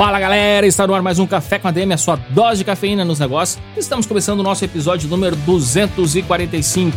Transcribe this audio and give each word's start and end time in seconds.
Fala 0.00 0.18
galera, 0.18 0.66
está 0.66 0.86
no 0.86 0.94
ar 0.94 1.02
mais 1.02 1.18
um 1.18 1.26
Café 1.26 1.58
com 1.58 1.68
a 1.68 1.70
DM, 1.70 1.92
a 1.92 1.98
sua 1.98 2.16
dose 2.30 2.60
de 2.60 2.64
cafeína 2.64 3.04
nos 3.04 3.18
negócios. 3.18 3.62
Estamos 3.76 4.06
começando 4.06 4.40
o 4.40 4.42
nosso 4.42 4.64
episódio 4.64 5.06
número 5.10 5.36
245. 5.36 6.96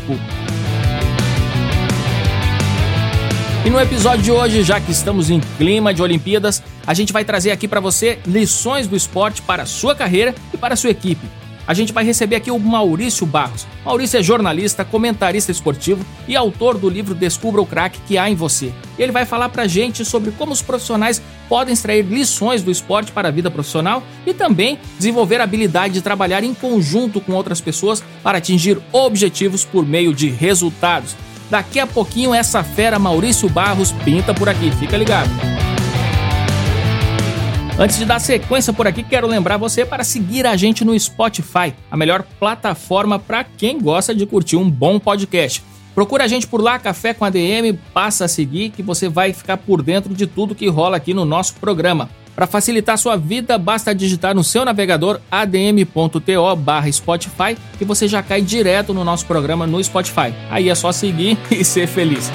E 3.65 3.69
no 3.69 3.77
episódio 3.77 4.23
de 4.23 4.31
hoje, 4.31 4.63
já 4.63 4.79
que 4.79 4.89
estamos 4.89 5.29
em 5.29 5.41
clima 5.57 5.93
de 5.93 6.01
Olimpíadas, 6.01 6.63
a 6.87 6.93
gente 6.93 7.11
vai 7.11 7.25
trazer 7.25 7.51
aqui 7.51 7.67
para 7.67 7.81
você 7.81 8.19
lições 8.25 8.87
do 8.87 8.95
esporte 8.95 9.41
para 9.41 9.63
a 9.63 9.65
sua 9.65 9.93
carreira 9.93 10.33
e 10.53 10.57
para 10.57 10.73
a 10.73 10.77
sua 10.77 10.91
equipe 10.91 11.27
a 11.65 11.73
gente 11.73 11.93
vai 11.93 12.03
receber 12.03 12.35
aqui 12.35 12.51
o 12.51 12.59
Maurício 12.59 13.25
Barros. 13.25 13.65
Maurício 13.85 14.19
é 14.19 14.23
jornalista, 14.23 14.83
comentarista 14.83 15.51
esportivo 15.51 16.05
e 16.27 16.35
autor 16.35 16.77
do 16.77 16.89
livro 16.89 17.15
Descubra 17.15 17.61
o 17.61 17.65
Crack 17.65 17.99
que 18.05 18.17
há 18.17 18.29
em 18.29 18.35
você. 18.35 18.73
Ele 18.97 19.11
vai 19.11 19.25
falar 19.25 19.49
pra 19.49 19.67
gente 19.67 20.03
sobre 20.03 20.31
como 20.31 20.51
os 20.51 20.61
profissionais 20.61 21.21
podem 21.47 21.73
extrair 21.73 22.03
lições 22.03 22.61
do 22.61 22.71
esporte 22.71 23.11
para 23.11 23.27
a 23.27 23.31
vida 23.31 23.51
profissional 23.51 24.03
e 24.25 24.33
também 24.33 24.79
desenvolver 24.97 25.39
a 25.39 25.43
habilidade 25.43 25.93
de 25.93 26.01
trabalhar 26.01 26.43
em 26.43 26.53
conjunto 26.53 27.21
com 27.21 27.33
outras 27.33 27.61
pessoas 27.61 28.03
para 28.21 28.37
atingir 28.37 28.79
objetivos 28.91 29.63
por 29.63 29.85
meio 29.85 30.13
de 30.13 30.29
resultados. 30.29 31.15
Daqui 31.49 31.79
a 31.79 31.87
pouquinho 31.87 32.33
essa 32.33 32.63
fera 32.63 32.97
Maurício 32.97 33.49
Barros 33.49 33.91
pinta 34.03 34.33
por 34.33 34.49
aqui, 34.49 34.71
fica 34.71 34.97
ligado. 34.97 35.29
Antes 37.77 37.97
de 37.97 38.05
dar 38.05 38.19
sequência 38.19 38.71
por 38.71 38.85
aqui, 38.85 39.03
quero 39.03 39.27
lembrar 39.27 39.57
você 39.57 39.83
para 39.83 40.03
seguir 40.03 40.45
a 40.45 40.55
gente 40.55 40.85
no 40.85 40.97
Spotify, 40.97 41.73
a 41.89 41.97
melhor 41.97 42.23
plataforma 42.39 43.17
para 43.17 43.43
quem 43.43 43.79
gosta 43.79 44.13
de 44.13 44.25
curtir 44.27 44.57
um 44.57 44.69
bom 44.69 44.99
podcast. 44.99 45.63
Procura 45.93 46.23
a 46.23 46.27
gente 46.27 46.47
por 46.47 46.59
lá, 46.61 46.79
Café 46.79 47.13
com 47.13 47.23
ADM, 47.23 47.77
passa 47.93 48.25
a 48.25 48.27
seguir 48.27 48.71
que 48.71 48.81
você 48.81 49.07
vai 49.07 49.31
ficar 49.31 49.57
por 49.57 49.83
dentro 49.83 50.11
de 50.13 50.25
tudo 50.25 50.55
que 50.55 50.67
rola 50.67 50.97
aqui 50.97 51.13
no 51.13 51.25
nosso 51.25 51.53
programa. 51.55 52.09
Para 52.35 52.47
facilitar 52.47 52.97
sua 52.97 53.15
vida, 53.15 53.59
basta 53.59 53.93
digitar 53.93 54.33
no 54.33 54.43
seu 54.43 54.65
navegador 54.65 55.19
adm.to/spotify 55.29 57.55
que 57.77 57.85
você 57.85 58.07
já 58.07 58.23
cai 58.23 58.41
direto 58.41 58.91
no 58.91 59.03
nosso 59.03 59.27
programa 59.27 59.67
no 59.67 59.83
Spotify. 59.83 60.33
Aí 60.49 60.67
é 60.67 60.75
só 60.75 60.91
seguir 60.91 61.37
e 61.51 61.63
ser 61.63 61.85
feliz. 61.87 62.31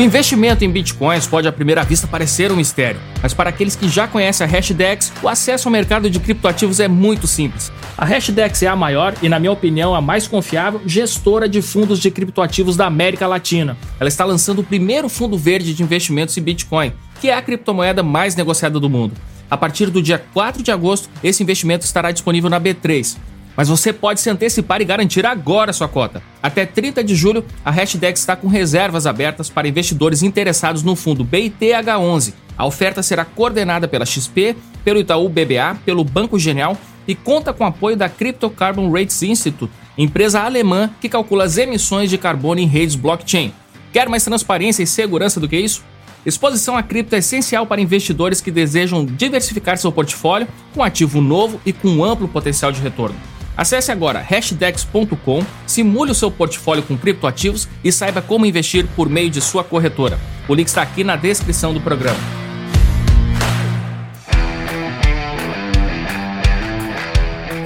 O 0.00 0.02
investimento 0.02 0.64
em 0.64 0.70
bitcoins 0.70 1.26
pode 1.26 1.46
à 1.46 1.52
primeira 1.52 1.84
vista 1.84 2.06
parecer 2.06 2.50
um 2.50 2.56
mistério, 2.56 2.98
mas 3.20 3.34
para 3.34 3.50
aqueles 3.50 3.76
que 3.76 3.86
já 3.86 4.08
conhecem 4.08 4.46
a 4.46 4.48
Hashdex, 4.48 5.12
o 5.22 5.28
acesso 5.28 5.68
ao 5.68 5.72
mercado 5.72 6.08
de 6.08 6.18
criptoativos 6.18 6.80
é 6.80 6.88
muito 6.88 7.26
simples. 7.26 7.70
A 7.98 8.06
Hashdex 8.06 8.62
é 8.62 8.66
a 8.66 8.74
maior 8.74 9.14
e, 9.20 9.28
na 9.28 9.38
minha 9.38 9.52
opinião, 9.52 9.94
a 9.94 10.00
mais 10.00 10.26
confiável 10.26 10.80
gestora 10.86 11.46
de 11.46 11.60
fundos 11.60 11.98
de 11.98 12.10
criptoativos 12.10 12.78
da 12.78 12.86
América 12.86 13.26
Latina. 13.26 13.76
Ela 14.00 14.08
está 14.08 14.24
lançando 14.24 14.60
o 14.60 14.64
primeiro 14.64 15.06
fundo 15.06 15.36
verde 15.36 15.74
de 15.74 15.82
investimentos 15.82 16.34
em 16.38 16.40
Bitcoin, 16.40 16.94
que 17.20 17.28
é 17.28 17.34
a 17.34 17.42
criptomoeda 17.42 18.02
mais 18.02 18.34
negociada 18.34 18.80
do 18.80 18.88
mundo. 18.88 19.12
A 19.50 19.56
partir 19.58 19.90
do 19.90 20.00
dia 20.00 20.18
4 20.32 20.62
de 20.62 20.72
agosto, 20.72 21.10
esse 21.22 21.42
investimento 21.42 21.84
estará 21.84 22.10
disponível 22.10 22.48
na 22.48 22.58
B3 22.58 23.18
mas 23.60 23.68
você 23.68 23.92
pode 23.92 24.22
se 24.22 24.30
antecipar 24.30 24.80
e 24.80 24.86
garantir 24.86 25.26
agora 25.26 25.70
sua 25.70 25.86
cota. 25.86 26.22
Até 26.42 26.64
30 26.64 27.04
de 27.04 27.14
julho, 27.14 27.44
a 27.62 27.70
Hashdex 27.70 28.18
está 28.18 28.34
com 28.34 28.48
reservas 28.48 29.06
abertas 29.06 29.50
para 29.50 29.68
investidores 29.68 30.22
interessados 30.22 30.82
no 30.82 30.96
fundo 30.96 31.22
BITH11. 31.26 32.32
A 32.56 32.64
oferta 32.64 33.02
será 33.02 33.22
coordenada 33.22 33.86
pela 33.86 34.06
XP, 34.06 34.56
pelo 34.82 34.98
Itaú 34.98 35.28
BBA, 35.28 35.76
pelo 35.84 36.02
Banco 36.02 36.38
Genial 36.38 36.74
e 37.06 37.14
conta 37.14 37.52
com 37.52 37.66
apoio 37.66 37.98
da 37.98 38.08
Crypto 38.08 38.48
Carbon 38.48 38.90
Rates 38.90 39.22
Institute, 39.22 39.70
empresa 39.98 40.40
alemã 40.40 40.88
que 40.98 41.10
calcula 41.10 41.44
as 41.44 41.58
emissões 41.58 42.08
de 42.08 42.16
carbono 42.16 42.62
em 42.62 42.66
redes 42.66 42.96
blockchain. 42.96 43.52
Quer 43.92 44.08
mais 44.08 44.24
transparência 44.24 44.82
e 44.82 44.86
segurança 44.86 45.38
do 45.38 45.46
que 45.46 45.58
isso? 45.58 45.84
Exposição 46.24 46.78
a 46.78 46.82
cripto 46.82 47.14
é 47.14 47.18
essencial 47.18 47.66
para 47.66 47.82
investidores 47.82 48.40
que 48.40 48.50
desejam 48.50 49.04
diversificar 49.04 49.76
seu 49.76 49.92
portfólio 49.92 50.48
com 50.72 50.82
ativo 50.82 51.20
novo 51.20 51.60
e 51.66 51.74
com 51.74 52.02
amplo 52.02 52.26
potencial 52.26 52.72
de 52.72 52.80
retorno. 52.80 53.16
Acesse 53.60 53.92
agora 53.92 54.20
hashdex.com, 54.20 55.44
simule 55.66 56.12
o 56.12 56.14
seu 56.14 56.30
portfólio 56.30 56.82
com 56.82 56.96
criptoativos 56.96 57.68
e 57.84 57.92
saiba 57.92 58.22
como 58.22 58.46
investir 58.46 58.86
por 58.96 59.06
meio 59.06 59.28
de 59.28 59.38
sua 59.42 59.62
corretora. 59.62 60.18
O 60.48 60.54
link 60.54 60.66
está 60.66 60.80
aqui 60.80 61.04
na 61.04 61.14
descrição 61.14 61.74
do 61.74 61.78
programa. 61.78 62.18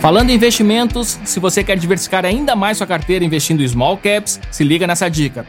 Falando 0.01 0.31
em 0.31 0.35
investimentos, 0.35 1.17
se 1.25 1.39
você 1.39 1.63
quer 1.63 1.79
diversificar 1.79 2.25
ainda 2.25 2.57
mais 2.57 2.79
sua 2.79 2.89
carteira 2.89 3.25
investindo 3.25 3.63
em 3.63 3.69
small 3.69 3.97
caps, 3.97 4.41
se 4.51 4.65
liga 4.65 4.89
nessa 4.89 5.09
dica. 5.09 5.47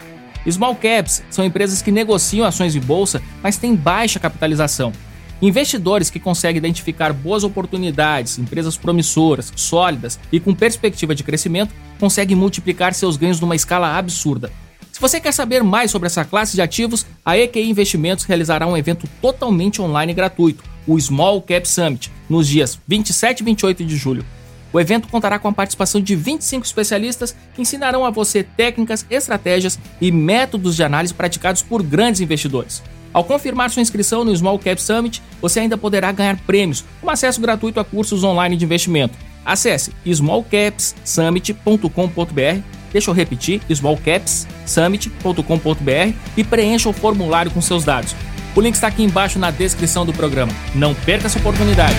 Small 0.48 0.76
caps 0.76 1.24
são 1.28 1.44
empresas 1.44 1.82
que 1.82 1.92
negociam 1.92 2.46
ações 2.46 2.72
de 2.72 2.80
bolsa, 2.80 3.20
mas 3.42 3.58
têm 3.58 3.76
baixa 3.76 4.20
capitalização. 4.20 4.94
Investidores 5.42 6.10
que 6.10 6.20
conseguem 6.20 6.58
identificar 6.58 7.12
boas 7.12 7.44
oportunidades, 7.44 8.40
empresas 8.40 8.78
promissoras, 8.78 9.52
sólidas 9.56 10.20
e 10.32 10.40
com 10.40 10.54
perspectiva 10.54 11.14
de 11.14 11.24
crescimento, 11.24 11.74
conseguem 12.00 12.38
multiplicar 12.38 12.94
seus 12.94 13.18
ganhos 13.18 13.40
numa 13.40 13.56
escala 13.56 13.98
absurda. 13.98 14.52
Se 14.92 15.02
você 15.02 15.20
quer 15.20 15.34
saber 15.34 15.62
mais 15.62 15.92
sobre 15.92 16.08
essa 16.08 16.24
classe 16.24 16.56
de 16.56 16.62
ativos, 16.62 17.06
a 17.24 17.38
EQI 17.38 17.70
Investimentos 17.70 18.24
realizará 18.24 18.66
um 18.66 18.78
evento 18.78 19.10
totalmente 19.22 19.82
online 19.82 20.14
gratuito, 20.14 20.64
o 20.88 20.98
Small 20.98 21.42
Cap 21.42 21.68
Summit, 21.68 22.10
nos 22.30 22.48
dias 22.48 22.80
27 22.88 23.42
e 23.42 23.44
28 23.44 23.84
de 23.84 23.98
julho. 23.98 24.26
O 24.72 24.80
evento 24.80 25.10
contará 25.10 25.38
com 25.38 25.50
a 25.50 25.54
participação 25.54 26.00
de 26.00 26.16
25 26.16 26.66
especialistas 26.66 27.36
que 27.54 27.62
ensinarão 27.62 28.06
a 28.06 28.10
você 28.10 28.42
técnicas, 28.42 29.06
estratégias 29.10 29.78
e 30.00 30.12
métodos 30.12 30.78
de 30.78 30.84
análise 30.84 31.14
praticados 31.14 31.62
por 31.62 31.84
grandes 31.84 32.22
investidores. 32.22 32.82
Ao 33.16 33.24
confirmar 33.24 33.70
sua 33.70 33.82
inscrição 33.82 34.26
no 34.26 34.36
Small 34.36 34.60
Cap 34.60 34.82
Summit, 34.82 35.24
você 35.42 35.62
ainda 35.62 35.78
poderá 35.78 36.12
ganhar 36.12 36.36
prêmios, 36.42 36.84
como 37.00 37.10
acesso 37.10 37.40
gratuito 37.40 37.80
a 37.80 37.86
cursos 37.86 38.26
online 38.26 38.58
de 38.58 38.66
investimento. 38.66 39.18
Acesse 39.46 39.94
smallcapssummit.com.br. 40.06 42.62
Deixa 42.92 43.10
eu 43.10 43.14
repetir, 43.14 43.62
smallcapssummit.com.br 43.70 46.14
e 46.36 46.44
preencha 46.44 46.90
o 46.90 46.94
formulário 46.94 47.52
com 47.52 47.62
seus 47.62 47.86
dados. 47.86 48.14
O 48.54 48.60
link 48.60 48.76
está 48.76 48.88
aqui 48.88 49.04
embaixo 49.04 49.40
na 49.40 49.50
descrição 49.50 50.06
do 50.06 50.12
programa. 50.12 50.52
Não 50.74 50.94
perca 50.94 51.28
essa 51.28 51.40
oportunidade. 51.40 51.96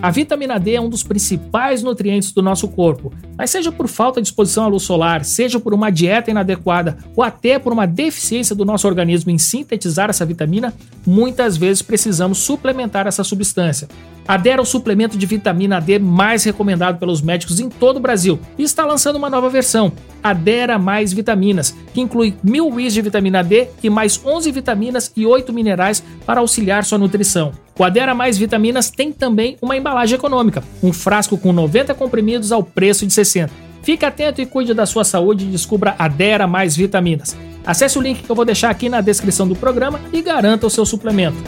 A 0.00 0.12
vitamina 0.12 0.60
D 0.60 0.74
é 0.74 0.80
um 0.80 0.88
dos 0.88 1.02
principais 1.02 1.82
nutrientes 1.82 2.30
do 2.30 2.40
nosso 2.40 2.68
corpo, 2.68 3.12
mas 3.36 3.50
seja 3.50 3.72
por 3.72 3.88
falta 3.88 4.22
de 4.22 4.28
exposição 4.28 4.64
à 4.64 4.68
luz 4.68 4.84
solar, 4.84 5.24
seja 5.24 5.58
por 5.58 5.74
uma 5.74 5.90
dieta 5.90 6.30
inadequada 6.30 6.96
ou 7.16 7.24
até 7.24 7.58
por 7.58 7.72
uma 7.72 7.84
deficiência 7.84 8.54
do 8.54 8.64
nosso 8.64 8.86
organismo 8.86 9.32
em 9.32 9.38
sintetizar 9.38 10.08
essa 10.08 10.24
vitamina, 10.24 10.72
muitas 11.04 11.56
vezes 11.56 11.82
precisamos 11.82 12.38
suplementar 12.38 13.08
essa 13.08 13.24
substância. 13.24 13.88
Adera 14.28 14.60
o 14.60 14.66
suplemento 14.66 15.16
de 15.16 15.24
vitamina 15.24 15.80
D 15.80 15.98
mais 15.98 16.44
recomendado 16.44 16.98
pelos 16.98 17.22
médicos 17.22 17.60
em 17.60 17.70
todo 17.70 17.96
o 17.96 18.00
Brasil 18.00 18.38
e 18.58 18.62
está 18.62 18.84
lançando 18.84 19.16
uma 19.16 19.30
nova 19.30 19.48
versão, 19.48 19.90
Adera 20.22 20.78
Mais 20.78 21.14
Vitaminas, 21.14 21.74
que 21.94 22.00
inclui 22.02 22.34
mil 22.42 22.68
WIs 22.68 22.92
de 22.92 23.00
vitamina 23.00 23.42
D 23.42 23.68
e 23.82 23.88
mais 23.88 24.20
11 24.22 24.52
vitaminas 24.52 25.10
e 25.16 25.24
8 25.24 25.50
minerais 25.50 26.04
para 26.26 26.40
auxiliar 26.40 26.84
sua 26.84 26.98
nutrição. 26.98 27.52
O 27.78 27.82
Adera 27.82 28.14
Mais 28.14 28.36
Vitaminas 28.36 28.90
tem 28.90 29.12
também 29.12 29.56
uma 29.62 29.78
embalagem 29.78 30.16
econômica, 30.16 30.62
um 30.82 30.92
frasco 30.92 31.38
com 31.38 31.50
90 31.50 31.94
comprimidos 31.94 32.52
ao 32.52 32.62
preço 32.62 33.06
de 33.06 33.12
60. 33.14 33.50
Fique 33.82 34.04
atento 34.04 34.42
e 34.42 34.46
cuide 34.46 34.74
da 34.74 34.84
sua 34.84 35.04
saúde 35.04 35.46
e 35.46 35.48
descubra 35.48 35.94
Adera 35.98 36.46
Mais 36.46 36.76
Vitaminas. 36.76 37.34
Acesse 37.64 37.98
o 37.98 38.02
link 38.02 38.22
que 38.22 38.30
eu 38.30 38.36
vou 38.36 38.44
deixar 38.44 38.68
aqui 38.68 38.90
na 38.90 39.00
descrição 39.00 39.48
do 39.48 39.56
programa 39.56 39.98
e 40.12 40.20
garanta 40.20 40.66
o 40.66 40.70
seu 40.70 40.84
suplemento. 40.84 41.38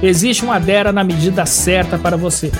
Existe 0.00 0.44
um 0.44 0.52
Adera 0.52 0.92
na 0.92 1.02
medida 1.02 1.44
certa 1.44 1.98
para 1.98 2.16
você. 2.16 2.52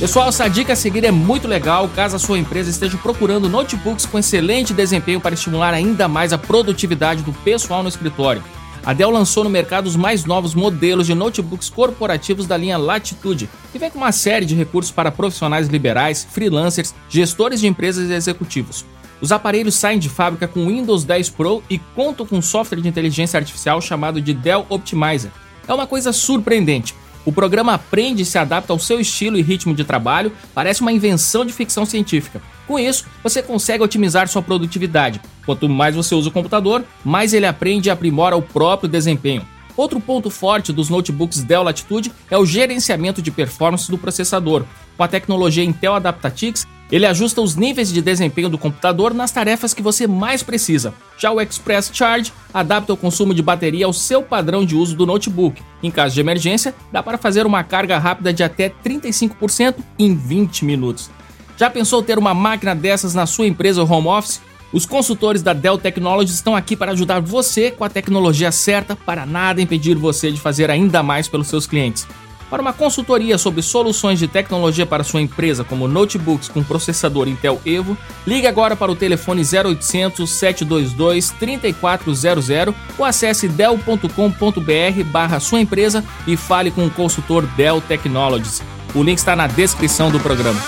Pessoal, 0.00 0.28
essa 0.28 0.48
dica 0.48 0.72
a 0.72 0.76
seguir 0.76 1.04
é 1.04 1.10
muito 1.10 1.46
legal 1.46 1.88
caso 1.94 2.16
a 2.16 2.18
sua 2.18 2.38
empresa 2.38 2.70
esteja 2.70 2.96
procurando 2.96 3.48
notebooks 3.48 4.06
com 4.06 4.18
excelente 4.18 4.72
desempenho 4.72 5.20
para 5.20 5.34
estimular 5.34 5.74
ainda 5.74 6.08
mais 6.08 6.32
a 6.32 6.38
produtividade 6.38 7.22
do 7.22 7.32
pessoal 7.32 7.82
no 7.82 7.88
escritório. 7.90 8.42
A 8.84 8.92
Dell 8.92 9.10
lançou 9.10 9.42
no 9.42 9.50
mercado 9.50 9.86
os 9.86 9.96
mais 9.96 10.24
novos 10.24 10.54
modelos 10.54 11.06
de 11.06 11.14
notebooks 11.14 11.70
corporativos 11.70 12.46
da 12.46 12.56
linha 12.56 12.76
Latitude, 12.76 13.48
que 13.72 13.78
vem 13.78 13.90
com 13.90 13.98
uma 13.98 14.12
série 14.12 14.44
de 14.44 14.54
recursos 14.54 14.92
para 14.92 15.10
profissionais 15.10 15.68
liberais, 15.68 16.26
freelancers, 16.30 16.94
gestores 17.08 17.60
de 17.60 17.66
empresas 17.66 18.10
e 18.10 18.12
executivos. 18.12 18.84
Os 19.22 19.32
aparelhos 19.32 19.74
saem 19.74 19.98
de 19.98 20.10
fábrica 20.10 20.46
com 20.46 20.66
Windows 20.66 21.02
10 21.04 21.30
Pro 21.30 21.62
e 21.70 21.78
contam 21.78 22.26
com 22.26 22.36
um 22.36 22.42
software 22.42 22.80
de 22.80 22.88
inteligência 22.88 23.38
artificial 23.38 23.80
chamado 23.80 24.20
de 24.20 24.34
Dell 24.34 24.66
Optimizer. 24.68 25.30
É 25.66 25.72
uma 25.72 25.86
coisa 25.86 26.12
surpreendente. 26.12 26.94
O 27.24 27.32
programa 27.32 27.72
aprende 27.72 28.22
e 28.22 28.26
se 28.26 28.36
adapta 28.36 28.70
ao 28.70 28.78
seu 28.78 29.00
estilo 29.00 29.38
e 29.38 29.42
ritmo 29.42 29.74
de 29.74 29.82
trabalho, 29.82 30.30
parece 30.54 30.82
uma 30.82 30.92
invenção 30.92 31.42
de 31.46 31.54
ficção 31.54 31.86
científica. 31.86 32.42
Com 32.66 32.78
isso, 32.78 33.04
você 33.22 33.42
consegue 33.42 33.84
otimizar 33.84 34.28
sua 34.28 34.42
produtividade. 34.42 35.20
Quanto 35.44 35.68
mais 35.68 35.94
você 35.94 36.14
usa 36.14 36.28
o 36.28 36.32
computador, 36.32 36.84
mais 37.04 37.34
ele 37.34 37.46
aprende 37.46 37.88
e 37.88 37.90
aprimora 37.90 38.36
o 38.36 38.42
próprio 38.42 38.88
desempenho. 38.88 39.46
Outro 39.76 40.00
ponto 40.00 40.30
forte 40.30 40.72
dos 40.72 40.88
notebooks 40.88 41.42
Dell 41.42 41.64
Latitude 41.64 42.12
é 42.30 42.38
o 42.38 42.46
gerenciamento 42.46 43.20
de 43.20 43.30
performance 43.30 43.90
do 43.90 43.98
processador. 43.98 44.64
Com 44.96 45.02
a 45.02 45.08
tecnologia 45.08 45.64
Intel 45.64 45.94
Adaptatix, 45.94 46.64
ele 46.92 47.06
ajusta 47.06 47.40
os 47.40 47.56
níveis 47.56 47.92
de 47.92 48.00
desempenho 48.00 48.48
do 48.48 48.58
computador 48.58 49.12
nas 49.12 49.32
tarefas 49.32 49.74
que 49.74 49.82
você 49.82 50.06
mais 50.06 50.44
precisa. 50.44 50.94
Já 51.18 51.32
o 51.32 51.40
Express 51.40 51.90
Charge 51.92 52.32
adapta 52.52 52.92
o 52.92 52.96
consumo 52.96 53.34
de 53.34 53.42
bateria 53.42 53.86
ao 53.86 53.92
seu 53.92 54.22
padrão 54.22 54.64
de 54.64 54.76
uso 54.76 54.94
do 54.94 55.06
notebook. 55.06 55.60
Em 55.82 55.90
caso 55.90 56.14
de 56.14 56.20
emergência, 56.20 56.72
dá 56.92 57.02
para 57.02 57.18
fazer 57.18 57.46
uma 57.46 57.64
carga 57.64 57.98
rápida 57.98 58.32
de 58.32 58.44
até 58.44 58.68
35% 58.68 59.76
em 59.98 60.14
20 60.14 60.64
minutos. 60.64 61.10
Já 61.56 61.70
pensou 61.70 62.02
ter 62.02 62.18
uma 62.18 62.34
máquina 62.34 62.74
dessas 62.74 63.14
na 63.14 63.26
sua 63.26 63.46
empresa 63.46 63.82
ou 63.82 63.90
home 63.90 64.08
office? 64.08 64.40
Os 64.72 64.84
consultores 64.84 65.40
da 65.40 65.52
Dell 65.52 65.78
Technologies 65.78 66.34
estão 66.34 66.56
aqui 66.56 66.74
para 66.74 66.92
ajudar 66.92 67.20
você 67.20 67.70
com 67.70 67.84
a 67.84 67.88
tecnologia 67.88 68.50
certa 68.50 68.96
para 68.96 69.24
nada 69.24 69.62
impedir 69.62 69.94
você 69.94 70.32
de 70.32 70.40
fazer 70.40 70.68
ainda 70.68 71.00
mais 71.00 71.28
pelos 71.28 71.46
seus 71.46 71.64
clientes. 71.64 72.08
Para 72.50 72.60
uma 72.60 72.72
consultoria 72.72 73.38
sobre 73.38 73.62
soluções 73.62 74.18
de 74.18 74.28
tecnologia 74.28 74.84
para 74.84 75.04
sua 75.04 75.20
empresa, 75.20 75.64
como 75.64 75.88
notebooks 75.88 76.48
com 76.48 76.62
processador 76.62 77.28
Intel 77.28 77.60
Evo, 77.64 77.96
ligue 78.26 78.46
agora 78.46 78.76
para 78.76 78.92
o 78.92 78.96
telefone 78.96 79.42
0800 79.42 80.28
722 80.28 81.30
3400 81.30 82.74
ou 82.98 83.04
acesse 83.04 83.48
dell.com.br 83.48 85.04
barra 85.06 85.40
sua 85.40 85.60
empresa 85.60 86.04
e 86.26 86.36
fale 86.36 86.70
com 86.70 86.84
o 86.84 86.90
consultor 86.90 87.46
Dell 87.56 87.80
Technologies. 87.80 88.62
O 88.94 89.02
link 89.02 89.18
está 89.18 89.34
na 89.34 89.46
descrição 89.46 90.10
do 90.10 90.20
programa. 90.20 90.60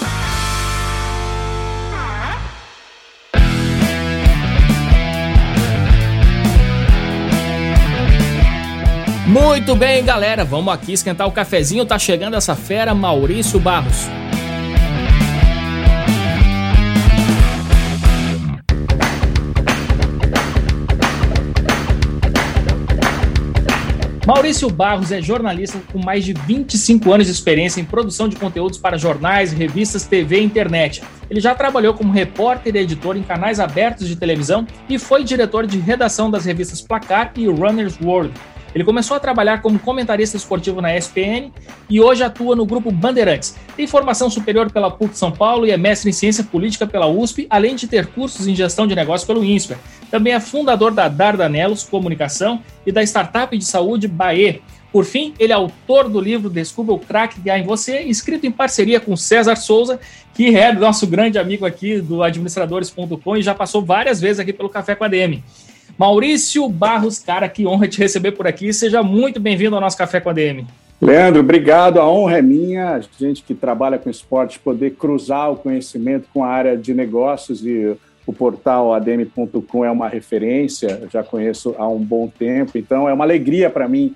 Muito 9.38 9.76
bem, 9.76 10.02
galera, 10.02 10.46
vamos 10.46 10.72
aqui 10.72 10.94
esquentar 10.94 11.28
o 11.28 11.30
cafezinho. 11.30 11.84
Tá 11.84 11.98
chegando 11.98 12.34
essa 12.36 12.56
fera, 12.56 12.94
Maurício 12.94 13.60
Barros. 13.60 14.06
Maurício 24.26 24.70
Barros 24.70 25.12
é 25.12 25.20
jornalista 25.20 25.78
com 25.92 25.98
mais 25.98 26.24
de 26.24 26.32
25 26.32 27.12
anos 27.12 27.26
de 27.26 27.32
experiência 27.32 27.78
em 27.78 27.84
produção 27.84 28.30
de 28.30 28.36
conteúdos 28.36 28.78
para 28.78 28.96
jornais, 28.96 29.52
revistas, 29.52 30.06
TV 30.06 30.40
e 30.40 30.44
internet. 30.44 31.02
Ele 31.28 31.40
já 31.40 31.54
trabalhou 31.54 31.92
como 31.92 32.10
repórter 32.10 32.74
e 32.74 32.78
editor 32.78 33.18
em 33.18 33.22
canais 33.22 33.60
abertos 33.60 34.08
de 34.08 34.16
televisão 34.16 34.66
e 34.88 34.98
foi 34.98 35.22
diretor 35.22 35.66
de 35.66 35.78
redação 35.78 36.30
das 36.30 36.46
revistas 36.46 36.80
Placar 36.80 37.32
e 37.36 37.46
Runner's 37.46 38.00
World. 38.00 38.32
Ele 38.76 38.84
começou 38.84 39.16
a 39.16 39.20
trabalhar 39.20 39.62
como 39.62 39.78
comentarista 39.78 40.36
esportivo 40.36 40.82
na 40.82 40.94
ESPN 40.94 41.50
e 41.88 41.98
hoje 41.98 42.22
atua 42.22 42.54
no 42.54 42.66
grupo 42.66 42.92
Bandeirantes. 42.92 43.56
Tem 43.74 43.86
formação 43.86 44.28
superior 44.28 44.70
pela 44.70 44.90
PUC 44.90 45.16
São 45.16 45.32
Paulo 45.32 45.66
e 45.66 45.70
é 45.70 45.78
mestre 45.78 46.10
em 46.10 46.12
ciência 46.12 46.44
política 46.44 46.86
pela 46.86 47.06
USP, 47.06 47.46
além 47.48 47.74
de 47.74 47.88
ter 47.88 48.04
cursos 48.08 48.46
em 48.46 48.54
gestão 48.54 48.86
de 48.86 48.94
negócios 48.94 49.26
pelo 49.26 49.42
INSPER. 49.42 49.78
Também 50.10 50.34
é 50.34 50.40
fundador 50.40 50.92
da 50.92 51.08
Dardanelos 51.08 51.84
Comunicação 51.84 52.62
e 52.84 52.92
da 52.92 53.02
startup 53.02 53.56
de 53.56 53.64
saúde 53.64 54.06
Bae. 54.06 54.60
Por 54.92 55.06
fim, 55.06 55.32
ele 55.38 55.54
é 55.54 55.56
autor 55.56 56.10
do 56.10 56.20
livro 56.20 56.50
Descubra 56.50 56.92
o 56.92 56.98
Crack 56.98 57.40
que 57.40 57.48
há 57.48 57.58
em 57.58 57.64
você, 57.64 58.00
escrito 58.00 58.46
em 58.46 58.50
parceria 58.52 59.00
com 59.00 59.16
César 59.16 59.56
Souza, 59.56 59.98
que 60.34 60.54
é 60.54 60.70
nosso 60.70 61.06
grande 61.06 61.38
amigo 61.38 61.64
aqui 61.64 61.98
do 61.98 62.22
administradores.com 62.22 63.36
e 63.38 63.42
já 63.42 63.54
passou 63.54 63.82
várias 63.82 64.20
vezes 64.20 64.38
aqui 64.38 64.52
pelo 64.52 64.68
Café 64.68 64.94
com 64.94 65.04
a 65.04 65.08
DM. 65.08 65.42
Maurício 65.98 66.68
Barros, 66.68 67.18
cara, 67.18 67.48
que 67.48 67.66
honra 67.66 67.88
te 67.88 67.98
receber 67.98 68.32
por 68.32 68.46
aqui. 68.46 68.72
Seja 68.72 69.02
muito 69.02 69.40
bem-vindo 69.40 69.74
ao 69.74 69.80
nosso 69.80 69.96
Café 69.96 70.20
com 70.20 70.28
a 70.28 70.32
DM. 70.32 70.66
Leandro, 71.00 71.40
obrigado. 71.40 71.98
A 71.98 72.10
honra 72.10 72.38
é 72.38 72.42
minha, 72.42 72.96
a 72.96 73.00
gente 73.18 73.42
que 73.42 73.54
trabalha 73.54 73.98
com 73.98 74.10
esporte, 74.10 74.58
poder 74.58 74.94
cruzar 74.94 75.50
o 75.50 75.56
conhecimento 75.56 76.28
com 76.32 76.44
a 76.44 76.48
área 76.48 76.76
de 76.76 76.92
negócios 76.92 77.64
e 77.64 77.96
o 78.26 78.32
portal 78.32 78.92
adm.com 78.92 79.84
é 79.84 79.90
uma 79.90 80.08
referência, 80.08 81.06
já 81.10 81.22
conheço 81.22 81.74
há 81.78 81.88
um 81.88 82.00
bom 82.00 82.28
tempo, 82.28 82.76
então 82.76 83.08
é 83.08 83.12
uma 83.12 83.24
alegria 83.24 83.70
para 83.70 83.86
mim 83.88 84.14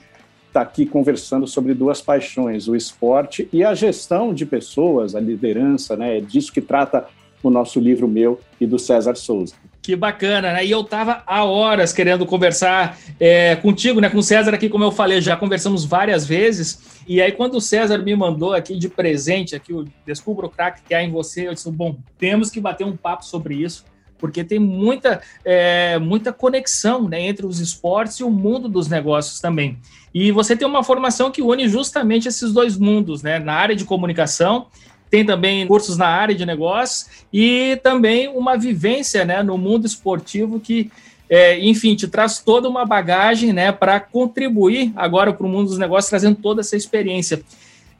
estar 0.49 0.63
aqui 0.63 0.85
conversando 0.85 1.47
sobre 1.47 1.75
duas 1.75 2.01
paixões, 2.03 2.67
o 2.67 2.75
esporte 2.75 3.49
e 3.53 3.63
a 3.63 3.73
gestão 3.73 4.35
de 4.35 4.45
pessoas, 4.45 5.15
a 5.15 5.21
liderança, 5.21 5.97
né? 5.97 6.19
É 6.19 6.21
disso 6.21 6.53
que 6.53 6.61
trata 6.61 7.07
o 7.43 7.49
nosso 7.49 7.79
livro 7.79 8.09
meu 8.09 8.41
e 8.61 8.67
do 8.67 8.79
César 8.79 9.15
Souza. 9.15 9.55
Que 9.83 9.97
bacana, 9.97 10.53
né? 10.53 10.65
E 10.65 10.71
eu 10.71 10.85
tava 10.85 11.23
há 11.27 11.43
horas 11.43 11.93
querendo 11.93 12.27
conversar 12.27 12.99
é, 13.19 13.57
contigo, 13.57 13.99
né? 14.01 14.11
Com 14.11 14.19
o 14.19 14.23
César 14.23 14.55
aqui, 14.55 14.69
como 14.69 14.85
eu 14.85 14.93
falei, 14.93 15.23
já 15.23 15.37
conversamos 15.37 15.85
várias 15.85 16.27
vezes. 16.27 17.01
E 17.09 17.21
aí, 17.21 17.33
quando 17.33 17.55
o 17.55 17.61
César 17.61 17.99
me 17.99 18.15
mandou 18.15 18.53
aqui 18.53 18.77
de 18.77 18.89
presente, 18.89 19.57
aqui 19.57 19.73
o 19.73 19.87
Descubra 20.05 20.47
o 20.47 20.51
Crack 20.51 20.83
que 20.87 20.95
há 20.95 21.03
em 21.03 21.11
você, 21.11 21.49
eu 21.49 21.55
disse, 21.55 21.71
bom, 21.71 21.97
temos 22.19 22.51
que 22.51 22.61
bater 22.61 22.87
um 22.87 22.95
papo 22.95 23.25
sobre 23.25 23.55
isso, 23.55 23.85
porque 24.19 24.45
tem 24.45 24.59
muita, 24.59 25.23
é, 25.43 25.99
muita 25.99 26.31
conexão 26.31 27.09
né, 27.09 27.23
entre 27.23 27.47
os 27.47 27.59
esportes 27.59 28.17
e 28.21 28.25
o 28.25 28.31
mundo 28.31 28.69
dos 28.69 28.87
negócios 28.87 29.41
também. 29.41 29.79
E 30.13 30.31
você 30.31 30.55
tem 30.55 30.69
uma 30.69 30.85
formação 30.85 31.31
que 31.31 31.41
une 31.41 31.69
justamente 31.69 32.29
esses 32.29 32.53
dois 32.53 32.77
mundos, 32.77 33.23
né? 33.23 33.39
Na 33.39 33.55
área 33.55 33.75
de 33.75 33.85
comunicação 33.85 34.67
tem 35.11 35.25
também 35.25 35.67
cursos 35.67 35.99
na 35.99 36.07
área 36.07 36.35
de 36.35 36.47
negócios 36.47 37.25
e 37.33 37.79
também 37.83 38.29
uma 38.29 38.57
vivência 38.57 39.25
né, 39.25 39.43
no 39.43 39.59
mundo 39.59 39.87
esportivo 39.87 40.61
que, 40.61 40.91
é, 41.29 41.59
enfim, 41.59 41.97
te 41.97 42.07
traz 42.07 42.39
toda 42.39 42.69
uma 42.69 42.87
bagagem 42.87 43.53
né, 43.53 43.73
para 43.73 43.99
contribuir 43.99 44.93
agora 44.95 45.33
para 45.33 45.47
o 45.47 45.49
mundo 45.49 45.69
dos 45.69 45.79
negócios, 45.79 46.09
trazendo 46.09 46.37
toda 46.37 46.61
essa 46.61 46.77
experiência. 46.77 47.43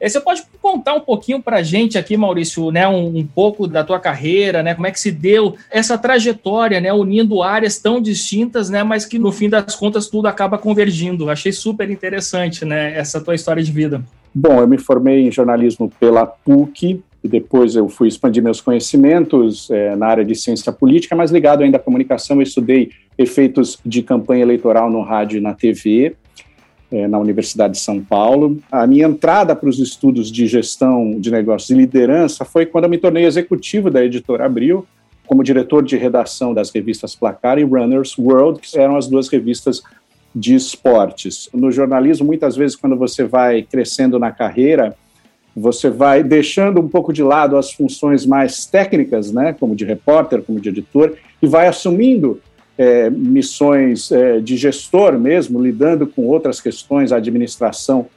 É, 0.01 0.09
você 0.09 0.19
pode 0.19 0.41
contar 0.59 0.95
um 0.95 0.99
pouquinho 0.99 1.39
para 1.39 1.57
a 1.57 1.61
gente 1.61 1.95
aqui, 1.95 2.17
Maurício, 2.17 2.71
né, 2.71 2.87
um, 2.87 3.19
um, 3.19 3.23
pouco 3.23 3.67
da 3.67 3.83
tua 3.83 3.99
carreira, 3.99 4.63
né, 4.63 4.73
como 4.73 4.87
é 4.87 4.91
que 4.91 4.99
se 4.99 5.11
deu 5.11 5.55
essa 5.69 5.95
trajetória, 5.95 6.81
né, 6.81 6.91
unindo 6.91 7.43
áreas 7.43 7.77
tão 7.77 8.01
distintas, 8.01 8.67
né, 8.67 8.83
mas 8.83 9.05
que 9.05 9.19
no 9.19 9.31
fim 9.31 9.47
das 9.47 9.75
contas 9.75 10.07
tudo 10.07 10.27
acaba 10.27 10.57
convergindo. 10.57 11.29
Achei 11.29 11.51
super 11.51 11.87
interessante, 11.91 12.65
né, 12.65 12.97
essa 12.97 13.21
tua 13.21 13.35
história 13.35 13.61
de 13.61 13.71
vida. 13.71 14.03
Bom, 14.33 14.59
eu 14.59 14.67
me 14.67 14.79
formei 14.79 15.27
em 15.27 15.31
jornalismo 15.31 15.91
pela 15.99 16.25
PUC 16.25 17.03
e 17.23 17.27
depois 17.27 17.75
eu 17.75 17.87
fui 17.87 18.07
expandir 18.07 18.41
meus 18.41 18.59
conhecimentos 18.59 19.69
é, 19.69 19.95
na 19.95 20.07
área 20.07 20.25
de 20.25 20.33
ciência 20.33 20.71
política, 20.71 21.15
mas 21.15 21.31
ligado 21.31 21.63
ainda 21.63 21.77
à 21.77 21.79
comunicação, 21.79 22.37
eu 22.37 22.41
estudei 22.41 22.91
efeitos 23.17 23.77
de 23.85 24.01
campanha 24.01 24.41
eleitoral 24.41 24.89
no 24.89 25.01
rádio 25.01 25.37
e 25.37 25.41
na 25.41 25.53
TV, 25.53 26.15
é, 26.91 27.07
na 27.07 27.19
Universidade 27.19 27.73
de 27.73 27.79
São 27.79 28.01
Paulo. 28.01 28.57
A 28.71 28.87
minha 28.87 29.05
entrada 29.05 29.55
para 29.55 29.69
os 29.69 29.79
estudos 29.79 30.31
de 30.31 30.47
gestão 30.47 31.19
de 31.19 31.29
negócios 31.29 31.69
e 31.69 31.75
liderança 31.75 32.43
foi 32.43 32.65
quando 32.65 32.85
eu 32.85 32.89
me 32.89 32.97
tornei 32.97 33.25
executivo 33.25 33.91
da 33.91 34.03
editora 34.03 34.45
Abril, 34.45 34.85
como 35.27 35.43
diretor 35.43 35.83
de 35.83 35.95
redação 35.95 36.53
das 36.53 36.71
revistas 36.71 37.15
Placar 37.15 37.57
e 37.59 37.63
Runners 37.63 38.17
World, 38.17 38.59
que 38.59 38.77
eram 38.77 38.97
as 38.97 39.07
duas 39.07 39.29
revistas 39.29 39.81
de 40.35 40.55
esportes. 40.55 41.49
No 41.53 41.71
jornalismo, 41.71 42.25
muitas 42.25 42.55
vezes, 42.55 42.75
quando 42.75 42.97
você 42.97 43.23
vai 43.23 43.61
crescendo 43.61 44.17
na 44.17 44.31
carreira, 44.31 44.95
você 45.55 45.89
vai 45.89 46.23
deixando 46.23 46.79
um 46.79 46.87
pouco 46.87 47.11
de 47.11 47.23
lado 47.23 47.57
as 47.57 47.71
funções 47.71 48.25
mais 48.25 48.65
técnicas, 48.65 49.31
né, 49.31 49.53
como 49.59 49.75
de 49.75 49.85
repórter, 49.85 50.41
como 50.41 50.59
de 50.59 50.69
editor, 50.69 51.15
e 51.41 51.47
vai 51.47 51.67
assumindo 51.67 52.39
é, 52.77 53.09
missões 53.09 54.11
é, 54.11 54.39
de 54.39 54.55
gestor 54.55 55.19
mesmo, 55.19 55.61
lidando 55.61 56.07
com 56.07 56.25
outras 56.27 56.61
questões, 56.61 57.11
administração 57.11 58.07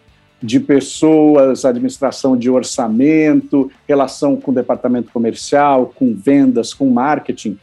de 0.42 0.60
pessoas, 0.60 1.64
administração 1.64 2.36
de 2.36 2.50
orçamento, 2.50 3.70
relação 3.88 4.36
com 4.36 4.50
o 4.50 4.54
departamento 4.54 5.10
comercial, 5.10 5.92
com 5.94 6.14
vendas, 6.14 6.74
com 6.74 6.90
marketing. 6.90 7.58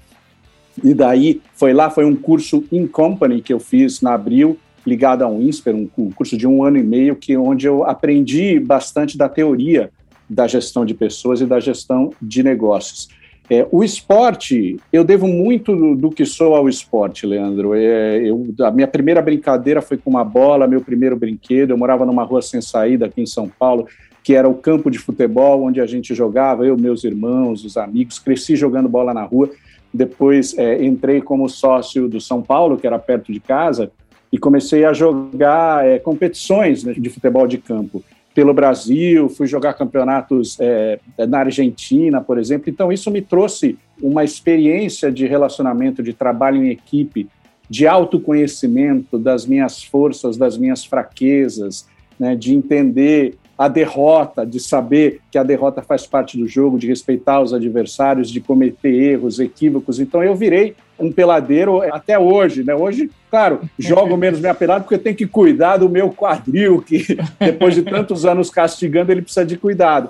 E 0.83 0.93
daí 0.93 1.41
foi 1.53 1.73
lá, 1.73 1.89
foi 1.89 2.05
um 2.05 2.15
curso 2.15 2.63
in 2.71 2.87
company 2.87 3.41
que 3.41 3.53
eu 3.53 3.59
fiz 3.59 4.01
na 4.01 4.13
Abril, 4.13 4.57
ligado 4.85 5.23
a 5.23 5.27
um 5.27 5.41
INSPER, 5.41 5.75
um, 5.75 5.89
um 5.97 6.11
curso 6.11 6.37
de 6.37 6.47
um 6.47 6.63
ano 6.63 6.77
e 6.77 6.83
meio, 6.83 7.15
que 7.15 7.35
onde 7.37 7.67
eu 7.67 7.83
aprendi 7.83 8.59
bastante 8.59 9.17
da 9.17 9.29
teoria 9.29 9.91
da 10.29 10.47
gestão 10.47 10.85
de 10.85 10.93
pessoas 10.93 11.41
e 11.41 11.45
da 11.45 11.59
gestão 11.59 12.11
de 12.21 12.41
negócios. 12.41 13.09
É, 13.49 13.67
o 13.69 13.83
esporte, 13.83 14.77
eu 14.93 15.03
devo 15.03 15.27
muito 15.27 15.75
do, 15.75 15.93
do, 15.93 16.09
que 16.09 16.25
sou 16.25 16.55
ao 16.55 16.69
esporte, 16.69 17.25
Leandro. 17.25 17.73
É, 17.75 18.17
eu, 18.17 18.47
a 18.61 18.71
minha 18.71 18.87
primeira 18.87 19.21
brincadeira 19.21 19.81
foi 19.81 19.97
com 19.97 20.09
uma 20.09 20.23
bola, 20.23 20.65
meu 20.67 20.79
primeiro 20.79 21.17
brinquedo. 21.17 21.71
Eu 21.71 21.77
morava 21.77 22.05
numa 22.05 22.23
rua 22.23 22.41
sem 22.41 22.61
saída 22.61 23.07
aqui 23.07 23.21
em 23.21 23.25
São 23.25 23.49
Paulo, 23.49 23.87
que 24.23 24.35
era 24.35 24.47
o 24.47 24.53
campo 24.53 24.89
de 24.89 24.97
futebol 24.97 25.63
onde 25.63 25.81
a 25.81 25.85
gente 25.85 26.15
jogava, 26.15 26.65
eu, 26.65 26.77
meus 26.77 27.03
irmãos, 27.03 27.65
os 27.65 27.75
amigos. 27.75 28.19
Cresci 28.19 28.55
jogando 28.55 28.87
bola 28.87 29.13
na 29.13 29.23
rua. 29.23 29.49
Depois 29.93 30.57
é, 30.57 30.81
entrei 30.81 31.21
como 31.21 31.49
sócio 31.49 32.07
do 32.07 32.21
São 32.21 32.41
Paulo, 32.41 32.77
que 32.77 32.87
era 32.87 32.97
perto 32.97 33.33
de 33.33 33.41
casa, 33.41 33.91
e 34.31 34.37
comecei 34.37 34.85
a 34.85 34.93
jogar 34.93 35.85
é, 35.85 35.99
competições 35.99 36.83
né, 36.83 36.93
de 36.93 37.09
futebol 37.09 37.45
de 37.45 37.57
campo 37.57 38.03
pelo 38.33 38.53
Brasil, 38.53 39.27
fui 39.27 39.45
jogar 39.45 39.73
campeonatos 39.73 40.57
é, 40.59 40.99
na 41.27 41.39
Argentina, 41.39 42.21
por 42.21 42.39
exemplo. 42.39 42.69
Então, 42.69 42.91
isso 42.91 43.11
me 43.11 43.21
trouxe 43.21 43.77
uma 44.01 44.23
experiência 44.23 45.11
de 45.11 45.27
relacionamento, 45.27 46.01
de 46.01 46.13
trabalho 46.13 46.63
em 46.63 46.69
equipe, 46.69 47.27
de 47.69 47.87
autoconhecimento 47.87 49.17
das 49.17 49.45
minhas 49.45 49.83
forças, 49.83 50.37
das 50.37 50.57
minhas 50.57 50.85
fraquezas, 50.85 51.87
né, 52.17 52.35
de 52.35 52.53
entender 52.53 53.37
a 53.61 53.67
derrota, 53.67 54.43
de 54.43 54.59
saber 54.59 55.21
que 55.29 55.37
a 55.37 55.43
derrota 55.43 55.83
faz 55.83 56.07
parte 56.07 56.35
do 56.35 56.47
jogo, 56.47 56.79
de 56.79 56.87
respeitar 56.87 57.39
os 57.41 57.53
adversários, 57.53 58.31
de 58.31 58.41
cometer 58.41 58.91
erros, 58.91 59.39
equívocos. 59.39 59.99
Então, 59.99 60.23
eu 60.23 60.33
virei 60.33 60.75
um 60.97 61.11
peladeiro 61.11 61.79
até 61.93 62.17
hoje, 62.17 62.63
né? 62.63 62.73
Hoje, 62.73 63.11
claro, 63.29 63.61
jogo 63.77 64.17
menos 64.17 64.39
minha 64.39 64.55
pelada 64.55 64.83
porque 64.83 64.95
eu 64.95 65.03
tenho 65.03 65.15
que 65.15 65.27
cuidar 65.27 65.77
do 65.77 65.87
meu 65.87 66.09
quadril, 66.09 66.81
que 66.81 67.15
depois 67.39 67.75
de 67.75 67.83
tantos 67.83 68.25
anos 68.25 68.49
castigando, 68.49 69.11
ele 69.11 69.21
precisa 69.21 69.45
de 69.45 69.55
cuidado. 69.55 70.09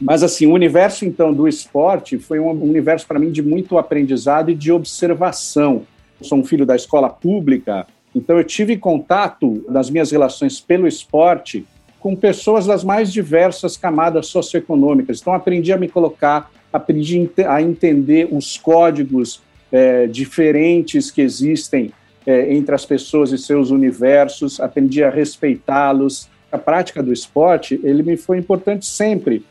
Mas, 0.00 0.22
assim, 0.22 0.46
o 0.46 0.54
universo, 0.54 1.04
então, 1.04 1.34
do 1.34 1.46
esporte 1.46 2.18
foi 2.18 2.40
um 2.40 2.50
universo, 2.50 3.06
para 3.06 3.18
mim, 3.18 3.30
de 3.30 3.42
muito 3.42 3.76
aprendizado 3.76 4.50
e 4.50 4.54
de 4.54 4.72
observação. 4.72 5.82
Eu 6.18 6.24
sou 6.24 6.38
um 6.38 6.44
filho 6.44 6.64
da 6.64 6.74
escola 6.74 7.10
pública, 7.10 7.86
então 8.14 8.38
eu 8.38 8.44
tive 8.44 8.78
contato 8.78 9.62
nas 9.68 9.90
minhas 9.90 10.10
relações 10.10 10.58
pelo 10.58 10.88
esporte 10.88 11.66
com 12.00 12.14
pessoas 12.14 12.66
das 12.66 12.84
mais 12.84 13.12
diversas 13.12 13.76
camadas 13.76 14.26
socioeconômicas. 14.28 15.20
Então, 15.20 15.32
aprendi 15.32 15.72
a 15.72 15.76
me 15.76 15.88
colocar, 15.88 16.50
aprendi 16.72 17.28
a 17.46 17.60
entender 17.60 18.28
os 18.30 18.56
códigos 18.56 19.42
é, 19.70 20.06
diferentes 20.06 21.10
que 21.10 21.20
existem 21.20 21.92
é, 22.26 22.52
entre 22.52 22.74
as 22.74 22.84
pessoas 22.84 23.32
e 23.32 23.38
seus 23.38 23.70
universos, 23.70 24.60
aprendi 24.60 25.02
a 25.02 25.10
respeitá-los. 25.10 26.28
A 26.50 26.58
prática 26.58 27.02
do 27.02 27.12
esporte, 27.12 27.80
ele 27.82 28.02
me 28.02 28.16
foi 28.16 28.38
importante 28.38 28.86
sempre. 28.86 29.44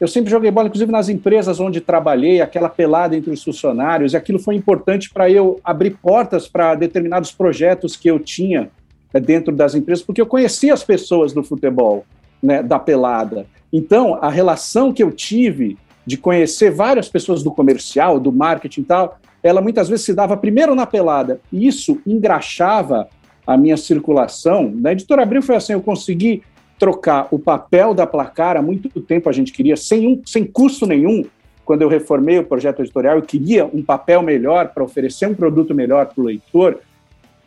Eu 0.00 0.08
sempre 0.08 0.30
joguei 0.30 0.50
bola, 0.50 0.68
inclusive 0.68 0.90
nas 0.90 1.08
empresas 1.08 1.60
onde 1.60 1.80
trabalhei, 1.80 2.40
aquela 2.40 2.68
pelada 2.68 3.14
entre 3.14 3.30
os 3.30 3.44
funcionários, 3.44 4.12
e 4.12 4.16
aquilo 4.16 4.38
foi 4.38 4.54
importante 4.54 5.10
para 5.10 5.30
eu 5.30 5.60
abrir 5.62 5.98
portas 5.98 6.48
para 6.48 6.74
determinados 6.74 7.30
projetos 7.30 7.96
que 7.96 8.08
eu 8.08 8.18
tinha 8.18 8.70
dentro 9.18 9.54
das 9.54 9.74
empresas, 9.74 10.04
porque 10.04 10.20
eu 10.20 10.26
conhecia 10.26 10.72
as 10.72 10.84
pessoas 10.84 11.32
do 11.32 11.42
futebol, 11.42 12.04
né, 12.42 12.62
da 12.62 12.78
pelada. 12.78 13.46
Então, 13.72 14.18
a 14.20 14.30
relação 14.30 14.92
que 14.92 15.02
eu 15.02 15.10
tive 15.10 15.76
de 16.06 16.16
conhecer 16.16 16.70
várias 16.70 17.08
pessoas 17.08 17.42
do 17.42 17.50
comercial, 17.50 18.20
do 18.20 18.32
marketing 18.32 18.82
e 18.82 18.84
tal, 18.84 19.18
ela 19.42 19.60
muitas 19.60 19.88
vezes 19.88 20.04
se 20.04 20.14
dava 20.14 20.36
primeiro 20.36 20.74
na 20.74 20.86
pelada, 20.86 21.40
e 21.52 21.66
isso 21.66 22.00
engraxava 22.06 23.08
a 23.46 23.56
minha 23.56 23.76
circulação. 23.76 24.70
Na 24.74 24.92
Editora 24.92 25.22
Abril 25.22 25.42
foi 25.42 25.56
assim, 25.56 25.72
eu 25.72 25.80
consegui 25.80 26.42
trocar 26.78 27.28
o 27.30 27.38
papel 27.38 27.92
da 27.94 28.06
placar, 28.06 28.56
há 28.56 28.62
muito 28.62 28.88
tempo 29.00 29.28
a 29.28 29.32
gente 29.32 29.52
queria, 29.52 29.76
sem, 29.76 30.06
um, 30.06 30.20
sem 30.24 30.44
custo 30.44 30.86
nenhum, 30.86 31.24
quando 31.64 31.82
eu 31.82 31.88
reformei 31.88 32.38
o 32.38 32.44
projeto 32.44 32.80
editorial, 32.80 33.16
eu 33.16 33.22
queria 33.22 33.64
um 33.66 33.82
papel 33.82 34.22
melhor 34.22 34.68
para 34.68 34.82
oferecer 34.82 35.28
um 35.28 35.34
produto 35.34 35.74
melhor 35.74 36.06
para 36.06 36.20
o 36.20 36.24
leitor, 36.24 36.80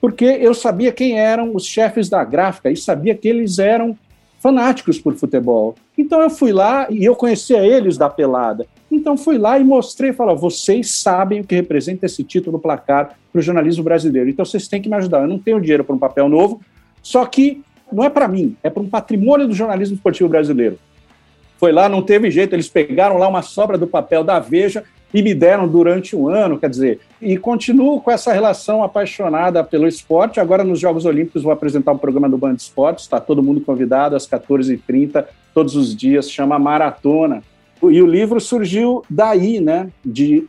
porque 0.03 0.25
eu 0.25 0.53
sabia 0.53 0.91
quem 0.91 1.17
eram 1.17 1.55
os 1.55 1.65
chefes 1.65 2.09
da 2.09 2.25
gráfica 2.25 2.69
e 2.69 2.75
sabia 2.75 3.15
que 3.15 3.25
eles 3.25 3.57
eram 3.57 3.97
fanáticos 4.37 4.99
por 4.99 5.15
futebol. 5.15 5.75
Então 5.97 6.19
eu 6.19 6.29
fui 6.29 6.51
lá 6.51 6.87
e 6.89 7.05
eu 7.05 7.15
conhecia 7.15 7.65
eles 7.65 7.97
da 7.97 8.09
pelada. 8.09 8.67
Então 8.91 9.15
fui 9.15 9.37
lá 9.37 9.57
e 9.57 9.63
mostrei, 9.63 10.11
falei, 10.11 10.35
vocês 10.35 10.91
sabem 10.91 11.39
o 11.39 11.45
que 11.45 11.55
representa 11.55 12.05
esse 12.05 12.21
título 12.21 12.59
placar 12.59 13.17
para 13.31 13.39
o 13.39 13.41
jornalismo 13.41 13.81
brasileiro. 13.81 14.29
Então 14.29 14.43
vocês 14.43 14.67
têm 14.67 14.81
que 14.81 14.89
me 14.89 14.95
ajudar. 14.97 15.21
Eu 15.21 15.27
não 15.29 15.39
tenho 15.39 15.61
dinheiro 15.61 15.85
para 15.85 15.95
um 15.95 15.99
papel 15.99 16.27
novo, 16.27 16.59
só 17.01 17.25
que 17.25 17.63
não 17.89 18.03
é 18.03 18.09
para 18.09 18.27
mim, 18.27 18.57
é 18.61 18.69
para 18.69 18.83
um 18.83 18.89
patrimônio 18.89 19.47
do 19.47 19.53
jornalismo 19.53 19.95
esportivo 19.95 20.27
brasileiro. 20.27 20.77
Foi 21.57 21.71
lá, 21.71 21.87
não 21.87 22.01
teve 22.01 22.29
jeito, 22.29 22.53
eles 22.53 22.67
pegaram 22.67 23.17
lá 23.17 23.29
uma 23.29 23.41
sobra 23.41 23.77
do 23.77 23.87
papel 23.87 24.21
da 24.21 24.37
Veja 24.37 24.83
e 25.13 25.21
me 25.21 25.33
deram 25.33 25.67
durante 25.67 26.15
um 26.15 26.27
ano, 26.27 26.57
quer 26.57 26.69
dizer, 26.69 26.99
e 27.21 27.37
continuo 27.37 28.01
com 28.01 28.09
essa 28.09 28.33
relação 28.33 28.83
apaixonada 28.83 29.63
pelo 29.63 29.87
esporte. 29.87 30.39
Agora, 30.39 30.63
nos 30.63 30.79
Jogos 30.79 31.05
Olímpicos, 31.05 31.43
vou 31.43 31.51
apresentar 31.51 31.91
um 31.91 31.97
programa 31.97 32.27
do 32.27 32.37
Band 32.37 32.55
Esportes, 32.55 33.03
está 33.03 33.19
todo 33.19 33.43
mundo 33.43 33.61
convidado 33.61 34.15
às 34.15 34.27
14h30, 34.27 35.25
todos 35.53 35.75
os 35.75 35.95
dias, 35.95 36.29
chama 36.31 36.57
Maratona. 36.57 37.43
E 37.81 38.01
o 38.01 38.07
livro 38.07 38.39
surgiu 38.39 39.03
daí, 39.09 39.59
né, 39.59 39.89
de 40.03 40.47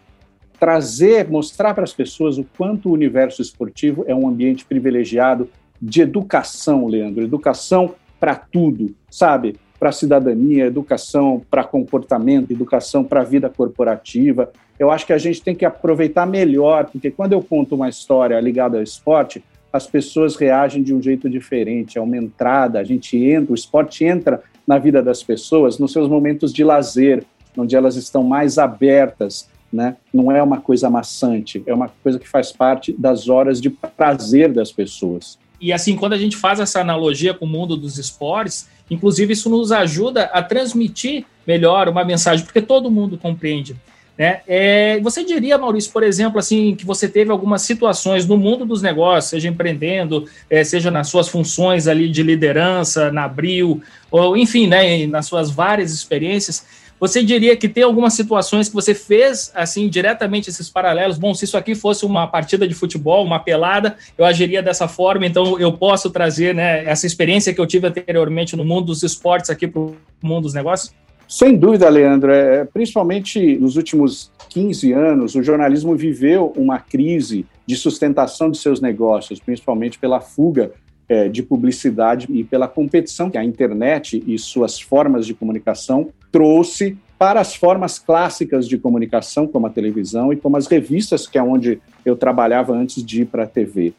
trazer, 0.59 1.29
mostrar 1.29 1.75
para 1.75 1.85
as 1.85 1.93
pessoas 1.93 2.39
o 2.39 2.47
quanto 2.57 2.89
o 2.89 2.93
universo 2.93 3.43
esportivo 3.43 4.05
é 4.07 4.15
um 4.15 4.27
ambiente 4.27 4.65
privilegiado 4.65 5.49
de 5.83 6.01
educação, 6.01 6.87
Leandro, 6.87 7.23
educação 7.23 7.95
para 8.19 8.35
tudo, 8.35 8.95
sabe? 9.11 9.57
Para 9.85 9.91
a 9.91 9.93
cidadania, 9.93 10.65
educação 10.65 11.43
para 11.51 11.63
comportamento, 11.63 12.51
educação 12.51 13.05
para 13.05 13.21
a 13.21 13.23
vida 13.23 13.51
corporativa. 13.51 14.51
Eu 14.79 14.91
acho 14.91 15.05
que 15.05 15.13
a 15.13 15.19
gente 15.19 15.43
tem 15.43 15.55
que 15.55 15.63
aproveitar 15.63 16.25
melhor, 16.25 16.87
porque 16.87 17.11
quando 17.11 17.35
eu 17.35 17.43
conto 17.43 17.75
uma 17.75 17.87
história 17.87 18.41
ligada 18.41 18.79
ao 18.79 18.83
esporte, 18.83 19.45
as 19.71 19.87
pessoas 19.87 20.37
reagem 20.37 20.83
de 20.83 20.95
um 20.95 21.03
jeito 21.03 21.29
diferente, 21.29 21.99
é 21.99 22.01
uma 22.01 22.17
entrada, 22.17 22.79
a 22.79 22.83
gente 22.83 23.15
entra, 23.23 23.53
o 23.53 23.55
esporte 23.55 24.07
entra 24.07 24.43
na 24.67 24.79
vida 24.79 25.03
das 25.03 25.23
pessoas 25.23 25.79
nos 25.79 25.93
seus 25.93 26.09
momentos 26.09 26.51
de 26.51 26.65
lazer, 26.65 27.23
onde 27.55 27.77
elas 27.77 27.95
estão 27.95 28.23
mais 28.23 28.57
abertas, 28.57 29.51
né? 29.71 29.99
Não 30.11 30.33
é 30.33 30.43
uma 30.43 30.63
coisa 30.63 30.89
maçante, 30.89 31.63
é 31.67 31.75
uma 31.75 31.91
coisa 32.03 32.19
que 32.19 32.27
faz 32.27 32.51
parte 32.51 32.91
das 32.91 33.29
horas 33.29 33.61
de 33.61 33.69
prazer 33.69 34.51
das 34.51 34.73
pessoas. 34.73 35.39
E 35.65 35.73
assim, 35.73 35.97
quando 35.97 36.13
a 36.13 36.19
gente 36.19 36.37
faz 36.37 36.61
essa 36.61 36.81
analogia 36.81 37.35
com 37.35 37.45
o 37.45 37.49
mundo 37.49 37.77
dos 37.77 37.99
esportes, 37.99 38.69
Inclusive, 38.91 39.33
isso 39.33 39.49
nos 39.49 39.73
ajuda 39.73 40.25
a 40.25 40.43
transmitir 40.43 41.25
melhor 41.47 41.89
uma 41.89 42.05
mensagem, 42.05 42.45
porque 42.45 42.61
todo 42.61 42.91
mundo 42.91 43.17
compreende. 43.17 43.77
Né? 44.17 44.43
É, 44.47 45.01
você 45.01 45.25
diria, 45.25 45.59
Maurício, 45.59 45.91
por 45.91 46.03
exemplo, 46.03 46.39
assim, 46.39 46.75
que 46.77 46.87
você 46.87 47.09
teve 47.09 47.31
algumas 47.31 47.63
situações 47.63 48.27
no 48.27 48.37
mundo 48.37 48.65
dos 48.65 48.81
negócios, 48.81 49.31
seja 49.31 49.49
empreendendo, 49.49 50.29
é, 50.49 50.63
seja 50.63 50.91
nas 50.91 51.09
suas 51.09 51.29
funções 51.29 51.89
ali 51.89 52.09
de 52.09 52.23
liderança, 52.23 53.11
na 53.11 53.25
Abril, 53.25 53.83
ou 54.11 54.37
enfim, 54.37 54.69
né, 54.69 55.07
nas 55.07 55.27
suas 55.27 55.51
várias 55.51 55.93
experiências, 55.93 56.65
você 57.07 57.23
diria 57.23 57.55
que 57.55 57.69
tem 57.69 57.83
algumas 57.83 58.15
situações 58.15 58.67
que 58.67 58.75
você 58.75 58.95
fez, 58.95 59.53
assim, 59.55 59.91
diretamente 59.91 60.49
esses 60.49 60.71
paralelos? 60.71 61.19
Bom, 61.19 61.35
se 61.35 61.45
isso 61.45 61.55
aqui 61.55 61.75
fosse 61.75 62.07
uma 62.07 62.27
partida 62.27 62.67
de 62.67 62.73
futebol, 62.73 63.23
uma 63.23 63.39
pelada, 63.39 63.95
eu 64.17 64.25
agiria 64.25 64.63
dessa 64.63 64.89
forma, 64.89 65.27
então 65.27 65.61
eu 65.61 65.71
posso 65.71 66.09
trazer 66.09 66.55
né, 66.55 66.83
essa 66.87 67.07
experiência 67.07 67.53
que 67.53 67.61
eu 67.61 67.67
tive 67.67 67.87
anteriormente 67.87 68.57
no 68.57 68.65
mundo 68.65 68.87
dos 68.87 69.03
esportes 69.03 69.51
aqui 69.51 69.67
para 69.69 69.83
o 69.83 69.95
mundo 70.23 70.45
dos 70.45 70.55
negócios? 70.55 70.95
Sem 71.29 71.55
dúvida, 71.55 71.91
Leandro. 71.91 72.33
É, 72.33 72.65
principalmente 72.65 73.59
nos 73.59 73.77
últimos 73.77 74.33
15 74.49 74.93
anos, 74.93 75.35
o 75.35 75.43
jornalismo 75.43 75.95
viveu 75.95 76.55
uma 76.57 76.79
crise 76.79 77.45
de 77.67 77.77
sustentação 77.77 78.51
de 78.51 78.57
seus 78.57 78.81
negócios, 78.81 79.39
principalmente 79.41 79.99
pela 79.99 80.23
fuga 80.23 80.73
é, 81.07 81.29
de 81.29 81.43
publicidade 81.43 82.29
e 82.31 82.43
pela 82.43 82.67
competição 82.67 83.29
que 83.29 83.37
a 83.37 83.45
internet 83.45 84.25
e 84.27 84.39
suas 84.39 84.81
formas 84.81 85.27
de 85.27 85.35
comunicação 85.35 86.09
trouxe 86.35 86.97
para 87.17 87.41
as 87.41 87.55
formas 87.55 87.97
clássicas 87.97 88.67
de 88.67 88.77
comunicação, 88.77 89.47
como 89.47 89.69
a 89.69 89.71
televisão 89.71 90.33
e 90.33 90.37
como 90.37 90.57
as 90.57 90.67
revistas, 90.67 91.29
que 91.29 91.39
é 91.39 91.43
onde 91.43 91.79
eu 92.05 92.17
trabalhava 92.17 92.73
antes 92.73 93.05
de 93.05 93.23
ir 93.23 93.27
para 93.27 93.45
a 93.45 93.47
TV. 93.47 93.93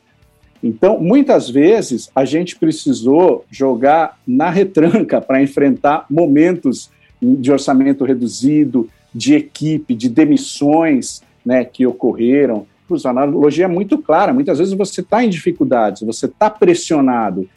Então, 0.62 1.00
muitas 1.00 1.50
vezes, 1.50 2.12
a 2.14 2.26
gente 2.26 2.58
precisou 2.58 3.46
jogar 3.50 4.20
na 4.28 4.50
retranca 4.50 5.22
para 5.22 5.42
enfrentar 5.42 6.06
momentos 6.10 6.92
de 7.22 7.54
orçamento 7.54 8.04
reduzido, 8.04 8.90
de 9.14 9.34
equipe, 9.34 9.96
de 9.96 10.10
demissões 10.10 11.24
né, 11.46 11.64
que 11.64 11.88
ocorreram. 11.88 12.68
A 13.06 13.10
analogia 13.10 13.64
é 13.64 13.70
muito 13.70 13.98
clara. 13.98 14.34
Muitas 14.34 14.60
vezes 14.60 14.74
você 14.74 15.00
está 15.00 15.24
em 15.24 15.30
dificuldades, 15.30 16.02
você 16.02 16.26
está 16.26 16.50
pressionado, 16.50 17.48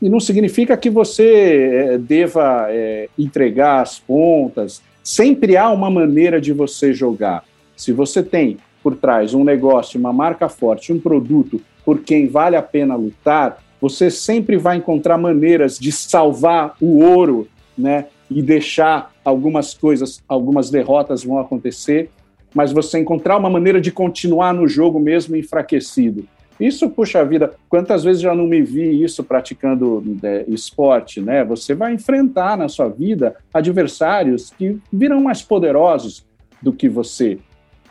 e 0.00 0.08
não 0.08 0.20
significa 0.20 0.76
que 0.76 0.88
você 0.88 1.92
é, 1.92 1.98
deva 1.98 2.66
é, 2.70 3.08
entregar 3.18 3.82
as 3.82 3.98
pontas. 3.98 4.82
Sempre 5.02 5.56
há 5.56 5.70
uma 5.70 5.90
maneira 5.90 6.40
de 6.40 6.52
você 6.52 6.92
jogar. 6.92 7.44
Se 7.76 7.92
você 7.92 8.22
tem 8.22 8.58
por 8.82 8.96
trás 8.96 9.34
um 9.34 9.44
negócio, 9.44 9.98
uma 9.98 10.12
marca 10.12 10.48
forte, 10.48 10.92
um 10.92 11.00
produto 11.00 11.60
por 11.84 12.00
quem 12.00 12.28
vale 12.28 12.54
a 12.54 12.62
pena 12.62 12.94
lutar, 12.94 13.62
você 13.80 14.10
sempre 14.10 14.56
vai 14.56 14.76
encontrar 14.76 15.16
maneiras 15.16 15.78
de 15.78 15.90
salvar 15.90 16.76
o 16.80 17.00
ouro, 17.00 17.48
né? 17.76 18.06
E 18.30 18.42
deixar 18.42 19.10
algumas 19.24 19.72
coisas, 19.72 20.22
algumas 20.28 20.68
derrotas 20.68 21.24
vão 21.24 21.38
acontecer, 21.38 22.10
mas 22.54 22.72
você 22.72 22.98
encontrar 22.98 23.38
uma 23.38 23.48
maneira 23.48 23.80
de 23.80 23.90
continuar 23.90 24.52
no 24.52 24.68
jogo 24.68 25.00
mesmo 25.00 25.34
enfraquecido. 25.34 26.26
Isso, 26.58 26.90
puxa 26.90 27.24
vida, 27.24 27.54
quantas 27.68 28.02
vezes 28.02 28.20
já 28.20 28.34
não 28.34 28.46
me 28.46 28.60
vi 28.62 29.02
isso 29.02 29.22
praticando 29.22 30.02
é, 30.22 30.44
esporte, 30.48 31.20
né? 31.20 31.44
Você 31.44 31.74
vai 31.74 31.94
enfrentar 31.94 32.56
na 32.56 32.68
sua 32.68 32.88
vida 32.88 33.36
adversários 33.54 34.50
que 34.50 34.78
virão 34.92 35.20
mais 35.20 35.40
poderosos 35.40 36.26
do 36.60 36.72
que 36.72 36.88
você. 36.88 37.38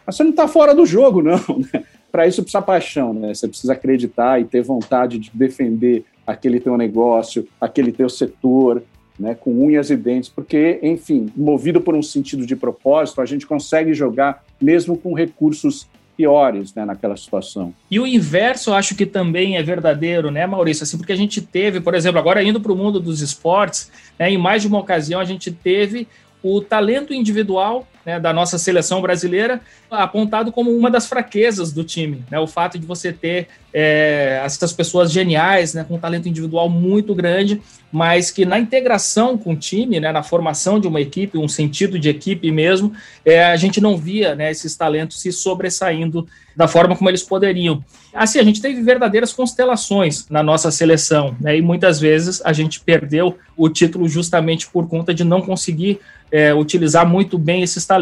Mas 0.05 0.15
você 0.15 0.23
não 0.23 0.31
está 0.31 0.47
fora 0.47 0.75
do 0.75 0.85
jogo, 0.85 1.21
não. 1.21 1.37
Né? 1.73 1.83
Para 2.11 2.25
isso 2.25 2.41
precisa 2.41 2.61
paixão, 2.61 3.13
né? 3.13 3.33
Você 3.33 3.47
precisa 3.47 3.73
acreditar 3.73 4.39
e 4.39 4.45
ter 4.45 4.61
vontade 4.61 5.19
de 5.19 5.29
defender 5.33 6.05
aquele 6.25 6.59
teu 6.59 6.77
negócio, 6.77 7.47
aquele 7.59 7.91
teu 7.91 8.09
setor, 8.09 8.81
né, 9.19 9.35
com 9.35 9.51
unhas 9.65 9.89
e 9.89 9.95
dentes, 9.95 10.29
porque, 10.29 10.79
enfim, 10.83 11.31
movido 11.35 11.81
por 11.81 11.95
um 11.95 12.03
sentido 12.03 12.45
de 12.45 12.55
propósito, 12.55 13.19
a 13.21 13.25
gente 13.25 13.47
consegue 13.47 13.93
jogar 13.93 14.43
mesmo 14.61 14.97
com 14.97 15.13
recursos 15.13 15.87
piores 16.17 16.73
né, 16.73 16.83
naquela 16.83 17.15
situação. 17.15 17.73
E 17.89 17.99
o 17.99 18.07
inverso 18.07 18.73
acho 18.73 18.95
que 18.95 19.05
também 19.05 19.55
é 19.55 19.63
verdadeiro, 19.63 20.31
né, 20.31 20.47
Maurício? 20.47 20.83
Assim, 20.83 20.97
porque 20.97 21.13
a 21.13 21.17
gente 21.17 21.39
teve, 21.39 21.79
por 21.79 21.93
exemplo, 21.93 22.19
agora 22.19 22.43
indo 22.43 22.59
para 22.59 22.71
o 22.71 22.75
mundo 22.75 22.99
dos 22.99 23.21
esportes, 23.21 23.91
né, 24.17 24.31
em 24.31 24.37
mais 24.37 24.63
de 24.63 24.67
uma 24.67 24.79
ocasião 24.79 25.21
a 25.21 25.25
gente 25.25 25.51
teve 25.51 26.07
o 26.41 26.59
talento 26.59 27.13
individual 27.13 27.87
né, 28.07 28.21
da 28.21 28.31
nossa 28.31 28.57
seleção 28.57 29.01
brasileira 29.01 29.59
apontado 29.91 30.49
como 30.49 30.71
uma 30.71 30.89
das 30.89 31.07
fraquezas 31.07 31.73
do 31.73 31.83
time. 31.83 32.23
Né, 32.31 32.39
o 32.39 32.47
fato 32.47 32.79
de 32.79 32.85
você 32.85 33.11
ter 33.11 33.49
é, 33.73 34.41
essas 34.45 34.71
pessoas 34.71 35.11
geniais, 35.11 35.73
né, 35.73 35.83
com 35.85 35.99
talento 35.99 36.29
individual 36.29 36.69
muito 36.69 37.13
grande, 37.13 37.61
mas 37.91 38.31
que 38.31 38.45
na 38.45 38.57
integração 38.57 39.37
com 39.37 39.51
o 39.51 39.55
time, 39.57 39.99
né, 39.99 40.11
na 40.11 40.23
formação 40.23 40.79
de 40.79 40.87
uma 40.87 41.01
equipe, 41.01 41.37
um 41.37 41.49
sentido 41.49 41.99
de 41.99 42.07
equipe 42.07 42.49
mesmo, 42.49 42.93
é, 43.25 43.43
a 43.45 43.57
gente 43.57 43.81
não 43.81 43.97
via 43.97 44.35
né, 44.35 44.49
esses 44.49 44.73
talentos 44.75 45.21
se 45.21 45.31
sobressaindo 45.33 46.25
da 46.55 46.67
forma 46.67 46.95
como 46.95 47.09
eles 47.09 47.23
poderiam. 47.23 47.83
Assim, 48.13 48.39
a 48.39 48.43
gente 48.43 48.61
teve 48.61 48.81
verdadeiras 48.81 49.31
constelações 49.33 50.27
na 50.29 50.41
nossa 50.41 50.71
seleção, 50.71 51.35
né, 51.41 51.57
e 51.57 51.61
muitas 51.61 51.99
vezes 51.99 52.41
a 52.43 52.53
gente 52.53 52.79
perdeu 52.79 53.37
o 53.55 53.69
título 53.69 54.07
justamente 54.07 54.67
por 54.67 54.87
conta 54.87 55.13
de 55.13 55.23
não 55.23 55.41
conseguir 55.41 55.99
é, 56.31 56.53
utilizar 56.53 57.07
muito 57.07 57.37
bem 57.37 57.63
esses 57.63 57.85
talentos. 57.85 57.96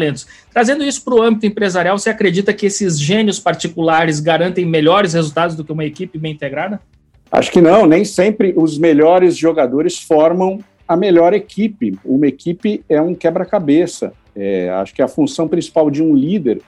Trazendo 0.52 0.84
isso 0.84 1.02
para 1.04 1.14
o 1.14 1.22
âmbito 1.22 1.46
empresarial, 1.46 1.98
você 1.98 2.10
acredita 2.10 2.52
que 2.52 2.66
esses 2.66 2.98
gênios 2.98 3.38
particulares 3.38 4.20
garantem 4.20 4.64
melhores 4.64 5.14
resultados 5.14 5.56
do 5.56 5.64
que 5.64 5.72
uma 5.72 5.84
equipe 5.84 6.18
bem 6.18 6.32
integrada? 6.32 6.80
Acho 7.30 7.50
que 7.50 7.60
não, 7.60 7.86
nem 7.86 8.04
sempre 8.04 8.54
os 8.56 8.78
melhores 8.78 9.36
jogadores 9.36 9.98
formam 9.98 10.60
a 10.86 10.96
melhor 10.96 11.34
equipe. 11.34 11.98
Uma 12.04 12.26
equipe 12.28 12.84
é 12.88 13.00
um 13.00 13.14
quebra-cabeça. 13.14 14.12
É, 14.34 14.70
acho 14.70 14.94
que 14.94 15.02
a 15.02 15.08
função 15.08 15.48
principal 15.48 15.90
de 15.90 16.02
um 16.02 16.14
líder 16.14 16.60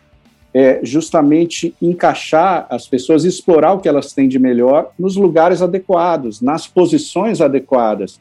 é 0.53 0.81
justamente 0.83 1.75
encaixar 1.81 2.67
as 2.71 2.89
pessoas, 2.89 3.25
explorar 3.25 3.75
o 3.75 3.81
que 3.81 3.89
elas 3.89 4.13
têm 4.13 4.27
de 4.27 4.39
melhor 4.39 4.91
nos 4.99 5.15
lugares 5.15 5.63
adequados, 5.63 6.41
nas 6.41 6.67
posições 6.67 7.41
adequadas. 7.41 8.19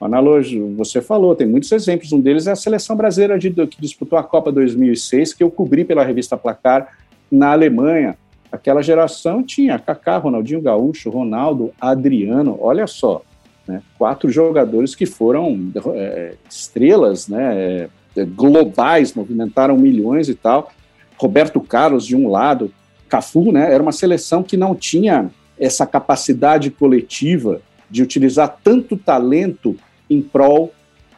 Analogia, 0.00 0.62
você 0.76 1.02
falou, 1.02 1.34
tem 1.34 1.46
muitos 1.46 1.72
exemplos. 1.72 2.12
Um 2.12 2.20
deles 2.20 2.46
é 2.46 2.52
a 2.52 2.56
seleção 2.56 2.96
brasileira 2.96 3.38
de, 3.38 3.50
que 3.50 3.80
disputou 3.80 4.18
a 4.18 4.22
Copa 4.22 4.52
2006, 4.52 5.32
que 5.32 5.42
eu 5.42 5.50
cobri 5.50 5.84
pela 5.84 6.04
revista 6.04 6.36
Placar 6.36 6.96
na 7.30 7.50
Alemanha. 7.50 8.16
Aquela 8.50 8.80
geração 8.80 9.42
tinha 9.42 9.78
Kaká, 9.78 10.16
Ronaldinho 10.18 10.62
Gaúcho, 10.62 11.10
Ronaldo, 11.10 11.72
Adriano, 11.80 12.56
olha 12.60 12.86
só, 12.86 13.22
né, 13.66 13.82
quatro 13.98 14.30
jogadores 14.30 14.94
que 14.94 15.04
foram 15.04 15.70
é, 15.94 16.34
estrelas, 16.48 17.28
né, 17.28 17.88
é, 18.16 18.24
globais, 18.24 19.14
movimentaram 19.14 19.76
milhões 19.76 20.28
e 20.28 20.34
tal. 20.34 20.72
Roberto 21.18 21.60
Carlos 21.60 22.06
de 22.06 22.16
um 22.16 22.30
lado, 22.30 22.72
Cafu, 23.08 23.52
né, 23.52 23.72
era 23.72 23.82
uma 23.82 23.92
seleção 23.92 24.42
que 24.42 24.56
não 24.56 24.74
tinha 24.74 25.30
essa 25.58 25.84
capacidade 25.84 26.70
coletiva 26.70 27.60
de 27.90 28.02
utilizar 28.02 28.58
tanto 28.62 28.96
talento 28.96 29.76
em 30.08 30.20
prol 30.22 30.72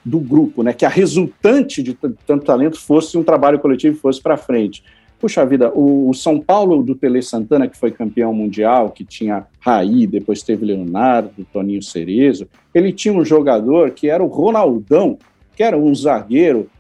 do 0.05 0.19
grupo, 0.19 0.63
né? 0.63 0.73
Que 0.73 0.85
a 0.85 0.89
resultante 0.89 1.83
de 1.83 1.95
tanto 2.27 2.45
talento 2.45 2.81
fosse 2.81 3.19
um 3.19 3.23
trabalho 3.23 3.59
coletivo 3.59 3.99
fosse 3.99 4.21
para 4.21 4.37
frente. 4.37 4.83
Puxa 5.19 5.45
vida, 5.45 5.71
o, 5.75 6.09
o, 6.09 6.15
São 6.15 6.41
Paulo 6.41 6.83
do 6.83 6.95
Tele 6.95 7.21
Santana, 7.21 7.69
que 7.69 7.77
foi 7.77 7.91
campeão 7.91 8.33
mundial, 8.33 8.91
que 8.91 9.05
tinha 9.05 9.47
Raí, 9.61 10.07
depois 10.07 10.43
teve 10.43 10.65
Leonardo, 10.65 11.47
Toninho 11.53 11.83
Cerezo, 11.83 12.49
ele 12.75 12.91
tinha 12.91 13.13
um 13.13 13.25
jogador 13.25 13.91
que 13.91 14.09
era 14.09 14.25
o 14.25 14.29
Ronaldão, 14.29 15.19
que 15.55 15.63
era 15.63 15.77
um 15.77 15.95
zagueiro 15.95 16.71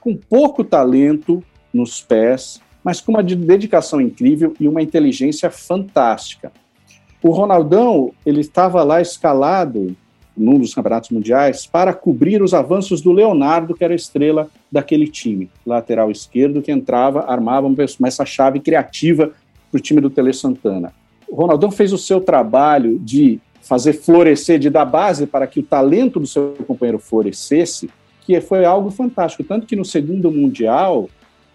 com 0.00 0.14
pouco 0.14 0.62
talento 0.62 1.42
nos 1.72 2.02
pés, 2.02 2.60
mas 2.84 3.00
com 3.00 3.12
uma 3.12 3.22
dedicação 3.22 4.02
incrível 4.02 4.52
e 4.60 4.68
uma 4.68 4.82
inteligência 4.82 5.50
fantástica. 5.50 6.52
O 7.22 7.30
Ronaldão, 7.30 8.12
ele 8.24 8.40
estava 8.40 8.82
lá 8.84 9.00
escalado 9.00 9.96
num 10.38 10.58
dos 10.58 10.74
campeonatos 10.74 11.10
mundiais, 11.10 11.66
para 11.66 11.92
cobrir 11.92 12.42
os 12.42 12.54
avanços 12.54 13.00
do 13.00 13.12
Leonardo, 13.12 13.74
que 13.74 13.84
era 13.84 13.92
a 13.92 13.96
estrela 13.96 14.48
daquele 14.70 15.06
time, 15.06 15.50
lateral 15.66 16.10
esquerdo, 16.10 16.62
que 16.62 16.72
entrava, 16.72 17.24
armava 17.26 17.68
essa 18.06 18.24
chave 18.24 18.60
criativa 18.60 19.32
para 19.70 19.78
o 19.78 19.80
time 19.80 20.00
do 20.00 20.10
Tele 20.10 20.32
Santana. 20.32 20.92
O 21.28 21.34
Ronaldão 21.34 21.70
fez 21.70 21.92
o 21.92 21.98
seu 21.98 22.20
trabalho 22.20 22.98
de 22.98 23.40
fazer 23.60 23.92
florescer, 23.92 24.58
de 24.58 24.70
dar 24.70 24.86
base 24.86 25.26
para 25.26 25.46
que 25.46 25.60
o 25.60 25.62
talento 25.62 26.18
do 26.18 26.26
seu 26.26 26.54
companheiro 26.66 26.98
florescesse, 26.98 27.90
que 28.24 28.40
foi 28.40 28.64
algo 28.64 28.90
fantástico. 28.90 29.44
Tanto 29.44 29.66
que 29.66 29.76
no 29.76 29.84
segundo 29.84 30.30
Mundial, 30.30 31.08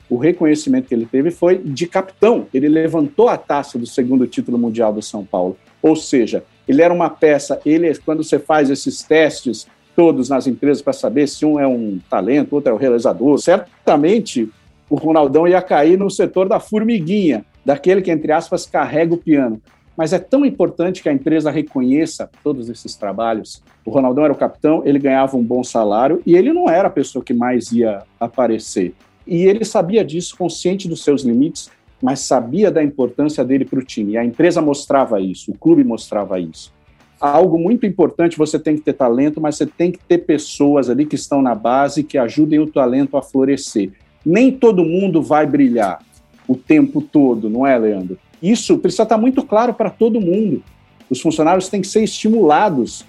o 0.10 0.17
reconhecimento 0.17 0.88
que 0.88 0.93
ele 0.93 1.08
teve 1.08 1.32
foi 1.32 1.58
de 1.58 1.88
capitão. 1.88 2.46
Ele 2.54 2.69
levantou 2.69 3.30
a 3.30 3.38
taça 3.38 3.80
do 3.80 3.88
segundo 3.88 4.28
título 4.28 4.60
mundial 4.60 4.93
do 4.93 5.02
São 5.02 5.26
Paulo. 5.26 5.58
Ou 5.82 5.96
seja, 5.96 6.43
ele 6.67 6.82
era 6.82 6.93
uma 6.93 7.10
peça, 7.10 7.60
ele 7.65 7.93
quando 7.99 8.23
você 8.23 8.39
faz 8.39 8.69
esses 8.69 9.04
testes 9.04 9.67
todos 9.95 10.30
nas 10.30 10.47
empresas 10.47 10.82
para 10.82 10.93
saber 10.93 11.28
se 11.28 11.45
um 11.45 11.60
é 11.60 11.67
um 11.67 11.99
talento, 12.10 12.54
outro 12.54 12.69
é 12.69 12.73
o 12.73 12.76
um 12.76 12.80
realizador, 12.80 13.38
certamente 13.38 14.49
o 14.89 14.95
Ronaldão 14.95 15.47
ia 15.47 15.62
cair 15.62 15.97
no 15.97 16.10
setor 16.10 16.47
da 16.47 16.60
formiguinha, 16.60 17.45
daquele 17.65 18.02
que, 18.02 18.12
entre 18.12 18.32
aspas, 18.32 18.65
carrega 18.65 19.13
o 19.13 19.17
piano. 19.17 19.62
Mas 19.95 20.12
é 20.12 20.19
tão 20.19 20.43
importante 20.43 21.02
que 21.02 21.10
a 21.10 21.13
empresa 21.13 21.52
reconheça 21.52 22.30
todos 22.43 22.69
esses 22.69 22.95
trabalhos. 22.95 23.62
O 23.86 23.91
Ronaldão 23.91 24.23
era 24.23 24.34
o 24.34 24.38
capitão, 24.38 24.82
ele 24.86 24.97
ganhava 24.97 25.38
um 25.38 25.43
bom 25.43 25.63
salário 25.63 26.21
e 26.26 26.36
ele 26.36 26.52
não 26.52 26.69
era 26.69 26.88
a 26.88 26.91
pessoa 26.91 27.23
que 27.23 27.34
mais 27.34 27.71
ia 27.71 28.04
aparecer. 28.19 28.93
E 29.26 29.43
ele 29.43 29.63
sabia 29.63 30.04
disso, 30.04 30.36
consciente 30.36 30.88
dos 30.88 31.04
seus 31.04 31.21
limites, 31.23 31.69
mas 32.04 32.20
sabia 32.20 32.70
da 32.70 32.84
importância 32.84 33.46
dele 33.46 33.63
para 33.63 33.80
o 33.80 33.82
time. 33.82 34.12
E 34.12 34.18
a 34.18 34.26
empresa 34.26 34.62
mostrava 34.62 35.22
isso, 35.22 35.52
o 35.52 35.58
clube 35.58 35.86
mostrava 35.86 36.38
isso. 36.38 36.74
Algo 37.18 37.58
muito 37.58 37.86
importante, 37.86 38.38
você 38.38 38.60
tem 38.60 38.76
que 38.76 38.82
ter 38.82 38.92
talento, 38.92 39.39
mas 39.39 39.56
você 39.56 39.66
tem 39.66 39.89
que 39.89 40.00
ter 40.00 40.18
pessoas 40.18 40.89
ali 40.89 41.06
que 41.06 41.16
estão 41.16 41.42
na 41.42 41.56
base 41.56 42.04
que 42.04 42.18
ajudem 42.18 42.60
o 42.60 42.68
talento 42.68 43.16
a 43.16 43.22
florescer. 43.22 43.94
Nem 44.26 44.52
todo 44.52 44.84
mundo 44.84 45.22
vai 45.22 45.48
brilhar 45.48 46.04
o 46.46 46.58
tempo 46.58 47.02
todo, 47.02 47.50
não 47.50 47.66
é, 47.66 47.78
Leandro? 47.78 48.20
Isso 48.42 48.78
precisa 48.80 49.04
estar 49.04 49.18
muito 49.18 49.42
claro 49.42 49.74
para 49.74 49.89
todo 49.89 50.20
mundo. 50.20 50.62
Os 51.10 51.22
funcionários 51.22 51.70
têm 51.70 51.80
que 51.80 51.88
ser 51.88 52.04
estimulados 52.04 53.06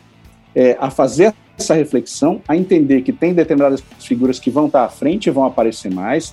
é, 0.54 0.76
a 0.78 0.88
fazer 0.88 1.34
essa 1.58 1.74
reflexão, 1.74 2.40
a 2.46 2.56
entender 2.56 3.02
que 3.02 3.12
tem 3.12 3.34
determinadas 3.34 3.82
figuras 3.98 4.38
que 4.38 4.50
vão 4.50 4.66
estar 4.66 4.84
à 4.84 4.88
frente 4.88 5.26
e 5.26 5.32
vão 5.32 5.44
aparecer 5.44 5.92
mais, 5.92 6.32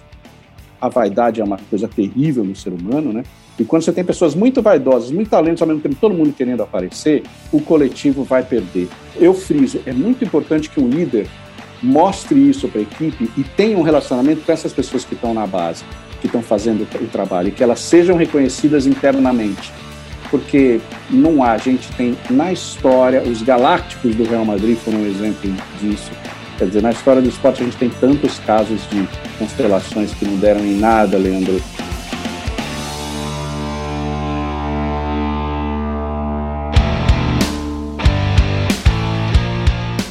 a 0.82 0.90
vaidade 0.90 1.40
é 1.40 1.44
uma 1.44 1.60
coisa 1.70 1.88
terrível 1.88 2.44
no 2.44 2.56
ser 2.56 2.74
humano, 2.74 3.14
né? 3.14 3.24
E 3.60 3.64
quando 3.64 3.84
você 3.84 3.92
tem 3.92 4.04
pessoas 4.04 4.34
muito 4.34 4.62
vaidosas, 4.62 5.12
muito 5.12 5.30
talentos, 5.30 5.62
ao 5.62 5.68
mesmo 5.68 5.82
tempo 5.82 5.96
todo 6.02 6.16
mundo 6.16 6.34
querendo 6.34 6.64
aparecer, 6.64 7.22
o 7.52 7.62
coletivo 7.62 8.24
vai 8.24 8.42
perder. 8.42 8.90
Eu 9.16 9.36
friso, 9.36 9.80
é 9.86 9.94
muito 9.94 10.24
importante 10.26 10.68
que 10.70 10.80
um 10.80 10.90
líder 10.90 11.28
mostre 11.84 12.50
isso 12.50 12.68
para 12.68 12.80
a 12.80 12.84
equipe 12.84 13.30
e 13.38 13.44
tenha 13.44 13.78
um 13.78 13.84
relacionamento 13.84 14.42
com 14.42 14.52
essas 14.52 14.74
pessoas 14.74 15.06
que 15.06 15.14
estão 15.14 15.34
na 15.34 15.46
base, 15.46 15.84
que 16.20 16.26
estão 16.26 16.42
fazendo 16.42 16.88
o 17.00 17.08
trabalho, 17.08 17.50
e 17.50 17.52
que 17.52 17.64
elas 17.64 17.80
sejam 17.80 18.16
reconhecidas 18.16 18.88
internamente. 18.88 19.72
Porque 20.32 20.80
não 21.10 21.44
há, 21.44 21.52
a 21.52 21.58
gente 21.58 21.92
tem 21.94 22.18
na 22.30 22.52
história, 22.52 23.22
os 23.22 23.44
galácticos 23.44 24.16
do 24.16 24.24
Real 24.24 24.46
Madrid 24.46 24.78
foram 24.78 25.00
um 25.00 25.06
exemplo 25.06 25.52
disso 25.80 26.10
Quer 26.62 26.68
dizer, 26.68 26.84
na 26.84 26.92
história 26.92 27.20
do 27.20 27.28
esporte 27.28 27.64
a 27.64 27.66
gente 27.66 27.76
tem 27.76 27.90
tantos 27.90 28.38
casos 28.38 28.88
de 28.92 29.10
constelações 29.40 30.14
que 30.14 30.24
não 30.24 30.38
deram 30.38 30.60
em 30.64 30.78
nada, 30.78 31.18
Leandro. 31.18 31.60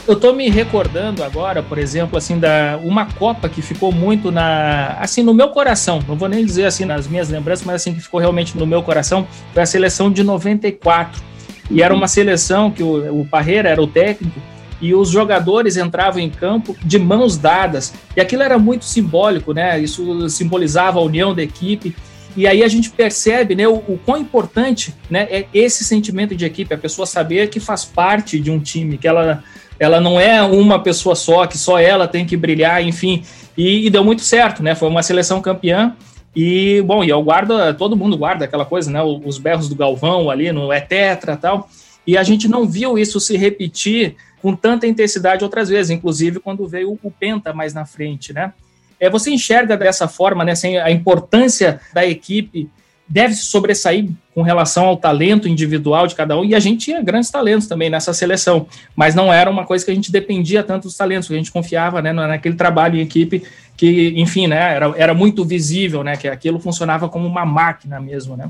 Eu 0.09 0.17
tô 0.17 0.33
me 0.33 0.51
recordando 0.51 1.23
agora, 1.23 1.63
por 1.63 1.79
exemplo, 1.79 2.19
assim, 2.19 2.37
da 2.37 2.81
uma 2.83 3.07
Copa 3.07 3.49
que 3.49 3.63
ficou 3.63 3.93
muito 3.93 4.33
na, 4.33 4.97
assim, 4.99 5.23
no 5.23 5.33
meu 5.33 5.51
coração. 5.51 6.01
Não 6.09 6.17
vou 6.17 6.29
nem 6.29 6.45
dizer 6.45 6.65
assim 6.65 6.85
nas 6.85 7.07
minhas 7.07 7.29
lembranças, 7.29 7.65
mas 7.65 7.77
assim 7.77 7.95
que 7.95 8.01
ficou 8.01 8.19
realmente 8.19 8.59
no 8.59 8.67
meu 8.67 8.83
coração, 8.83 9.25
foi 9.55 9.63
a 9.63 9.67
seleção 9.67 10.11
de 10.11 10.25
94. 10.25 11.23
E 11.71 11.81
era 11.81 11.95
uma 11.95 12.09
seleção 12.09 12.73
que 12.73 12.83
o, 12.83 13.21
o 13.21 13.25
Parreira 13.25 13.69
era 13.69 13.81
o 13.81 13.87
técnico 13.87 14.50
e 14.81 14.95
os 14.95 15.11
jogadores 15.11 15.77
entravam 15.77 16.21
em 16.21 16.31
campo 16.31 16.77
de 16.83 16.99
mãos 16.99 17.37
dadas. 17.37 17.93
E 18.17 18.21
aquilo 18.21 18.43
era 18.43 18.59
muito 18.59 18.85
simbólico, 18.85 19.53
né? 19.53 19.79
Isso 19.79 20.29
simbolizava 20.31 20.99
a 20.99 21.03
união 21.03 21.35
da 21.35 21.43
equipe. 21.43 21.95
E 22.37 22.47
aí 22.47 22.63
a 22.63 22.69
gente 22.69 22.91
percebe 22.91 23.55
né, 23.55 23.67
o, 23.67 23.75
o 23.75 23.99
quão 24.05 24.19
importante 24.19 24.95
né, 25.11 25.27
é 25.31 25.47
esse 25.53 25.85
sentimento 25.85 26.35
de 26.35 26.45
equipe, 26.45 26.73
a 26.73 26.79
pessoa 26.79 27.05
saber 27.05 27.49
que 27.49 27.59
faz 27.59 27.85
parte 27.85 28.39
de 28.39 28.51
um 28.51 28.61
time, 28.61 28.97
que 28.97 29.09
ela, 29.09 29.43
ela 29.79 30.01
não 30.01 30.19
é 30.19 30.41
uma 30.41 30.81
pessoa 30.81 31.17
só, 31.17 31.47
que 31.47 31.59
só 31.59 31.79
ela 31.79 32.07
tem 32.07 32.25
que 32.25 32.37
brilhar, 32.37 32.83
enfim. 32.83 33.23
E, 33.57 33.87
e 33.87 33.91
deu 33.91 34.05
muito 34.05 34.23
certo, 34.23 34.63
né? 34.63 34.75
Foi 34.75 34.89
uma 34.89 35.03
seleção 35.03 35.43
campeã. 35.43 35.95
E, 36.35 36.81
bom, 36.83 37.03
e 37.03 37.11
eu 37.11 37.21
guardo, 37.23 37.53
todo 37.77 37.97
mundo 37.97 38.17
guarda 38.17 38.45
aquela 38.45 38.65
coisa, 38.65 38.91
né? 38.91 39.03
Os 39.03 39.37
berros 39.37 39.69
do 39.69 39.75
Galvão 39.75 40.31
ali 40.31 40.53
no 40.53 40.73
É 40.73 40.81
Tetra 40.81 41.37
tal. 41.37 41.69
E 42.07 42.17
a 42.17 42.23
gente 42.23 42.49
não 42.49 42.67
viu 42.67 42.97
isso 42.97 43.21
se 43.21 43.37
repetir 43.37 44.17
com 44.41 44.55
tanta 44.55 44.87
intensidade 44.87 45.45
outras 45.45 45.69
vezes, 45.69 45.91
inclusive 45.91 46.41
quando 46.41 46.67
veio 46.67 46.99
o 47.03 47.11
Penta 47.11 47.53
mais 47.53 47.75
na 47.75 47.85
frente, 47.85 48.33
né? 48.33 48.53
É, 48.99 49.09
você 49.09 49.31
enxerga 49.31 49.77
dessa 49.77 50.07
forma, 50.07 50.45
né, 50.45 50.53
assim, 50.53 50.77
a 50.77 50.91
importância 50.91 51.81
da 51.93 52.05
equipe 52.05 52.69
deve 53.09 53.35
se 53.35 53.45
sobressair 53.45 54.09
com 54.33 54.43
relação 54.43 54.85
ao 54.85 54.97
talento 54.97 55.49
individual 55.49 56.07
de 56.07 56.15
cada 56.15 56.39
um, 56.39 56.45
e 56.45 56.55
a 56.55 56.61
gente 56.61 56.85
tinha 56.85 57.03
grandes 57.03 57.29
talentos 57.29 57.67
também 57.67 57.91
nessa 57.91 58.13
seleção, 58.13 58.69
mas 58.95 59.15
não 59.15 59.33
era 59.33 59.51
uma 59.51 59.67
coisa 59.67 59.85
que 59.85 59.91
a 59.91 59.95
gente 59.95 60.13
dependia 60.13 60.63
tanto 60.63 60.85
dos 60.85 60.97
talentos, 60.97 61.27
que 61.27 61.35
a 61.35 61.37
gente 61.37 61.51
confiava 61.51 62.01
né, 62.01 62.13
naquele 62.13 62.55
trabalho 62.55 62.99
em 62.99 63.03
equipe 63.03 63.43
que, 63.77 64.13
enfim, 64.17 64.47
né, 64.47 64.75
era, 64.75 64.95
era 64.97 65.15
muito 65.15 65.45
visível, 65.45 66.05
né, 66.05 66.17
que 66.17 66.29
aquilo 66.29 66.61
funcionava 66.61 67.09
como 67.09 67.27
uma 67.27 67.45
máquina 67.45 67.99
mesmo, 67.99 68.37
né. 68.37 68.49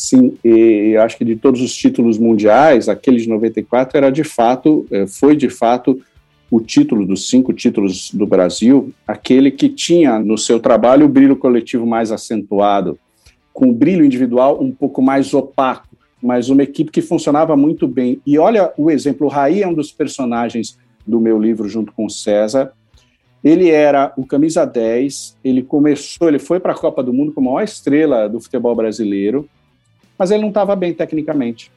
Sim, 0.00 0.38
e 0.42 0.96
acho 0.96 1.18
que 1.18 1.26
de 1.26 1.36
todos 1.36 1.60
os 1.60 1.76
títulos 1.76 2.16
mundiais, 2.16 2.88
aquele 2.88 3.18
de 3.18 3.28
94 3.28 3.98
era 3.98 4.10
de 4.10 4.24
fato, 4.24 4.86
eh, 4.90 5.06
foi 5.06 5.36
de 5.36 5.50
fato 5.50 6.00
o 6.50 6.58
título 6.58 7.06
dos 7.06 7.28
cinco 7.28 7.52
títulos 7.52 8.10
do 8.10 8.26
Brasil, 8.26 8.94
aquele 9.06 9.50
que 9.50 9.68
tinha 9.68 10.18
no 10.18 10.38
seu 10.38 10.58
trabalho 10.58 11.04
o 11.04 11.08
brilho 11.08 11.36
coletivo 11.36 11.84
mais 11.84 12.10
acentuado, 12.10 12.98
com 13.52 13.68
o 13.68 13.74
brilho 13.74 14.02
individual 14.02 14.58
um 14.62 14.72
pouco 14.72 15.02
mais 15.02 15.34
opaco, 15.34 15.94
mas 16.22 16.48
uma 16.48 16.62
equipe 16.62 16.90
que 16.90 17.02
funcionava 17.02 17.54
muito 17.54 17.86
bem. 17.86 18.22
E 18.26 18.38
olha 18.38 18.72
o 18.78 18.90
exemplo, 18.90 19.26
o 19.26 19.30
Raí 19.30 19.62
é 19.62 19.68
um 19.68 19.74
dos 19.74 19.92
personagens 19.92 20.78
do 21.06 21.20
meu 21.20 21.38
livro 21.38 21.68
junto 21.68 21.92
com 21.92 22.06
o 22.06 22.10
César. 22.10 22.72
Ele 23.44 23.68
era 23.68 24.14
o 24.16 24.24
camisa 24.24 24.64
10, 24.64 25.36
ele 25.44 25.62
começou, 25.62 26.26
ele 26.26 26.38
foi 26.38 26.58
para 26.58 26.72
a 26.72 26.76
Copa 26.76 27.02
do 27.02 27.12
Mundo 27.12 27.32
como 27.32 27.50
a 27.50 27.52
maior 27.52 27.64
estrela 27.64 28.30
do 28.30 28.40
futebol 28.40 28.74
brasileiro, 28.74 29.46
mas 30.20 30.30
ele 30.30 30.42
não 30.42 30.50
estava 30.50 30.76
bem 30.76 30.92
tecnicamente. 30.92 31.72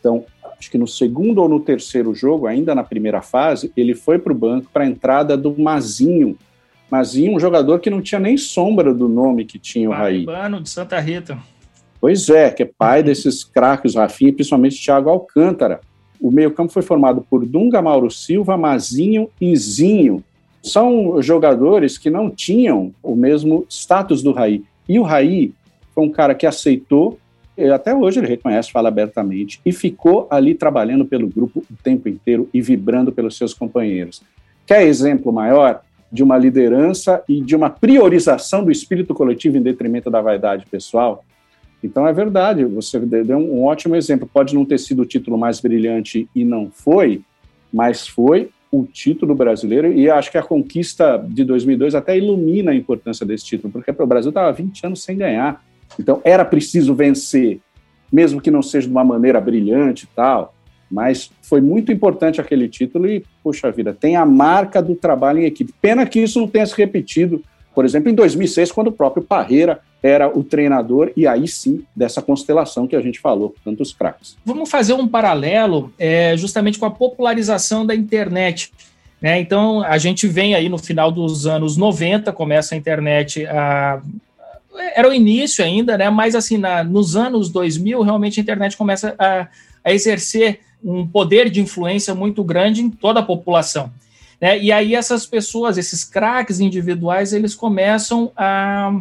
Então, 0.00 0.24
acho 0.58 0.68
que 0.68 0.76
no 0.76 0.88
segundo 0.88 1.40
ou 1.40 1.48
no 1.48 1.60
terceiro 1.60 2.12
jogo, 2.12 2.48
ainda 2.48 2.74
na 2.74 2.82
primeira 2.82 3.22
fase, 3.22 3.72
ele 3.76 3.94
foi 3.94 4.18
para 4.18 4.32
o 4.32 4.36
banco 4.36 4.68
para 4.72 4.82
a 4.82 4.88
entrada 4.88 5.36
do 5.36 5.56
Mazinho. 5.56 6.36
Mazinho, 6.90 7.36
um 7.36 7.38
jogador 7.38 7.78
que 7.78 7.88
não 7.88 8.02
tinha 8.02 8.20
nem 8.20 8.36
sombra 8.36 8.92
do 8.92 9.08
nome 9.08 9.44
que 9.44 9.56
tinha 9.56 9.88
o 9.88 9.92
Raí. 9.92 10.26
de 10.60 10.68
Santa 10.68 10.98
Rita. 10.98 11.38
Pois 12.00 12.28
é, 12.28 12.50
que 12.50 12.64
é 12.64 12.66
pai 12.66 13.04
desses 13.04 13.44
craques, 13.44 13.94
Rafinha, 13.94 14.32
principalmente 14.32 14.82
Thiago 14.82 15.08
Alcântara. 15.08 15.80
O 16.20 16.32
meio-campo 16.32 16.72
foi 16.72 16.82
formado 16.82 17.24
por 17.30 17.46
Dunga, 17.46 17.80
Mauro 17.80 18.10
Silva, 18.10 18.56
Mazinho 18.56 19.30
e 19.40 19.54
Zinho. 19.54 20.24
São 20.60 21.22
jogadores 21.22 21.98
que 21.98 22.10
não 22.10 22.30
tinham 22.30 22.92
o 23.00 23.14
mesmo 23.14 23.64
status 23.68 24.24
do 24.24 24.32
Raí. 24.32 24.64
E 24.88 24.98
o 24.98 25.04
Raí 25.04 25.52
foi 25.94 26.04
um 26.04 26.10
cara 26.10 26.34
que 26.34 26.46
aceitou 26.46 27.16
até 27.72 27.94
hoje 27.94 28.20
ele 28.20 28.26
reconhece, 28.26 28.72
fala 28.72 28.88
abertamente, 28.88 29.60
e 29.64 29.72
ficou 29.72 30.26
ali 30.30 30.54
trabalhando 30.54 31.04
pelo 31.04 31.28
grupo 31.28 31.64
o 31.70 31.82
tempo 31.82 32.08
inteiro 32.08 32.48
e 32.52 32.60
vibrando 32.60 33.12
pelos 33.12 33.36
seus 33.36 33.54
companheiros. 33.54 34.22
Quer 34.66 34.82
exemplo 34.82 35.32
maior 35.32 35.82
de 36.10 36.22
uma 36.22 36.38
liderança 36.38 37.22
e 37.28 37.40
de 37.40 37.54
uma 37.54 37.70
priorização 37.70 38.64
do 38.64 38.70
espírito 38.70 39.14
coletivo 39.14 39.56
em 39.56 39.62
detrimento 39.62 40.10
da 40.10 40.20
vaidade 40.20 40.66
pessoal? 40.66 41.24
Então 41.82 42.06
é 42.06 42.12
verdade, 42.12 42.64
você 42.64 42.98
deu 42.98 43.36
um 43.36 43.64
ótimo 43.64 43.94
exemplo. 43.94 44.28
Pode 44.32 44.54
não 44.54 44.64
ter 44.64 44.78
sido 44.78 45.02
o 45.02 45.06
título 45.06 45.36
mais 45.36 45.60
brilhante 45.60 46.28
e 46.34 46.44
não 46.44 46.70
foi, 46.70 47.20
mas 47.72 48.08
foi 48.08 48.48
o 48.72 48.84
título 48.84 49.34
brasileiro 49.34 49.92
e 49.92 50.10
acho 50.10 50.30
que 50.30 50.38
a 50.38 50.42
conquista 50.42 51.16
de 51.28 51.44
2002 51.44 51.94
até 51.94 52.16
ilumina 52.16 52.72
a 52.72 52.74
importância 52.74 53.24
desse 53.24 53.44
título, 53.44 53.72
porque 53.72 53.90
o 53.90 54.06
Brasil 54.06 54.30
estava 54.30 54.50
20 54.50 54.86
anos 54.86 55.02
sem 55.02 55.16
ganhar 55.16 55.62
então 55.98 56.20
era 56.24 56.44
preciso 56.44 56.94
vencer, 56.94 57.60
mesmo 58.12 58.40
que 58.40 58.50
não 58.50 58.62
seja 58.62 58.86
de 58.86 58.92
uma 58.92 59.04
maneira 59.04 59.40
brilhante 59.40 60.04
e 60.04 60.08
tal, 60.14 60.54
mas 60.90 61.30
foi 61.42 61.60
muito 61.60 61.90
importante 61.90 62.40
aquele 62.40 62.68
título 62.68 63.06
e, 63.06 63.24
puxa 63.42 63.70
vida, 63.70 63.92
tem 63.92 64.16
a 64.16 64.24
marca 64.24 64.80
do 64.82 64.94
trabalho 64.94 65.40
em 65.40 65.44
equipe. 65.44 65.74
Pena 65.80 66.06
que 66.06 66.20
isso 66.20 66.38
não 66.38 66.46
tenha 66.46 66.66
se 66.66 66.76
repetido, 66.76 67.42
por 67.74 67.84
exemplo, 67.84 68.10
em 68.10 68.14
2006, 68.14 68.70
quando 68.70 68.88
o 68.88 68.92
próprio 68.92 69.22
Parreira 69.22 69.80
era 70.02 70.28
o 70.28 70.44
treinador, 70.44 71.10
e 71.16 71.26
aí 71.26 71.48
sim, 71.48 71.82
dessa 71.96 72.20
constelação 72.20 72.86
que 72.86 72.94
a 72.94 73.00
gente 73.00 73.18
falou, 73.18 73.54
tantos 73.64 73.92
craques. 73.92 74.36
Vamos 74.44 74.70
fazer 74.70 74.92
um 74.92 75.08
paralelo 75.08 75.92
é, 75.98 76.36
justamente 76.36 76.78
com 76.78 76.84
a 76.84 76.90
popularização 76.90 77.86
da 77.86 77.94
internet. 77.94 78.70
Né? 79.20 79.40
Então, 79.40 79.82
a 79.82 79.96
gente 79.96 80.28
vem 80.28 80.54
aí 80.54 80.68
no 80.68 80.76
final 80.76 81.10
dos 81.10 81.46
anos 81.46 81.78
90, 81.78 82.30
começa 82.32 82.74
a 82.74 82.78
internet 82.78 83.46
a 83.46 84.02
era 84.94 85.08
o 85.08 85.12
início 85.12 85.64
ainda, 85.64 85.96
né? 85.96 86.10
Mas 86.10 86.34
assim, 86.34 86.58
na, 86.58 86.82
nos 86.82 87.16
anos 87.16 87.48
2000, 87.50 88.02
realmente 88.02 88.40
a 88.40 88.42
internet 88.42 88.76
começa 88.76 89.14
a, 89.18 89.46
a, 89.84 89.92
exercer 89.92 90.60
um 90.82 91.06
poder 91.06 91.48
de 91.48 91.60
influência 91.60 92.14
muito 92.14 92.42
grande 92.44 92.82
em 92.82 92.90
toda 92.90 93.20
a 93.20 93.22
população. 93.22 93.90
Né? 94.40 94.58
E 94.58 94.70
aí 94.70 94.94
essas 94.94 95.24
pessoas, 95.24 95.78
esses 95.78 96.04
craques 96.04 96.60
individuais, 96.60 97.32
eles 97.32 97.54
começam 97.54 98.30
a, 98.36 98.92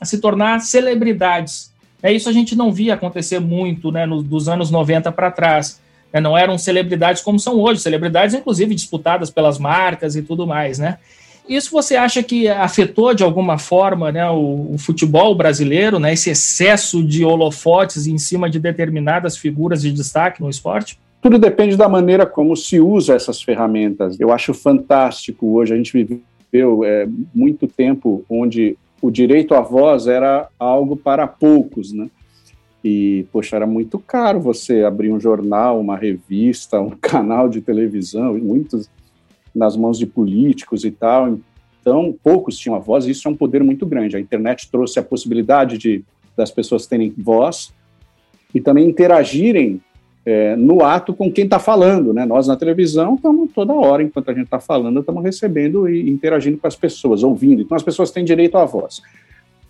a 0.00 0.04
se 0.04 0.18
tornar 0.18 0.60
celebridades. 0.60 1.72
É 2.02 2.12
isso 2.12 2.28
a 2.28 2.32
gente 2.32 2.54
não 2.54 2.72
via 2.72 2.94
acontecer 2.94 3.40
muito, 3.40 3.90
né? 3.90 4.06
No, 4.06 4.22
dos 4.22 4.48
anos 4.48 4.70
90 4.70 5.10
para 5.12 5.30
trás. 5.30 5.80
Né? 6.12 6.20
Não 6.20 6.36
eram 6.36 6.56
celebridades 6.56 7.22
como 7.22 7.38
são 7.38 7.58
hoje, 7.58 7.80
celebridades 7.80 8.34
inclusive 8.34 8.74
disputadas 8.74 9.30
pelas 9.30 9.58
marcas 9.58 10.14
e 10.14 10.22
tudo 10.22 10.46
mais, 10.46 10.78
né? 10.78 10.98
Isso 11.48 11.70
você 11.70 11.94
acha 11.94 12.22
que 12.22 12.48
afetou 12.48 13.14
de 13.14 13.22
alguma 13.22 13.58
forma 13.58 14.10
né, 14.10 14.28
o, 14.28 14.72
o, 14.74 14.78
futebol 14.78 15.34
brasileiro, 15.34 15.98
né, 15.98 16.12
esse 16.12 16.30
excesso 16.30 17.02
de 17.04 17.24
holofotes 17.24 18.06
em 18.06 18.18
cima 18.18 18.50
de 18.50 18.58
determinadas 18.58 19.36
figuras 19.36 19.82
de 19.82 19.92
destaque 19.92 20.42
no 20.42 20.50
esporte? 20.50 20.98
Tudo 21.22 21.38
depende 21.38 21.76
da 21.76 21.88
maneira 21.88 22.26
como 22.26 22.56
se 22.56 22.80
usa 22.80 23.14
essas 23.14 23.40
ferramentas. 23.40 24.18
Eu 24.18 24.32
acho 24.32 24.52
fantástico 24.52 25.54
hoje. 25.54 25.72
A 25.72 25.76
gente 25.76 25.92
viveu 26.52 26.84
é, 26.84 27.08
muito 27.34 27.66
tempo 27.66 28.24
onde 28.28 28.76
o 29.00 29.10
direito 29.10 29.54
à 29.54 29.60
voz 29.60 30.06
era 30.06 30.48
algo 30.58 30.96
para 30.96 31.26
poucos, 31.26 31.92
né? 31.92 32.08
E, 32.84 33.26
poxa, 33.32 33.56
era 33.56 33.66
muito 33.66 33.98
caro 33.98 34.38
você 34.38 34.84
abrir 34.84 35.10
um 35.10 35.18
jornal, 35.18 35.80
uma 35.80 35.96
revista, 35.96 36.80
um 36.80 36.90
canal 37.00 37.48
de 37.48 37.60
televisão, 37.60 38.34
muitos 38.34 38.88
nas 39.56 39.76
mãos 39.76 39.98
de 39.98 40.06
políticos 40.06 40.84
e 40.84 40.90
tal. 40.90 41.38
Então, 41.80 42.14
poucos 42.22 42.58
tinham 42.58 42.76
a 42.76 42.78
voz, 42.78 43.06
e 43.06 43.12
isso 43.12 43.26
é 43.26 43.30
um 43.30 43.36
poder 43.36 43.62
muito 43.62 43.86
grande. 43.86 44.16
A 44.16 44.20
internet 44.20 44.70
trouxe 44.70 44.98
a 44.98 45.02
possibilidade 45.02 45.78
de 45.78 46.04
das 46.36 46.50
pessoas 46.50 46.86
terem 46.86 47.14
voz 47.16 47.72
e 48.54 48.60
também 48.60 48.86
interagirem 48.86 49.80
é, 50.24 50.54
no 50.56 50.84
ato 50.84 51.14
com 51.14 51.32
quem 51.32 51.44
está 51.44 51.58
falando. 51.58 52.12
Né? 52.12 52.26
Nós, 52.26 52.46
na 52.46 52.56
televisão, 52.56 53.14
estamos 53.14 53.50
toda 53.52 53.72
hora, 53.72 54.02
enquanto 54.02 54.30
a 54.30 54.34
gente 54.34 54.44
está 54.44 54.60
falando, 54.60 55.00
estamos 55.00 55.24
recebendo 55.24 55.88
e 55.88 56.10
interagindo 56.10 56.58
com 56.58 56.66
as 56.66 56.76
pessoas, 56.76 57.22
ouvindo. 57.22 57.62
Então, 57.62 57.76
as 57.76 57.82
pessoas 57.82 58.10
têm 58.10 58.24
direito 58.24 58.58
à 58.58 58.64
voz. 58.64 59.00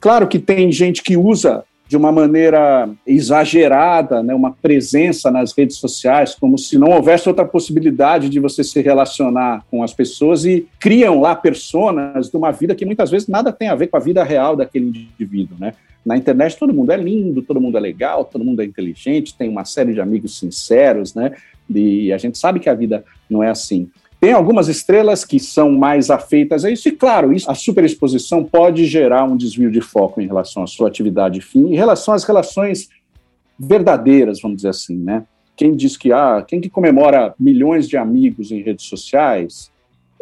Claro 0.01 0.27
que 0.27 0.38
tem 0.38 0.72
gente 0.72 1.03
que 1.03 1.16
usa 1.16 1.64
de 1.88 1.96
uma 1.96 2.11
maneira 2.11 2.88
exagerada, 3.07 4.22
né, 4.22 4.35
uma 4.35 4.51
presença 4.51 5.31
nas 5.31 5.53
redes 5.53 5.77
sociais, 5.77 6.35
como 6.35 6.59
se 6.59 6.79
não 6.79 6.90
houvesse 6.90 7.29
outra 7.29 7.44
possibilidade 7.44 8.29
de 8.29 8.40
você 8.40 8.64
se 8.64 8.81
relacionar 8.81 9.64
com 9.70 9.83
as 9.83 9.92
pessoas 9.92 10.44
e 10.44 10.66
criam 10.81 11.20
lá 11.20 11.35
personas 11.35 12.29
de 12.29 12.37
uma 12.37 12.51
vida 12.51 12.75
que 12.75 12.85
muitas 12.85 13.11
vezes 13.11 13.29
nada 13.29 13.53
tem 13.53 13.68
a 13.68 13.75
ver 13.75 13.87
com 13.87 13.96
a 13.96 14.01
vida 14.01 14.25
real 14.25 14.57
daquele 14.57 14.87
indivíduo, 14.87 15.57
né? 15.59 15.75
Na 16.05 16.16
internet 16.16 16.57
todo 16.57 16.72
mundo 16.72 16.92
é 16.92 16.96
lindo, 16.96 17.42
todo 17.42 17.61
mundo 17.61 17.77
é 17.77 17.81
legal, 17.81 18.25
todo 18.25 18.44
mundo 18.44 18.62
é 18.62 18.64
inteligente, 18.64 19.37
tem 19.37 19.49
uma 19.49 19.64
série 19.64 19.92
de 19.92 20.01
amigos 20.01 20.38
sinceros, 20.38 21.14
né? 21.14 21.33
E 21.68 22.12
a 22.12 22.18
gente 22.18 22.38
sabe 22.38 22.61
que 22.61 22.68
a 22.68 22.75
vida 22.75 23.05
não 23.29 23.42
é 23.42 23.51
assim. 23.51 23.90
Tem 24.20 24.33
algumas 24.33 24.68
estrelas 24.68 25.24
que 25.24 25.38
são 25.38 25.72
mais 25.72 26.11
afeitas 26.11 26.64
a 26.64 26.70
isso, 26.70 26.88
e 26.88 26.92
claro, 26.92 27.33
isso, 27.33 27.50
a 27.50 27.55
superexposição 27.55 28.42
pode 28.42 28.87
gerar 28.87 29.24
um 29.24 29.37
desvio 29.37 29.70
de 29.70 29.81
foco 29.81 30.20
em 30.20 30.26
relação 30.26 30.62
à 30.62 30.66
sua 30.66 30.88
atividade 30.88 31.40
fim, 31.40 31.72
em 31.72 31.76
relação 31.76 32.14
às 32.14 32.24
relações 32.24 32.88
verdadeiras, 33.59 34.40
vamos 34.40 34.57
dizer 34.59 34.70
assim, 34.70 34.96
né? 34.96 35.24
Quem 35.55 35.74
diz 35.74 35.96
que, 35.96 36.12
ah, 36.12 36.44
quem 36.46 36.61
que 36.61 36.68
comemora 36.68 37.35
milhões 37.38 37.88
de 37.88 37.96
amigos 37.96 38.50
em 38.50 38.62
redes 38.62 38.87
sociais, 38.87 39.70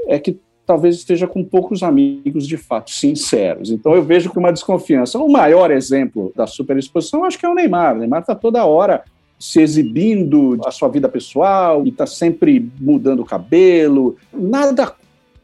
é 0.07 0.19
que 0.19 0.39
talvez 0.67 0.97
esteja 0.97 1.27
com 1.27 1.45
poucos 1.45 1.83
amigos 1.83 2.47
de 2.47 2.57
fato 2.57 2.91
sinceros. 2.91 3.71
Então 3.71 3.95
eu 3.95 4.03
vejo 4.03 4.31
com 4.31 4.41
uma 4.41 4.53
desconfiança. 4.53 5.19
O 5.19 5.31
maior 5.31 5.71
exemplo 5.71 6.33
da 6.35 6.47
superexposição, 6.47 7.25
acho 7.25 7.39
que 7.39 7.47
é 7.47 7.49
o 7.49 7.55
Neymar. 7.55 7.97
O 7.97 7.99
Neymar 7.99 8.21
está 8.21 8.35
toda 8.35 8.65
hora 8.65 9.05
se 9.45 9.61
exibindo 9.61 10.59
a 10.65 10.71
sua 10.71 10.89
vida 10.89 11.07
pessoal 11.07 11.85
e 11.85 11.91
está 11.91 12.07
sempre 12.07 12.67
mudando 12.81 13.21
o 13.21 13.27
cabelo. 13.27 14.17
Nada 14.33 14.95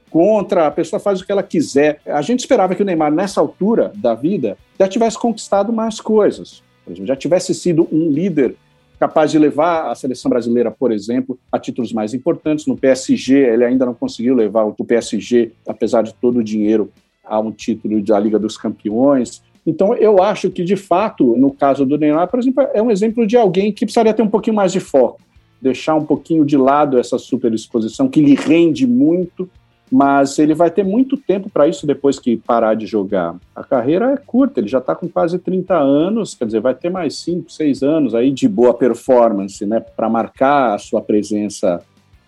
contra, 0.09 0.67
a 0.67 0.71
pessoa 0.71 0.99
faz 0.99 1.21
o 1.21 1.27
que 1.27 1.31
ela 1.31 1.43
quiser. 1.43 2.01
A 2.07 2.23
gente 2.23 2.41
esperava 2.41 2.75
que 2.75 2.81
o 2.81 2.85
Neymar, 2.85 3.13
nessa 3.13 3.43
altura 3.43 3.93
da 3.95 4.15
vida, 4.15 4.57
já 4.79 4.89
tivesse 4.89 5.19
conquistado 5.19 5.71
mais 5.71 6.01
coisas. 6.01 6.63
Exemplo, 6.87 7.07
já 7.07 7.15
tivesse 7.15 7.55
sido 7.55 7.87
um 7.93 8.11
líder 8.11 8.57
capaz 8.99 9.33
de 9.33 9.39
levar 9.39 9.91
a 9.91 9.95
seleção 9.95 10.31
brasileira, 10.31 10.71
por 10.71 10.93
exemplo, 10.93 11.39
a 11.53 11.59
títulos 11.59 11.93
mais 11.93 12.15
importantes. 12.15 12.67
No 12.67 12.79
PSG, 12.79 13.35
ele 13.35 13.67
ainda 13.67 13.85
não 13.85 13.93
conseguiu 13.93 14.35
levar 14.35 14.65
o 14.65 14.73
PSG, 14.83 15.53
apesar 15.69 16.03
de 16.03 16.15
todo 16.15 16.39
o 16.39 16.43
dinheiro, 16.45 16.91
a 17.23 17.39
um 17.39 17.53
título 17.53 18.03
da 18.03 18.19
Liga 18.19 18.39
dos 18.39 18.57
Campeões. 18.57 19.43
Então, 19.71 19.95
eu 19.95 20.21
acho 20.21 20.51
que, 20.51 20.65
de 20.65 20.75
fato, 20.75 21.37
no 21.37 21.53
caso 21.53 21.87
do 21.87 21.97
Neymar, 21.97 22.27
por 22.27 22.41
exemplo, 22.41 22.67
é 22.75 22.83
um 22.83 22.91
exemplo 22.91 23.25
de 23.25 23.37
alguém 23.37 23.71
que 23.71 23.87
precisaria 23.87 24.13
ter 24.13 24.21
um 24.21 24.29
pouquinho 24.29 24.57
mais 24.57 24.73
de 24.73 24.81
foco, 24.81 25.21
deixar 25.63 25.95
um 25.95 26.05
pouquinho 26.05 26.45
de 26.45 26.57
lado 26.57 26.99
essa 26.99 27.17
superexposição 27.19 28.09
que 28.09 28.21
lhe 28.21 28.35
rende 28.35 28.85
muito, 28.85 29.49
mas 29.89 30.41
ele 30.41 30.55
vai 30.55 30.73
ter 30.73 30.85
muito 30.85 31.17
tempo 31.17 31.49
para 31.49 31.69
isso 31.69 31.87
depois 31.87 32.19
que 32.19 32.37
parar 32.37 32.75
de 32.75 32.85
jogar. 32.85 33.37
A 33.55 33.63
carreira 33.63 34.13
é 34.13 34.17
curta, 34.17 34.59
ele 34.59 34.67
já 34.67 34.79
está 34.79 34.93
com 34.93 35.09
quase 35.09 35.39
30 35.39 35.77
anos, 35.77 36.35
quer 36.35 36.47
dizer, 36.47 36.61
vai 36.61 36.75
ter 36.75 36.91
mais 36.91 37.17
5, 37.19 37.51
6 37.51 37.83
anos 37.85 38.13
aí 38.13 38.33
de 38.33 38.49
boa 38.49 38.75
performance, 38.75 39.65
né, 39.65 39.79
para 39.79 40.09
marcar 40.09 40.75
a 40.75 40.79
sua 40.79 41.01
presença 41.01 41.81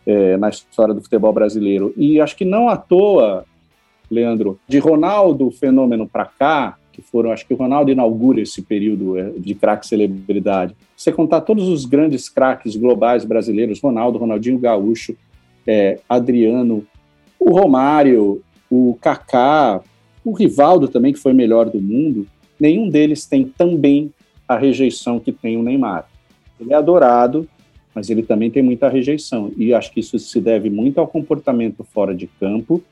é, 0.06 0.36
na 0.36 0.48
história 0.48 0.94
do 0.94 1.02
futebol 1.02 1.32
brasileiro. 1.32 1.92
E 1.96 2.20
acho 2.20 2.36
que 2.36 2.44
não 2.44 2.68
à 2.68 2.76
toa, 2.76 3.44
Leandro, 4.08 4.60
de 4.68 4.78
Ronaldo 4.78 5.50
fenômeno 5.50 6.08
para 6.08 6.26
cá, 6.26 6.76
que 6.92 7.02
foram, 7.02 7.32
acho 7.32 7.46
que 7.46 7.54
o 7.54 7.56
Ronaldo 7.56 7.90
inaugura 7.90 8.40
esse 8.40 8.62
período 8.62 9.18
é, 9.18 9.30
de 9.30 9.54
craque 9.54 9.86
celebridade. 9.86 10.74
Você 10.96 11.10
contar 11.10 11.40
todos 11.40 11.68
os 11.68 11.84
grandes 11.84 12.28
craques 12.28 12.76
globais 12.76 13.24
brasileiros, 13.24 13.80
Ronaldo, 13.80 14.18
Ronaldinho 14.18 14.58
Gaúcho, 14.58 15.16
é, 15.66 15.98
Adriano, 16.08 16.86
o 17.38 17.50
Romário, 17.50 18.42
o 18.70 18.96
Kaká, 19.00 19.80
o 20.24 20.32
Rivaldo 20.32 20.86
também, 20.86 21.12
que 21.12 21.18
foi 21.18 21.32
melhor 21.32 21.68
do 21.68 21.80
mundo, 21.80 22.26
nenhum 22.60 22.88
deles 22.88 23.26
tem 23.26 23.44
também 23.44 24.12
a 24.46 24.56
rejeição 24.56 25.18
que 25.18 25.32
tem 25.32 25.56
o 25.56 25.62
Neymar. 25.62 26.06
Ele 26.60 26.72
é 26.72 26.76
adorado, 26.76 27.48
mas 27.94 28.08
ele 28.08 28.22
também 28.22 28.50
tem 28.50 28.62
muita 28.62 28.88
rejeição. 28.88 29.50
E 29.56 29.74
acho 29.74 29.92
que 29.92 30.00
isso 30.00 30.18
se 30.18 30.40
deve 30.40 30.70
muito 30.70 30.98
ao 30.98 31.08
comportamento 31.08 31.82
fora 31.84 32.14
de 32.14 32.26
campo 32.26 32.82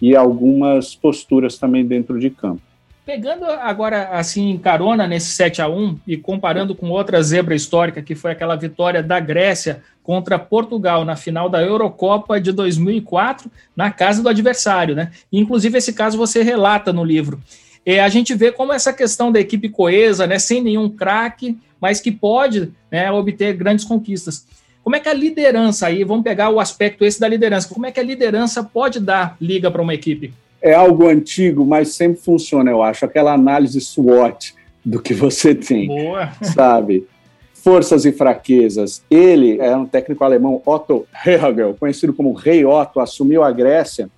e 0.00 0.16
algumas 0.16 0.94
posturas 0.94 1.56
também 1.56 1.86
dentro 1.86 2.18
de 2.18 2.28
campo. 2.30 2.62
Pegando 3.04 3.44
agora, 3.46 4.10
assim, 4.10 4.56
carona 4.58 5.08
nesse 5.08 5.30
7 5.30 5.60
a 5.60 5.68
1 5.68 5.98
e 6.06 6.16
comparando 6.16 6.72
com 6.72 6.88
outra 6.88 7.20
zebra 7.20 7.52
histórica, 7.52 8.00
que 8.00 8.14
foi 8.14 8.30
aquela 8.30 8.54
vitória 8.54 9.02
da 9.02 9.18
Grécia 9.18 9.82
contra 10.04 10.38
Portugal 10.38 11.04
na 11.04 11.16
final 11.16 11.48
da 11.48 11.60
Eurocopa 11.60 12.40
de 12.40 12.52
2004, 12.52 13.50
na 13.74 13.90
casa 13.90 14.22
do 14.22 14.28
adversário, 14.28 14.94
né? 14.94 15.10
inclusive, 15.32 15.78
esse 15.78 15.92
caso 15.92 16.16
você 16.16 16.44
relata 16.44 16.92
no 16.92 17.04
livro. 17.04 17.40
E 17.84 17.98
a 17.98 18.08
gente 18.08 18.34
vê 18.34 18.52
como 18.52 18.72
essa 18.72 18.92
questão 18.92 19.32
da 19.32 19.40
equipe 19.40 19.68
coesa, 19.68 20.24
né, 20.24 20.38
sem 20.38 20.62
nenhum 20.62 20.88
craque, 20.88 21.58
mas 21.80 22.00
que 22.00 22.12
pode 22.12 22.72
né, 22.88 23.10
obter 23.10 23.54
grandes 23.54 23.84
conquistas. 23.84 24.46
Como 24.84 24.94
é 24.94 25.00
que 25.00 25.08
a 25.08 25.12
liderança 25.12 25.88
aí, 25.88 26.04
vamos 26.04 26.22
pegar 26.22 26.50
o 26.50 26.60
aspecto 26.60 27.04
esse 27.04 27.18
da 27.18 27.26
liderança, 27.26 27.68
como 27.68 27.86
é 27.86 27.90
que 27.90 27.98
a 27.98 28.04
liderança 28.04 28.62
pode 28.62 29.00
dar 29.00 29.36
liga 29.40 29.68
para 29.68 29.82
uma 29.82 29.94
equipe? 29.94 30.32
É 30.62 30.72
algo 30.72 31.08
antigo, 31.08 31.66
mas 31.66 31.94
sempre 31.94 32.20
funciona, 32.20 32.70
eu 32.70 32.82
acho. 32.82 33.04
Aquela 33.04 33.32
análise 33.32 33.80
SWOT 33.80 34.54
do 34.84 35.02
que 35.02 35.12
você 35.12 35.54
tem, 35.54 35.88
Boa. 35.88 36.32
sabe? 36.42 37.06
Forças 37.52 38.04
e 38.04 38.12
fraquezas. 38.12 39.04
Ele 39.10 39.58
é 39.60 39.76
um 39.76 39.86
técnico 39.86 40.24
alemão, 40.24 40.62
Otto 40.64 41.06
Hegel, 41.26 41.76
conhecido 41.78 42.12
como 42.12 42.32
Rei 42.32 42.64
Otto, 42.64 43.00
assumiu 43.00 43.42
a 43.42 43.50
Grécia. 43.50 44.08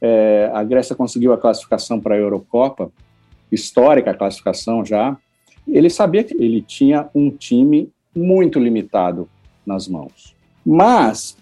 É, 0.00 0.50
a 0.52 0.64
Grécia 0.64 0.96
conseguiu 0.96 1.32
a 1.32 1.38
classificação 1.38 2.00
para 2.00 2.14
a 2.14 2.18
Eurocopa, 2.18 2.90
histórica 3.50 4.12
a 4.12 4.14
classificação 4.14 4.84
já. 4.84 5.16
Ele 5.66 5.90
sabia 5.90 6.24
que 6.24 6.34
ele 6.34 6.60
tinha 6.60 7.08
um 7.14 7.30
time 7.30 7.88
muito 8.14 8.58
limitado 8.58 9.28
nas 9.64 9.86
mãos. 9.86 10.34
Mas 10.64 11.36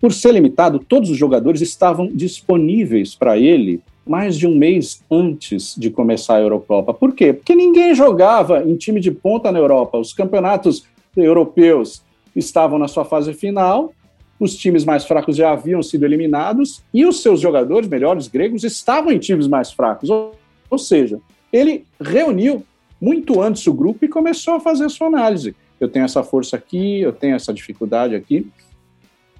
por 0.00 0.12
ser 0.12 0.32
limitado, 0.32 0.78
todos 0.78 1.10
os 1.10 1.16
jogadores 1.18 1.60
estavam 1.60 2.06
disponíveis 2.06 3.14
para 3.14 3.36
ele 3.36 3.80
mais 4.06 4.36
de 4.36 4.46
um 4.46 4.56
mês 4.56 5.04
antes 5.10 5.74
de 5.76 5.90
começar 5.90 6.36
a 6.36 6.40
Eurocopa. 6.40 6.94
Por 6.94 7.14
quê? 7.14 7.34
Porque 7.34 7.54
ninguém 7.54 7.94
jogava 7.94 8.64
em 8.64 8.76
time 8.76 8.98
de 8.98 9.10
ponta 9.10 9.52
na 9.52 9.58
Europa. 9.58 9.98
Os 9.98 10.12
campeonatos 10.12 10.84
europeus 11.16 12.02
estavam 12.34 12.78
na 12.78 12.88
sua 12.88 13.04
fase 13.04 13.34
final, 13.34 13.92
os 14.38 14.56
times 14.56 14.86
mais 14.86 15.04
fracos 15.04 15.36
já 15.36 15.52
haviam 15.52 15.82
sido 15.82 16.06
eliminados 16.06 16.82
e 16.94 17.04
os 17.04 17.20
seus 17.20 17.40
jogadores 17.40 17.88
melhores 17.88 18.26
gregos 18.26 18.64
estavam 18.64 19.12
em 19.12 19.18
times 19.18 19.46
mais 19.46 19.70
fracos. 19.70 20.08
Ou, 20.08 20.78
seja, 20.78 21.20
ele 21.52 21.84
reuniu 22.00 22.64
muito 22.98 23.42
antes 23.42 23.66
o 23.66 23.72
grupo 23.72 24.04
e 24.04 24.08
começou 24.08 24.54
a 24.54 24.60
fazer 24.60 24.86
a 24.86 24.88
sua 24.88 25.08
análise. 25.08 25.54
Eu 25.78 25.88
tenho 25.88 26.06
essa 26.06 26.22
força 26.22 26.56
aqui, 26.56 27.00
eu 27.00 27.12
tenho 27.12 27.36
essa 27.36 27.52
dificuldade 27.52 28.14
aqui 28.14 28.46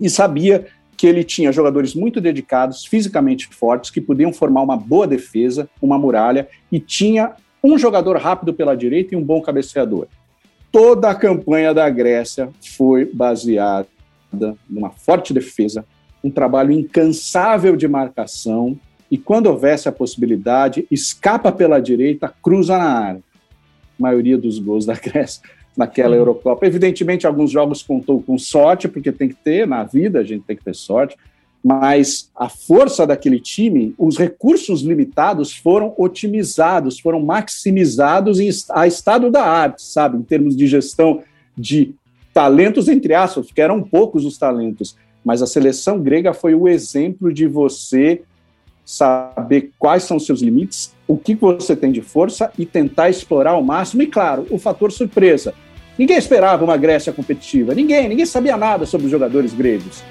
e 0.01 0.09
sabia 0.09 0.67
que 0.97 1.07
ele 1.07 1.25
tinha 1.25 1.53
jogadores 1.53 1.95
muito 1.95 2.21
dedicados, 2.21 2.85
fisicamente 2.85 3.49
fortes, 3.49 3.91
que 3.91 4.01
podiam 4.01 4.33
formar 4.33 4.63
uma 4.63 4.77
boa 4.77 5.07
defesa, 5.07 5.69
uma 5.81 5.99
muralha, 5.99 6.49
e 6.71 6.79
tinha 6.79 7.33
um 7.65 7.79
jogador 7.79 8.17
rápido 8.19 8.53
pela 8.53 8.77
direita 8.77 9.15
e 9.15 9.17
um 9.17 9.23
bom 9.23 9.41
cabeceador. 9.41 10.07
Toda 10.71 11.11
a 11.11 11.15
campanha 11.15 11.73
da 11.73 11.89
Grécia 11.89 12.51
foi 12.77 13.05
baseada 13.05 13.89
numa 14.69 14.91
forte 14.91 15.33
defesa, 15.33 15.85
um 16.23 16.31
trabalho 16.31 16.71
incansável 16.71 17.77
de 17.77 17.89
marcação, 17.89 18.79
e 19.11 19.19
quando 19.19 19.47
houvesse 19.47 19.89
a 19.89 19.93
possibilidade, 19.93 20.87
escapa 20.91 21.51
pela 21.51 21.81
direita, 21.81 22.33
cruza 22.43 22.79
na 22.79 22.93
área. 22.93 23.23
A 23.99 24.03
maioria 24.03 24.39
dos 24.39 24.59
gols 24.59 24.87
da 24.87 24.95
Grécia 24.95 25.43
naquela 25.81 26.15
Eurocopa. 26.15 26.67
Evidentemente, 26.67 27.27
alguns 27.27 27.51
jogos 27.51 27.83
contou 27.83 28.23
com 28.23 28.37
sorte, 28.37 28.87
porque 28.87 29.11
tem 29.11 29.31
que 29.31 29.35
ter 29.35 29.67
na 29.67 29.83
vida, 29.83 30.21
a 30.21 30.23
gente 30.23 30.45
tem 30.45 30.55
que 30.55 30.63
ter 30.63 30.75
sorte, 30.75 31.17
mas 31.65 32.31
a 32.37 32.51
força 32.51 33.07
daquele 33.07 33.41
time, 33.41 33.95
os 33.97 34.19
recursos 34.19 34.83
limitados 34.83 35.57
foram 35.57 35.95
otimizados, 35.97 37.01
foram 37.01 37.21
maximizados 37.21 38.39
em, 38.39 38.51
a 38.71 38.87
estado 38.87 39.31
da 39.31 39.43
arte, 39.43 39.83
sabe, 39.83 40.19
em 40.19 40.23
termos 40.23 40.55
de 40.55 40.67
gestão 40.67 41.23
de 41.57 41.95
talentos, 42.35 42.87
entre 42.87 43.15
aspas, 43.15 43.47
porque 43.47 43.63
eram 43.63 43.83
poucos 43.83 44.27
os 44.27 44.37
talentos, 44.37 44.97
mas 45.25 45.41
a 45.41 45.47
seleção 45.47 45.99
grega 45.99 46.35
foi 46.35 46.55
o 46.55 46.69
exemplo 46.69 47.33
de 47.33 47.47
você 47.47 48.21
saber 48.85 49.71
quais 49.79 50.03
são 50.03 50.19
os 50.19 50.27
seus 50.27 50.43
limites, 50.43 50.95
o 51.09 51.17
que 51.17 51.35
você 51.35 51.75
tem 51.75 51.91
de 51.91 52.03
força 52.03 52.51
e 52.59 52.67
tentar 52.67 53.09
explorar 53.09 53.53
ao 53.53 53.63
máximo. 53.63 54.03
E 54.03 54.07
claro, 54.07 54.47
o 54.51 54.59
fator 54.59 54.93
surpresa. 54.93 55.55
Ninguém 56.01 56.17
esperava 56.17 56.65
uma 56.65 56.79
Grécia 56.79 57.13
competitiva, 57.13 57.75
ninguém, 57.75 58.09
ninguém 58.09 58.25
sabia 58.25 58.57
nada 58.57 58.87
sobre 58.87 59.05
os 59.05 59.11
jogadores 59.11 59.53
gregos. 59.53 60.03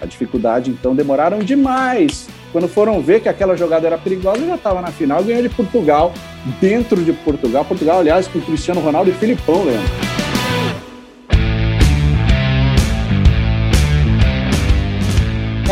A 0.00 0.06
dificuldade, 0.06 0.70
então, 0.70 0.94
demoraram 0.94 1.40
demais. 1.40 2.28
Quando 2.52 2.68
foram 2.68 3.02
ver 3.02 3.20
que 3.20 3.28
aquela 3.28 3.56
jogada 3.56 3.84
era 3.84 3.98
perigosa, 3.98 4.46
já 4.46 4.54
estava 4.54 4.80
na 4.80 4.92
final, 4.92 5.24
ganhou 5.24 5.42
de 5.42 5.48
Portugal, 5.48 6.14
dentro 6.60 7.02
de 7.02 7.12
Portugal. 7.12 7.64
Portugal, 7.64 7.98
aliás, 7.98 8.28
com 8.28 8.40
Cristiano 8.40 8.80
Ronaldo 8.80 9.10
e 9.10 9.14
Filipão, 9.14 9.64
Leandro. 9.64 9.90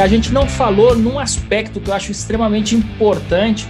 a 0.01 0.07
gente 0.09 0.33
não 0.33 0.49
falou 0.49 0.97
num 0.97 1.19
aspecto 1.19 1.79
que 1.79 1.91
eu 1.91 1.95
acho 1.95 2.11
extremamente 2.11 2.75
importante 2.75 3.69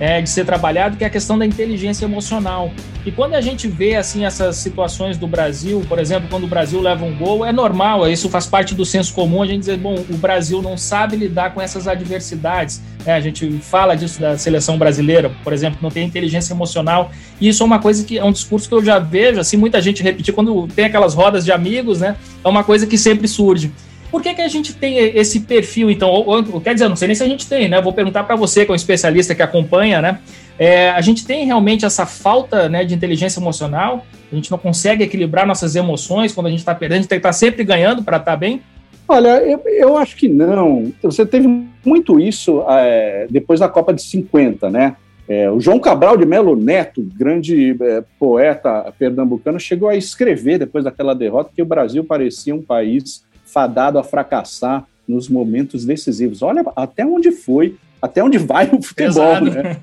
é, 0.00 0.20
de 0.20 0.28
ser 0.28 0.44
trabalhado, 0.44 0.96
que 0.96 1.04
é 1.04 1.06
a 1.06 1.10
questão 1.10 1.38
da 1.38 1.46
inteligência 1.46 2.04
emocional. 2.04 2.70
E 3.04 3.10
quando 3.10 3.34
a 3.34 3.40
gente 3.40 3.66
vê 3.66 3.96
assim 3.96 4.24
essas 4.24 4.56
situações 4.56 5.18
do 5.18 5.26
Brasil, 5.26 5.84
por 5.88 5.98
exemplo, 5.98 6.28
quando 6.30 6.44
o 6.44 6.46
Brasil 6.46 6.80
leva 6.80 7.04
um 7.04 7.16
gol, 7.16 7.44
é 7.44 7.52
normal, 7.52 8.08
isso 8.08 8.28
faz 8.28 8.46
parte 8.46 8.74
do 8.74 8.84
senso 8.84 9.12
comum, 9.12 9.42
a 9.42 9.46
gente 9.46 9.60
dizer, 9.60 9.76
bom, 9.76 9.94
o 10.08 10.16
Brasil 10.16 10.62
não 10.62 10.76
sabe 10.76 11.16
lidar 11.16 11.52
com 11.52 11.60
essas 11.60 11.88
adversidades. 11.88 12.80
É, 13.04 13.12
a 13.12 13.20
gente 13.20 13.50
fala 13.58 13.96
disso 13.96 14.20
da 14.20 14.38
seleção 14.38 14.78
brasileira, 14.78 15.32
por 15.42 15.52
exemplo, 15.52 15.80
não 15.82 15.90
tem 15.90 16.06
inteligência 16.06 16.52
emocional. 16.52 17.10
E 17.40 17.48
isso 17.48 17.62
é 17.62 17.66
uma 17.66 17.80
coisa 17.80 18.04
que 18.04 18.18
é 18.18 18.24
um 18.24 18.30
discurso 18.30 18.68
que 18.68 18.74
eu 18.74 18.84
já 18.84 19.00
vejo, 19.00 19.40
assim, 19.40 19.56
muita 19.56 19.80
gente 19.80 20.02
repetir 20.02 20.32
quando 20.32 20.68
tem 20.68 20.84
aquelas 20.84 21.14
rodas 21.14 21.44
de 21.44 21.50
amigos, 21.50 22.00
né? 22.00 22.16
É 22.44 22.48
uma 22.48 22.62
coisa 22.62 22.86
que 22.86 22.96
sempre 22.96 23.26
surge. 23.26 23.72
Por 24.12 24.20
que, 24.20 24.34
que 24.34 24.42
a 24.42 24.48
gente 24.48 24.74
tem 24.74 24.98
esse 24.98 25.40
perfil, 25.40 25.90
então? 25.90 26.10
Ou, 26.10 26.26
ou, 26.28 26.60
quer 26.60 26.74
dizer, 26.74 26.86
não 26.86 26.96
sei 26.96 27.08
nem 27.08 27.14
se 27.14 27.22
a 27.22 27.26
gente 27.26 27.48
tem, 27.48 27.66
né? 27.66 27.80
Vou 27.80 27.94
perguntar 27.94 28.24
para 28.24 28.36
você, 28.36 28.66
que 28.66 28.70
é 28.70 28.74
um 28.74 28.76
especialista 28.76 29.34
que 29.34 29.40
acompanha, 29.40 30.02
né? 30.02 30.18
É, 30.58 30.90
a 30.90 31.00
gente 31.00 31.24
tem 31.24 31.46
realmente 31.46 31.86
essa 31.86 32.04
falta 32.04 32.68
né, 32.68 32.84
de 32.84 32.94
inteligência 32.94 33.40
emocional? 33.40 34.04
A 34.30 34.34
gente 34.34 34.50
não 34.50 34.58
consegue 34.58 35.02
equilibrar 35.02 35.46
nossas 35.46 35.74
emoções 35.76 36.34
quando 36.34 36.48
a 36.48 36.50
gente 36.50 36.58
está 36.58 36.74
perdendo? 36.74 36.98
A 36.98 37.00
gente 37.00 37.08
tem 37.08 37.16
que 37.16 37.20
estar 37.20 37.30
tá 37.30 37.32
sempre 37.32 37.64
ganhando 37.64 38.02
para 38.02 38.18
estar 38.18 38.32
tá 38.32 38.36
bem? 38.36 38.60
Olha, 39.08 39.38
eu, 39.38 39.62
eu, 39.64 39.96
acho 39.96 40.14
que 40.14 40.28
não. 40.28 40.92
Você 41.02 41.24
teve 41.24 41.48
muito 41.82 42.20
isso 42.20 42.62
é, 42.68 43.26
depois 43.30 43.60
da 43.60 43.68
Copa 43.68 43.94
de 43.94 44.02
50, 44.02 44.68
né? 44.68 44.94
É, 45.26 45.50
o 45.50 45.58
João 45.58 45.78
Cabral 45.78 46.18
de 46.18 46.26
Melo 46.26 46.54
Neto, 46.54 47.02
grande 47.16 47.74
é, 47.80 48.04
poeta 48.18 48.92
pernambucano, 48.98 49.58
chegou 49.58 49.88
a 49.88 49.96
escrever 49.96 50.58
depois 50.58 50.84
daquela 50.84 51.14
derrota 51.14 51.50
que 51.56 51.62
o 51.62 51.66
Brasil 51.66 52.04
parecia 52.04 52.54
um 52.54 52.60
país 52.60 53.24
fadado 53.52 53.98
a 53.98 54.04
fracassar 54.04 54.86
nos 55.06 55.28
momentos 55.28 55.84
decisivos. 55.84 56.42
Olha 56.42 56.64
até 56.74 57.04
onde 57.04 57.30
foi, 57.30 57.76
até 58.00 58.22
onde 58.22 58.38
vai 58.38 58.70
o 58.72 58.82
futebol, 58.82 59.40
né? 59.40 59.78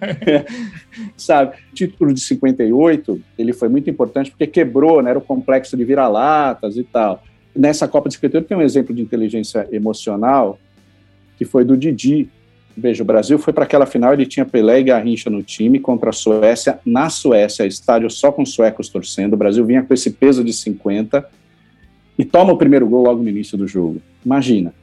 Sabe? 1.15 1.55
O 1.71 1.75
título 1.75 2.13
de 2.13 2.21
58, 2.21 3.21
ele 3.37 3.53
foi 3.53 3.69
muito 3.69 3.89
importante 3.89 4.31
porque 4.31 4.47
quebrou, 4.47 5.01
né? 5.01 5.11
Era 5.11 5.19
o 5.19 5.21
complexo 5.21 5.77
de 5.77 5.85
vira-latas 5.85 6.77
e 6.77 6.83
tal. 6.83 7.23
Nessa 7.55 7.87
Copa 7.87 8.09
de 8.09 8.15
58 8.15 8.47
tem 8.47 8.57
um 8.57 8.61
exemplo 8.61 8.93
de 8.93 9.01
inteligência 9.01 9.67
emocional 9.71 10.59
que 11.37 11.45
foi 11.45 11.63
do 11.63 11.77
Didi, 11.77 12.29
Veja, 12.79 13.03
o 13.03 13.05
Brasil 13.05 13.37
foi 13.37 13.51
para 13.51 13.65
aquela 13.65 13.85
final, 13.85 14.13
ele 14.13 14.25
tinha 14.25 14.45
Pelé 14.45 14.79
e 14.79 14.83
Garrincha 14.83 15.29
no 15.29 15.43
time 15.43 15.79
contra 15.79 16.11
a 16.11 16.13
Suécia, 16.13 16.79
na 16.85 17.09
Suécia, 17.09 17.65
estádio 17.65 18.09
só 18.09 18.31
com 18.31 18.45
suecos 18.45 18.87
torcendo, 18.87 19.33
o 19.33 19.37
Brasil 19.37 19.65
vinha 19.65 19.83
com 19.83 19.93
esse 19.93 20.11
peso 20.11 20.43
de 20.43 20.53
50 20.53 21.27
e 22.19 22.25
toma 22.25 22.51
o 22.51 22.57
primeiro 22.57 22.85
gol 22.85 23.05
logo 23.05 23.23
no 23.23 23.29
início 23.29 23.57
do 23.57 23.65
jogo. 23.65 24.01
Imagina, 24.25 24.73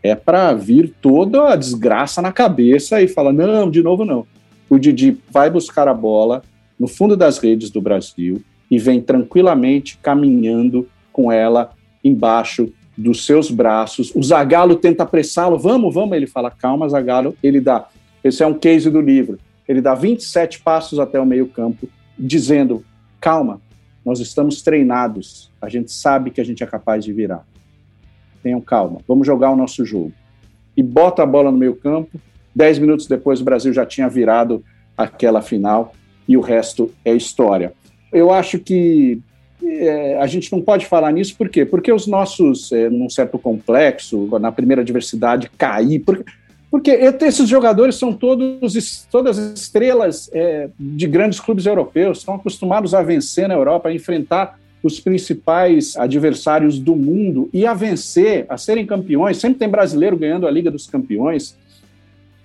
é 0.00 0.14
para 0.14 0.54
vir 0.54 0.94
toda 1.02 1.52
a 1.52 1.56
desgraça 1.56 2.22
na 2.22 2.30
cabeça 2.30 3.02
e 3.02 3.08
fala, 3.08 3.32
não, 3.32 3.68
de 3.68 3.82
novo 3.82 4.04
não. 4.04 4.24
O 4.68 4.78
Didi 4.78 5.18
vai 5.28 5.50
buscar 5.50 5.88
a 5.88 5.92
bola 5.92 6.42
no 6.78 6.86
fundo 6.86 7.16
das 7.16 7.38
redes 7.38 7.70
do 7.70 7.80
Brasil 7.80 8.40
e 8.70 8.78
vem 8.78 9.00
tranquilamente 9.00 9.98
caminhando 10.00 10.88
com 11.12 11.32
ela 11.32 11.72
embaixo 12.04 12.72
dos 12.96 13.26
seus 13.26 13.50
braços. 13.50 14.12
O 14.14 14.22
Zagalo 14.22 14.76
tenta 14.76 15.02
apressá-lo, 15.02 15.58
vamos, 15.58 15.92
vamos. 15.92 16.16
Ele 16.16 16.28
fala, 16.28 16.52
calma, 16.52 16.88
Zagalo. 16.88 17.34
Ele 17.42 17.60
dá, 17.60 17.88
esse 18.22 18.44
é 18.44 18.46
um 18.46 18.54
case 18.54 18.88
do 18.88 19.00
livro. 19.00 19.38
Ele 19.66 19.80
dá 19.80 19.94
27 19.94 20.60
passos 20.60 21.00
até 21.00 21.20
o 21.20 21.26
meio-campo, 21.26 21.88
dizendo: 22.16 22.84
calma, 23.20 23.60
nós 24.10 24.18
estamos 24.18 24.60
treinados, 24.60 25.52
a 25.62 25.68
gente 25.68 25.92
sabe 25.92 26.32
que 26.32 26.40
a 26.40 26.44
gente 26.44 26.64
é 26.64 26.66
capaz 26.66 27.04
de 27.04 27.12
virar. 27.12 27.46
Tenham 28.42 28.60
calma, 28.60 28.98
vamos 29.06 29.24
jogar 29.24 29.52
o 29.52 29.56
nosso 29.56 29.84
jogo. 29.84 30.12
E 30.76 30.82
bota 30.82 31.22
a 31.22 31.26
bola 31.26 31.52
no 31.52 31.56
meio-campo. 31.56 32.20
Dez 32.52 32.76
minutos 32.76 33.06
depois, 33.06 33.40
o 33.40 33.44
Brasil 33.44 33.72
já 33.72 33.86
tinha 33.86 34.08
virado 34.08 34.64
aquela 34.98 35.40
final 35.40 35.94
e 36.26 36.36
o 36.36 36.40
resto 36.40 36.90
é 37.04 37.14
história. 37.14 37.72
Eu 38.12 38.32
acho 38.32 38.58
que 38.58 39.20
é, 39.62 40.18
a 40.18 40.26
gente 40.26 40.50
não 40.50 40.60
pode 40.60 40.86
falar 40.86 41.12
nisso, 41.12 41.36
por 41.36 41.48
quê? 41.48 41.64
Porque 41.64 41.92
os 41.92 42.08
nossos, 42.08 42.72
é, 42.72 42.90
num 42.90 43.08
certo 43.08 43.38
complexo, 43.38 44.26
na 44.40 44.50
primeira 44.50 44.82
diversidade, 44.82 45.48
cair. 45.56 46.00
Porque, 46.00 46.24
porque 46.70 46.90
esses 46.90 47.48
jogadores 47.48 47.96
são 47.96 48.12
todos, 48.12 49.06
todas 49.10 49.38
estrelas 49.38 50.30
é, 50.32 50.68
de 50.78 51.06
grandes 51.06 51.40
clubes 51.40 51.66
europeus, 51.66 52.18
estão 52.18 52.34
acostumados 52.34 52.94
a 52.94 53.02
vencer 53.02 53.48
na 53.48 53.54
Europa, 53.54 53.88
a 53.88 53.94
enfrentar 53.94 54.58
os 54.82 55.00
principais 55.00 55.96
adversários 55.96 56.78
do 56.78 56.94
mundo 56.94 57.50
e 57.52 57.66
a 57.66 57.74
vencer, 57.74 58.46
a 58.48 58.56
serem 58.56 58.86
campeões. 58.86 59.38
Sempre 59.38 59.58
tem 59.58 59.68
brasileiro 59.68 60.16
ganhando 60.16 60.46
a 60.46 60.50
Liga 60.50 60.70
dos 60.70 60.86
Campeões. 60.86 61.56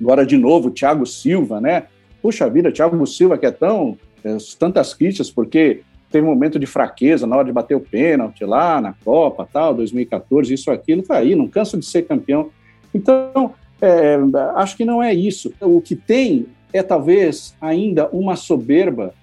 Agora, 0.02 0.26
de 0.26 0.38
novo, 0.38 0.72
Thiago 0.72 1.06
Silva, 1.06 1.62
né? 1.62 1.84
Puxa 2.22 2.50
vida, 2.50 2.72
Thiago 2.72 3.06
Silva, 3.06 3.38
que 3.38 3.46
é 3.46 3.52
tão. 3.52 3.98
É, 4.24 4.36
tantas 4.58 4.92
críticas, 4.92 5.30
porque 5.30 5.82
teve 6.10 6.26
um 6.26 6.32
momento 6.32 6.58
de 6.58 6.66
fraqueza 6.66 7.28
na 7.28 7.36
hora 7.36 7.46
de 7.46 7.52
bater 7.52 7.76
o 7.76 7.80
pênalti 7.80 8.44
lá 8.44 8.82
na 8.82 8.94
Copa, 9.06 9.48
tal, 9.52 9.76
2014, 9.76 10.52
isso, 10.52 10.72
aquilo, 10.72 11.04
tá 11.04 11.18
aí, 11.18 11.36
não 11.36 11.48
cansa 11.48 11.78
de 11.78 11.86
ser 11.86 12.08
campeão. 12.08 12.50
Então, 12.92 13.54
é, 13.82 14.18
acho 14.56 14.78
que 14.78 14.86
não 14.86 15.02
é 15.02 15.14
isso. 15.14 15.54
O 15.62 15.82
que 15.82 15.96
tem 15.96 16.48
é 16.74 16.82
talvez 16.82 17.56
ainda 17.60 18.08
uma 18.10 18.36
soberba 18.36 19.14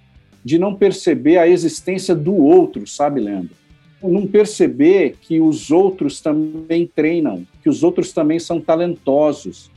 de 0.45 0.59
não 0.59 0.75
perceber 0.75 1.39
a 1.39 1.49
existência 1.49 2.15
do 2.15 2.35
outro, 2.35 2.87
sabe, 2.87 3.21
Leandro? 3.21 3.55
Não 4.03 4.27
perceber 4.27 5.17
que 5.21 5.41
os 5.41 5.71
outros 5.71 6.21
também 6.21 6.91
treinam, 6.93 7.47
que 7.63 7.69
os 7.69 7.85
outros 7.85 8.13
também 8.13 8.39
são 8.39 8.61
talentosos, 8.61 9.71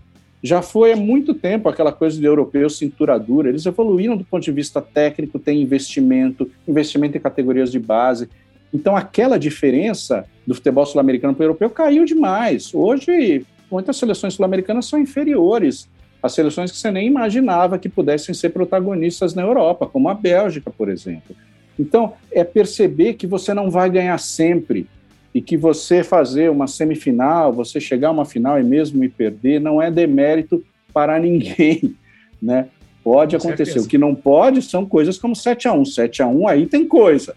já 0.45 0.61
foi 0.61 0.93
há 0.93 0.95
muito 0.95 1.33
tempo 1.33 1.67
aquela 1.67 1.91
coisa 1.91 2.19
de 2.19 2.25
europeu 2.25 2.69
cintura 2.69 3.17
dura. 3.17 3.49
Eles 3.49 3.65
evoluíram 3.65 4.15
do 4.15 4.23
ponto 4.23 4.43
de 4.43 4.51
vista 4.51 4.79
técnico, 4.79 5.39
tem 5.39 5.59
investimento, 5.59 6.49
investimento 6.67 7.17
em 7.17 7.19
categorias 7.19 7.71
de 7.71 7.79
base. 7.79 8.29
Então, 8.71 8.95
aquela 8.95 9.39
diferença 9.39 10.25
do 10.45 10.53
futebol 10.53 10.85
sul-americano 10.85 11.33
para 11.33 11.41
o 11.41 11.45
europeu 11.45 11.69
caiu 11.69 12.05
demais. 12.05 12.75
Hoje, 12.75 13.43
muitas 13.69 13.97
seleções 13.97 14.34
sul-americanas 14.34 14.86
são 14.86 14.99
inferiores 14.99 15.88
às 16.21 16.34
seleções 16.34 16.71
que 16.71 16.78
você 16.78 16.91
nem 16.91 17.08
imaginava 17.08 17.78
que 17.78 17.89
pudessem 17.89 18.34
ser 18.34 18.49
protagonistas 18.49 19.34
na 19.34 19.41
Europa, 19.41 19.86
como 19.86 20.10
a 20.10 20.13
Bélgica, 20.13 20.71
por 20.71 20.89
exemplo. 20.89 21.36
Então, 21.78 22.13
é 22.32 22.43
perceber 22.43 23.13
que 23.13 23.28
você 23.28 23.54
não 23.54 23.69
vai 23.69 23.89
ganhar 23.89 24.17
sempre, 24.17 24.88
e 25.36 25.41
que 25.41 25.58
você 25.58 26.01
fazer 26.01 26.49
uma 26.49 26.65
semifinal, 26.65 27.51
você 27.51 27.78
chegar 27.78 28.08
a 28.08 28.12
uma 28.12 28.23
final 28.23 28.58
e 28.58 28.63
mesmo 28.63 29.04
e 29.04 29.10
perder, 29.10 29.60
não 29.60 29.82
é 29.82 29.91
demérito 29.91 30.63
para 30.93 31.19
ninguém, 31.19 31.93
né? 32.41 32.69
Pode 33.04 33.36
acontecer. 33.36 33.80
O 33.80 33.86
que 33.86 33.97
não 33.97 34.15
pode 34.15 34.62
são 34.62 34.86
coisas 34.86 35.17
como 35.17 35.36
7 35.36 35.67
a 35.67 35.73
1 35.73 35.86
7 35.86 36.23
a 36.23 36.28
1 36.28 36.47
aí 36.47 36.65
tem 36.65 36.88
coisa, 36.88 37.36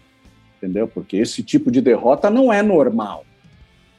entendeu? 0.57 0.87
Porque 0.87 1.17
esse 1.17 1.43
tipo 1.43 1.69
de 1.69 1.81
derrota 1.81 2.29
não 2.29 2.51
é 2.53 2.63
normal. 2.63 3.25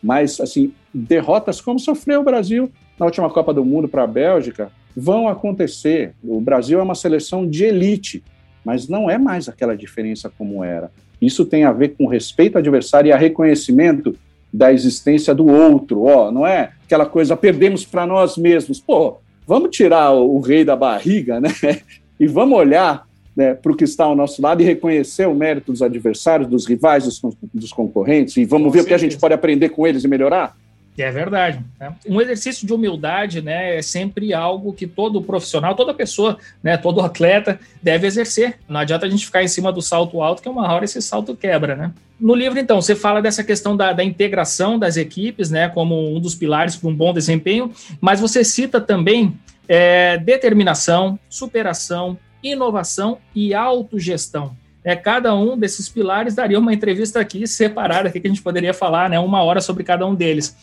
Mas, 0.03 0.41
assim, 0.41 0.73
derrotas 0.93 1.61
como 1.61 1.79
sofreu 1.79 2.21
o 2.21 2.25
Brasil 2.25 2.71
na 2.99 3.07
última 3.07 3.31
Copa 3.31 3.53
do 3.53 3.65
Mundo 3.65 3.89
para 3.89 4.05
a 4.05 4.07
Bélgica 4.07 4.71
vão 4.97 5.29
acontecer. 5.29 6.15
O 6.23 6.41
Brasil 6.41 6.81
é 6.81 6.83
uma 6.83 6.95
seleção 6.95 7.49
de 7.49 7.65
elite, 7.65 8.23
mas 8.65 8.89
não 8.89 9.11
é 9.11 9.19
mais 9.19 9.49
aquela 9.49 9.77
diferença 9.77 10.31
como 10.37 10.65
era. 10.65 10.91
Isso 11.21 11.45
tem 11.45 11.65
a 11.65 11.73
ver 11.73 11.91
com 11.91 12.07
respeito 12.07 12.57
ao 12.57 12.61
adversário 12.61 13.09
e 13.09 13.13
a 13.13 13.17
reconhecimento 13.17 14.17
da 14.53 14.73
existência 14.73 15.35
do 15.35 15.47
outro, 15.47 16.03
ó, 16.05 16.33
não 16.33 16.45
é 16.45 16.73
aquela 16.85 17.07
coisa 17.07 17.37
perdemos 17.37 17.85
para 17.85 18.05
nós 18.05 18.37
mesmos. 18.37 18.81
Pô, 18.81 19.19
vamos 19.47 19.71
tirar 19.71 20.11
o, 20.11 20.37
o 20.37 20.41
rei 20.41 20.65
da 20.65 20.75
barriga, 20.75 21.41
né? 21.41 21.51
E 22.19 22.27
vamos 22.27 22.59
olhar 22.59 23.09
né, 23.37 23.55
para 23.55 23.73
o 23.73 23.77
que 23.77 23.85
está 23.85 24.05
ao 24.05 24.17
nosso 24.17 24.43
lado 24.43 24.63
e 24.63 24.65
reconhecer 24.65 25.27
o 25.27 25.35
mérito 25.35 25.73
dos 25.73 25.83
adversários, 25.83 26.49
dos 26.49 26.67
rivais, 26.67 27.05
dos, 27.05 27.21
dos 27.55 27.73
concorrentes, 27.73 28.37
e 28.37 28.45
vamos 28.45 28.67
com 28.67 28.73
ver 28.73 28.79
certeza. 28.81 28.85
o 28.85 28.89
que 28.89 28.95
a 28.95 29.09
gente 29.09 29.21
pode 29.21 29.35
aprender 29.35 29.69
com 29.71 29.87
eles 29.87 30.05
e 30.05 30.09
melhorar? 30.09 30.57
É 30.99 31.11
verdade. 31.11 31.61
Né? 31.79 31.95
Um 32.07 32.21
exercício 32.21 32.67
de 32.67 32.73
humildade 32.73 33.41
né, 33.41 33.79
é 33.79 33.83
sempre 33.83 34.35
algo 34.35 34.73
que 34.73 34.87
todo 34.87 35.23
profissional, 35.23 35.75
toda 35.75 35.95
pessoa, 35.95 36.37
né, 36.63 36.77
todo 36.77 37.01
atleta 37.01 37.59
deve 37.83 38.07
exercer. 38.07 38.59
Não 38.69 38.81
adianta 38.81 39.07
a 39.07 39.09
gente 39.09 39.25
ficar 39.25 39.43
em 39.43 39.49
cima 39.49 39.73
do 39.73 39.81
salto 39.81 40.21
alto, 40.21 40.43
que 40.43 40.49
uma 40.49 40.71
hora 40.73 40.85
esse 40.85 41.01
salto 41.01 41.35
quebra. 41.35 41.75
Né? 41.75 41.93
No 42.19 42.35
livro, 42.35 42.59
então, 42.59 42.83
você 42.83 42.95
fala 42.95 43.23
dessa 43.23 43.43
questão 43.43 43.77
da, 43.77 43.93
da 43.93 44.05
integração 44.05 44.79
das 44.79 44.97
equipes 44.97 45.51
né, 45.51 45.69
como 45.69 46.15
um 46.15 46.21
dos 46.21 46.35
pilares 46.35 46.77
para 46.77 46.91
um 46.91 46.95
bom 46.95 47.13
desempenho, 47.13 47.73
mas 48.01 48.21
você 48.21 48.45
cita 48.45 48.81
também 48.81 49.35
é, 49.67 50.19
determinação, 50.19 51.19
superação, 51.29 52.19
inovação 52.43 53.19
e 53.35 53.55
autogestão. 53.55 54.57
É, 54.83 54.97
cada 54.97 55.35
um 55.35 55.59
desses 55.59 55.89
pilares 55.89 56.35
daria 56.35 56.59
uma 56.59 56.73
entrevista 56.73 57.21
aqui 57.21 57.47
separada 57.47 58.09
aqui 58.09 58.19
que 58.19 58.27
a 58.27 58.31
gente 58.31 58.43
poderia 58.43 58.73
falar, 58.73 59.11
né, 59.11 59.19
uma 59.19 59.43
hora 59.43 59.61
sobre 59.61 59.85
cada 59.85 60.07
um 60.07 60.15
deles. 60.15 60.57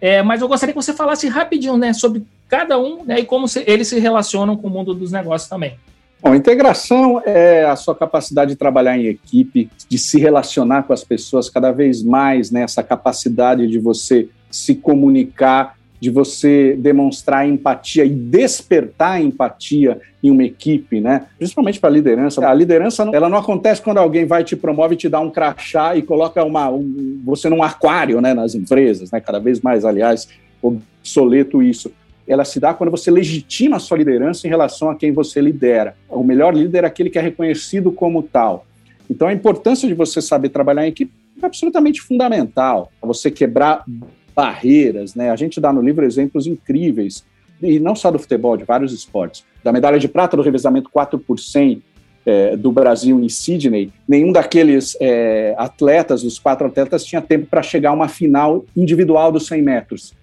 É, 0.00 0.22
mas 0.22 0.40
eu 0.40 0.48
gostaria 0.48 0.72
que 0.72 0.80
você 0.80 0.92
falasse 0.92 1.28
rapidinho 1.28 1.76
né, 1.76 1.92
sobre 1.92 2.24
cada 2.48 2.78
um 2.78 3.04
né, 3.04 3.20
e 3.20 3.24
como 3.24 3.48
se, 3.48 3.64
eles 3.66 3.88
se 3.88 3.98
relacionam 3.98 4.56
com 4.56 4.68
o 4.68 4.70
mundo 4.70 4.94
dos 4.94 5.10
negócios 5.10 5.48
também. 5.48 5.76
Bom, 6.22 6.34
integração 6.34 7.20
é 7.24 7.64
a 7.64 7.76
sua 7.76 7.94
capacidade 7.94 8.52
de 8.52 8.56
trabalhar 8.56 8.96
em 8.96 9.06
equipe, 9.06 9.68
de 9.88 9.98
se 9.98 10.18
relacionar 10.18 10.84
com 10.84 10.92
as 10.92 11.04
pessoas 11.04 11.50
cada 11.50 11.70
vez 11.70 12.02
mais, 12.02 12.50
né, 12.50 12.62
essa 12.62 12.82
capacidade 12.82 13.66
de 13.66 13.78
você 13.78 14.28
se 14.50 14.74
comunicar 14.74 15.76
de 16.04 16.10
você 16.10 16.76
demonstrar 16.78 17.48
empatia 17.48 18.04
e 18.04 18.10
despertar 18.10 19.22
empatia 19.22 19.98
em 20.22 20.30
uma 20.30 20.44
equipe, 20.44 21.00
né? 21.00 21.28
Principalmente 21.38 21.80
para 21.80 21.88
a 21.88 21.92
liderança. 21.94 22.46
A 22.46 22.52
liderança 22.52 23.08
ela 23.10 23.26
não 23.26 23.38
acontece 23.38 23.80
quando 23.80 23.96
alguém 23.96 24.26
vai 24.26 24.44
te 24.44 24.54
promove, 24.54 24.96
te 24.96 25.08
dá 25.08 25.18
um 25.18 25.30
crachá 25.30 25.96
e 25.96 26.02
coloca 26.02 26.44
uma, 26.44 26.68
um, 26.68 27.22
você 27.24 27.48
num 27.48 27.62
aquário, 27.62 28.20
né? 28.20 28.34
Nas 28.34 28.54
empresas, 28.54 29.10
né? 29.10 29.18
Cada 29.18 29.38
vez 29.38 29.62
mais, 29.62 29.86
aliás, 29.86 30.28
obsoleto 30.60 31.62
isso. 31.62 31.90
Ela 32.28 32.44
se 32.44 32.60
dá 32.60 32.74
quando 32.74 32.90
você 32.90 33.10
legitima 33.10 33.76
a 33.76 33.80
sua 33.80 33.96
liderança 33.96 34.46
em 34.46 34.50
relação 34.50 34.90
a 34.90 34.94
quem 34.94 35.10
você 35.10 35.40
lidera. 35.40 35.96
O 36.10 36.22
melhor 36.22 36.54
líder 36.54 36.84
é 36.84 36.86
aquele 36.86 37.08
que 37.08 37.18
é 37.18 37.22
reconhecido 37.22 37.90
como 37.90 38.22
tal. 38.22 38.66
Então, 39.08 39.26
a 39.26 39.32
importância 39.32 39.88
de 39.88 39.94
você 39.94 40.20
saber 40.20 40.50
trabalhar 40.50 40.84
em 40.84 40.90
equipe 40.90 41.10
é 41.42 41.46
absolutamente 41.46 42.02
fundamental. 42.02 42.92
Você 43.00 43.30
quebrar 43.30 43.86
barreiras, 44.34 45.14
né? 45.14 45.30
A 45.30 45.36
gente 45.36 45.60
dá 45.60 45.72
no 45.72 45.80
livro 45.80 46.04
exemplos 46.04 46.46
incríveis, 46.46 47.24
e 47.62 47.78
não 47.78 47.94
só 47.94 48.10
do 48.10 48.18
futebol, 48.18 48.56
de 48.56 48.64
vários 48.64 48.92
esportes. 48.92 49.44
Da 49.62 49.72
medalha 49.72 49.98
de 49.98 50.08
prata 50.08 50.36
do 50.36 50.42
revezamento 50.42 50.90
4 50.90 51.18
por 51.18 51.38
100 51.38 51.82
é, 52.26 52.56
do 52.56 52.72
Brasil 52.72 53.20
em 53.20 53.28
Sydney, 53.28 53.92
nenhum 54.08 54.32
daqueles 54.32 54.96
é, 55.00 55.54
atletas, 55.56 56.24
os 56.24 56.38
quatro 56.38 56.66
atletas, 56.66 57.04
tinha 57.04 57.20
tempo 57.20 57.46
para 57.46 57.62
chegar 57.62 57.90
a 57.90 57.94
uma 57.94 58.08
final 58.08 58.64
individual 58.76 59.30
dos 59.30 59.46
100 59.46 59.62
metros. 59.62 60.14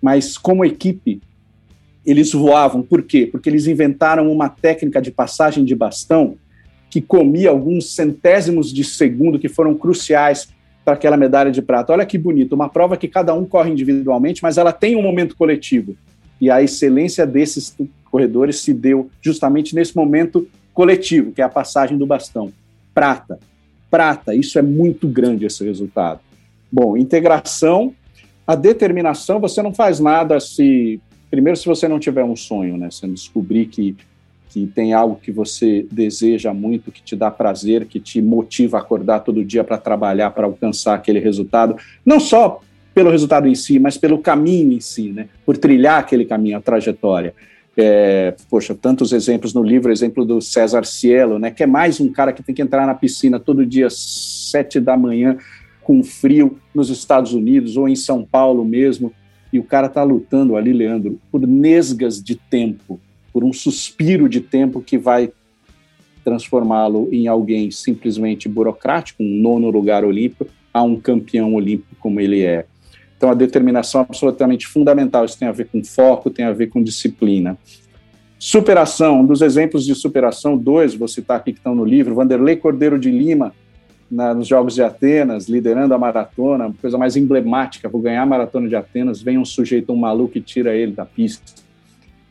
Mas 0.00 0.38
como 0.38 0.64
equipe, 0.64 1.20
eles 2.04 2.32
voavam. 2.32 2.82
Por 2.82 3.02
quê? 3.02 3.28
Porque 3.30 3.48
eles 3.48 3.66
inventaram 3.66 4.30
uma 4.30 4.48
técnica 4.48 5.00
de 5.00 5.10
passagem 5.10 5.64
de 5.64 5.74
bastão 5.74 6.36
que 6.90 7.00
comia 7.00 7.50
alguns 7.50 7.94
centésimos 7.94 8.72
de 8.72 8.84
segundo 8.84 9.38
que 9.38 9.48
foram 9.48 9.74
cruciais 9.74 10.48
para 10.84 10.94
aquela 10.94 11.16
medalha 11.16 11.50
de 11.50 11.62
prata. 11.62 11.92
Olha 11.92 12.06
que 12.06 12.18
bonito, 12.18 12.54
uma 12.54 12.68
prova 12.68 12.96
que 12.96 13.08
cada 13.08 13.32
um 13.34 13.44
corre 13.44 13.70
individualmente, 13.70 14.42
mas 14.42 14.58
ela 14.58 14.72
tem 14.72 14.96
um 14.96 15.02
momento 15.02 15.36
coletivo. 15.36 15.94
E 16.40 16.50
a 16.50 16.62
excelência 16.62 17.26
desses 17.26 17.76
corredores 18.10 18.60
se 18.60 18.74
deu 18.74 19.10
justamente 19.20 19.74
nesse 19.74 19.96
momento 19.96 20.48
coletivo, 20.74 21.32
que 21.32 21.40
é 21.40 21.44
a 21.44 21.48
passagem 21.48 21.96
do 21.96 22.06
bastão. 22.06 22.52
Prata. 22.92 23.38
Prata, 23.90 24.34
isso 24.34 24.58
é 24.58 24.62
muito 24.62 25.06
grande 25.06 25.46
esse 25.46 25.64
resultado. 25.64 26.20
Bom, 26.70 26.96
integração, 26.96 27.94
a 28.46 28.54
determinação, 28.54 29.38
você 29.38 29.62
não 29.62 29.72
faz 29.72 30.00
nada 30.00 30.40
se 30.40 31.00
primeiro 31.30 31.56
se 31.56 31.64
você 31.64 31.88
não 31.88 31.98
tiver 31.98 32.24
um 32.24 32.36
sonho, 32.36 32.76
né? 32.76 32.90
Você 32.90 33.08
descobrir 33.08 33.66
que 33.66 33.96
que 34.52 34.66
tem 34.66 34.92
algo 34.92 35.16
que 35.16 35.32
você 35.32 35.86
deseja 35.90 36.52
muito, 36.52 36.92
que 36.92 37.02
te 37.02 37.16
dá 37.16 37.30
prazer, 37.30 37.86
que 37.86 37.98
te 37.98 38.20
motiva 38.20 38.76
a 38.76 38.80
acordar 38.80 39.20
todo 39.20 39.42
dia 39.42 39.64
para 39.64 39.78
trabalhar, 39.78 40.30
para 40.30 40.44
alcançar 40.44 40.94
aquele 40.94 41.18
resultado, 41.18 41.74
não 42.04 42.20
só 42.20 42.60
pelo 42.92 43.10
resultado 43.10 43.48
em 43.48 43.54
si, 43.54 43.78
mas 43.78 43.96
pelo 43.96 44.18
caminho 44.18 44.72
em 44.72 44.80
si, 44.80 45.10
né? 45.10 45.28
Por 45.46 45.56
trilhar 45.56 45.98
aquele 45.98 46.26
caminho, 46.26 46.58
a 46.58 46.60
trajetória. 46.60 47.32
É, 47.74 48.34
poxa, 48.50 48.74
tantos 48.74 49.14
exemplos 49.14 49.54
no 49.54 49.62
livro, 49.62 49.90
exemplo 49.90 50.26
do 50.26 50.42
César 50.42 50.84
Cielo, 50.84 51.38
né? 51.38 51.50
Que 51.50 51.62
é 51.62 51.66
mais 51.66 51.98
um 51.98 52.12
cara 52.12 52.30
que 52.30 52.42
tem 52.42 52.54
que 52.54 52.60
entrar 52.60 52.86
na 52.86 52.94
piscina 52.94 53.40
todo 53.40 53.64
dia 53.64 53.88
sete 53.88 54.78
da 54.78 54.98
manhã 54.98 55.38
com 55.82 56.04
frio 56.04 56.58
nos 56.74 56.90
Estados 56.90 57.32
Unidos 57.32 57.78
ou 57.78 57.88
em 57.88 57.96
São 57.96 58.22
Paulo 58.22 58.66
mesmo, 58.66 59.10
e 59.50 59.58
o 59.58 59.64
cara 59.64 59.86
está 59.86 60.02
lutando 60.02 60.56
ali, 60.56 60.72
Leandro, 60.72 61.18
por 61.30 61.46
nesgas 61.46 62.22
de 62.22 62.34
tempo, 62.36 63.00
por 63.32 63.44
um 63.44 63.52
suspiro 63.52 64.28
de 64.28 64.40
tempo 64.40 64.80
que 64.80 64.98
vai 64.98 65.30
transformá-lo 66.24 67.08
em 67.10 67.26
alguém 67.26 67.70
simplesmente 67.70 68.48
burocrático, 68.48 69.22
um 69.22 69.40
nono 69.40 69.70
lugar 69.70 70.04
olímpico, 70.04 70.46
a 70.72 70.82
um 70.82 70.98
campeão 70.98 71.54
olímpico 71.54 71.96
como 71.98 72.20
ele 72.20 72.42
é. 72.42 72.66
Então, 73.16 73.30
a 73.30 73.34
determinação 73.34 74.00
é 74.00 74.04
absolutamente 74.04 74.66
fundamental. 74.66 75.24
Isso 75.24 75.38
tem 75.38 75.48
a 75.48 75.52
ver 75.52 75.68
com 75.68 75.82
foco, 75.84 76.30
tem 76.30 76.44
a 76.44 76.52
ver 76.52 76.68
com 76.68 76.82
disciplina. 76.82 77.56
Superação, 78.38 79.20
um 79.20 79.26
dos 79.26 79.40
exemplos 79.40 79.84
de 79.84 79.94
superação, 79.94 80.58
dois, 80.58 80.94
vou 80.94 81.06
citar 81.06 81.36
aqui 81.36 81.52
que 81.52 81.60
estão 81.60 81.74
no 81.74 81.84
livro, 81.84 82.16
Vanderlei 82.16 82.56
Cordeiro 82.56 82.98
de 82.98 83.08
Lima, 83.08 83.54
na, 84.10 84.34
nos 84.34 84.48
Jogos 84.48 84.74
de 84.74 84.82
Atenas, 84.82 85.48
liderando 85.48 85.94
a 85.94 85.98
maratona, 85.98 86.74
coisa 86.80 86.98
mais 86.98 87.16
emblemática, 87.16 87.88
vou 87.88 88.00
ganhar 88.00 88.22
a 88.22 88.26
maratona 88.26 88.68
de 88.68 88.74
Atenas, 88.74 89.22
vem 89.22 89.38
um 89.38 89.44
sujeito, 89.44 89.92
um 89.92 89.96
maluco 89.96 90.36
e 90.36 90.40
tira 90.40 90.74
ele 90.74 90.90
da 90.90 91.06
pista. 91.06 91.62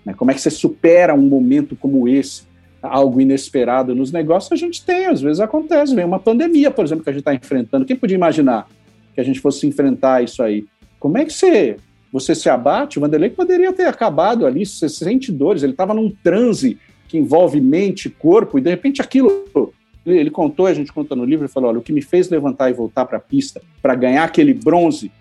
Né? 0.06 0.14
Como 0.14 0.32
é 0.32 0.34
que 0.34 0.42
você 0.42 0.50
supera 0.50 1.14
um 1.14 1.22
momento 1.22 1.76
como 1.76 2.08
esse? 2.08 2.44
Algo 2.82 3.22
inesperado 3.22 3.94
nos 3.94 4.12
negócios 4.12 4.52
a 4.52 4.56
gente 4.56 4.84
tem, 4.84 5.06
às 5.06 5.22
vezes 5.22 5.40
acontece, 5.40 5.94
vem 5.94 6.04
uma 6.04 6.20
pandemia, 6.20 6.72
por 6.72 6.84
exemplo, 6.84 7.04
que 7.04 7.10
a 7.10 7.14
gente 7.14 7.22
está 7.22 7.34
enfrentando. 7.34 7.86
Quem 7.86 7.96
podia 7.96 8.16
imaginar 8.16 8.68
que 9.14 9.22
a 9.22 9.24
gente 9.24 9.40
fosse 9.40 9.68
enfrentar 9.68 10.24
isso 10.24 10.42
aí? 10.42 10.66
Como 11.00 11.18
é 11.18 11.26
que 11.26 11.32
você, 11.32 11.78
você 12.12 12.34
se 12.34 12.50
abate? 12.50 12.98
O 12.98 13.02
Vanderlei 13.02 13.30
poderia 13.30 13.72
ter 13.72 13.86
acabado 13.86 14.48
ali, 14.48 14.66
você 14.66 14.90
sente 14.90 15.32
dores, 15.32 15.62
ele 15.62 15.74
estava 15.74 15.94
num 15.94 16.10
transe 16.10 16.80
que 17.08 17.18
envolve 17.18 17.62
mente, 17.62 18.10
corpo, 18.10 18.58
e 18.58 18.62
de 18.62 18.70
repente 18.70 19.02
aquilo 19.02 19.30
ele 20.06 20.32
contou, 20.32 20.66
a 20.66 20.74
gente 20.74 20.92
conta 20.92 21.16
no 21.16 21.24
livro, 21.24 21.46
ele 21.46 21.52
falou: 21.52 21.70
olha, 21.70 21.80
o 21.80 21.82
que 21.82 21.94
me 21.94 22.02
fez 22.02 22.30
levantar 22.30 22.70
e 22.70 22.74
voltar 22.74 23.06
para 23.06 23.18
a 23.18 23.22
pista 23.22 23.62
para 23.82 23.94
ganhar 23.94 24.24
aquele 24.24 24.54
bronze 24.54 25.12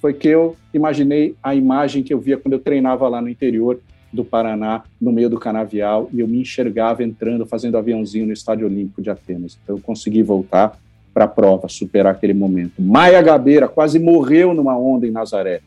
foi 0.00 0.12
que 0.12 0.28
eu 0.28 0.56
imaginei 0.74 1.34
a 1.42 1.54
imagem 1.54 2.02
que 2.02 2.12
eu 2.12 2.20
via 2.20 2.36
quando 2.36 2.52
eu 2.52 2.58
treinava 2.58 3.08
lá 3.08 3.20
no 3.22 3.28
interior 3.28 3.80
do 4.16 4.24
Paraná, 4.24 4.82
no 5.00 5.12
meio 5.12 5.30
do 5.30 5.38
canavial, 5.38 6.08
e 6.12 6.20
eu 6.20 6.26
me 6.26 6.40
enxergava 6.40 7.04
entrando, 7.04 7.46
fazendo 7.46 7.78
aviãozinho 7.78 8.26
no 8.26 8.32
Estádio 8.32 8.66
Olímpico 8.66 9.00
de 9.00 9.10
Atenas. 9.10 9.56
Então 9.62 9.76
eu 9.76 9.82
consegui 9.82 10.22
voltar 10.22 10.76
para 11.14 11.26
a 11.26 11.28
prova, 11.28 11.68
superar 11.68 12.14
aquele 12.14 12.34
momento. 12.34 12.82
Maia 12.82 13.22
Gabeira 13.22 13.68
quase 13.68 13.98
morreu 13.98 14.52
numa 14.52 14.76
onda 14.76 15.06
em 15.06 15.10
Nazaré. 15.10 15.60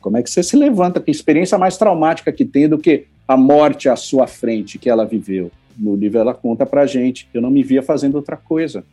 Como 0.00 0.16
é 0.16 0.22
que 0.22 0.30
você 0.30 0.42
se 0.42 0.56
levanta? 0.56 1.00
Que 1.00 1.10
experiência 1.10 1.56
mais 1.56 1.76
traumática 1.76 2.32
que 2.32 2.44
tem 2.44 2.68
do 2.68 2.78
que 2.78 3.06
a 3.26 3.36
morte 3.36 3.88
à 3.88 3.96
sua 3.96 4.26
frente 4.26 4.78
que 4.78 4.90
ela 4.90 5.06
viveu? 5.06 5.50
no 5.76 5.96
livro 5.96 6.18
ela 6.18 6.34
conta 6.34 6.64
pra 6.66 6.86
gente, 6.86 7.28
eu 7.32 7.40
não 7.40 7.50
me 7.50 7.62
via 7.62 7.82
fazendo 7.82 8.16
outra 8.16 8.36
coisa. 8.36 8.84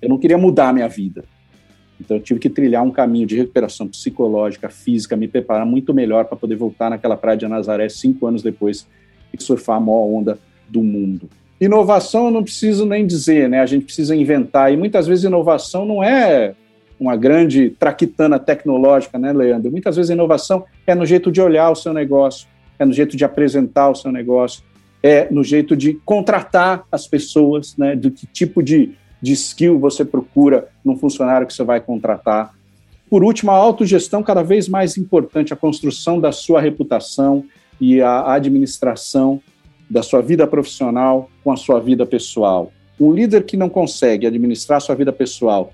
Eu 0.00 0.08
não 0.08 0.18
queria 0.18 0.38
mudar 0.38 0.68
a 0.68 0.72
minha 0.72 0.88
vida. 0.88 1.24
Então 2.00 2.16
eu 2.16 2.22
tive 2.22 2.38
que 2.40 2.48
trilhar 2.48 2.84
um 2.84 2.90
caminho 2.90 3.26
de 3.26 3.36
recuperação 3.36 3.88
psicológica, 3.88 4.68
física, 4.68 5.16
me 5.16 5.26
preparar 5.26 5.66
muito 5.66 5.92
melhor 5.92 6.24
para 6.24 6.36
poder 6.36 6.56
voltar 6.56 6.90
naquela 6.90 7.16
praia 7.16 7.36
de 7.36 7.48
Nazaré 7.48 7.88
cinco 7.88 8.26
anos 8.26 8.42
depois 8.42 8.86
e 9.32 9.42
surfar 9.42 9.76
a 9.76 9.80
maior 9.80 10.06
onda 10.06 10.38
do 10.68 10.82
mundo. 10.82 11.28
Inovação 11.60 12.26
eu 12.26 12.30
não 12.30 12.44
preciso 12.44 12.86
nem 12.86 13.06
dizer, 13.06 13.48
né? 13.48 13.60
A 13.60 13.66
gente 13.66 13.84
precisa 13.84 14.14
inventar 14.14 14.72
e 14.72 14.76
muitas 14.76 15.06
vezes 15.06 15.24
inovação 15.24 15.84
não 15.84 16.04
é 16.04 16.54
uma 17.00 17.16
grande 17.16 17.70
traquitana 17.70 18.38
tecnológica, 18.38 19.18
né, 19.18 19.32
Leandro? 19.32 19.70
Muitas 19.70 19.96
vezes 19.96 20.10
inovação 20.10 20.64
é 20.86 20.94
no 20.94 21.06
jeito 21.06 21.30
de 21.30 21.40
olhar 21.40 21.70
o 21.70 21.76
seu 21.76 21.92
negócio, 21.92 22.46
é 22.78 22.84
no 22.84 22.92
jeito 22.92 23.16
de 23.16 23.24
apresentar 23.24 23.88
o 23.90 23.94
seu 23.94 24.10
negócio, 24.10 24.62
é 25.02 25.28
no 25.30 25.44
jeito 25.44 25.76
de 25.76 25.94
contratar 26.04 26.84
as 26.90 27.06
pessoas, 27.06 27.76
né, 27.76 27.94
do 27.94 28.10
que 28.10 28.26
tipo 28.26 28.62
de, 28.62 28.92
de 29.20 29.32
skill 29.32 29.78
você 29.78 30.04
procura 30.04 30.68
num 30.84 30.96
funcionário 30.96 31.46
que 31.46 31.52
você 31.52 31.64
vai 31.64 31.80
contratar. 31.80 32.54
Por 33.10 33.24
último, 33.24 33.50
a 33.50 33.54
autogestão 33.54 34.22
cada 34.22 34.42
vez 34.42 34.68
mais 34.68 34.96
importante, 34.96 35.52
a 35.52 35.56
construção 35.56 36.20
da 36.20 36.30
sua 36.30 36.60
reputação 36.60 37.44
e 37.80 38.00
a 38.00 38.32
administração 38.32 39.40
da 39.88 40.02
sua 40.02 40.20
vida 40.20 40.46
profissional 40.46 41.30
com 41.42 41.50
a 41.50 41.56
sua 41.56 41.80
vida 41.80 42.04
pessoal. 42.04 42.70
Um 43.00 43.12
líder 43.12 43.44
que 43.44 43.56
não 43.56 43.68
consegue 43.68 44.26
administrar 44.26 44.80
sua 44.80 44.94
vida 44.94 45.12
pessoal 45.12 45.72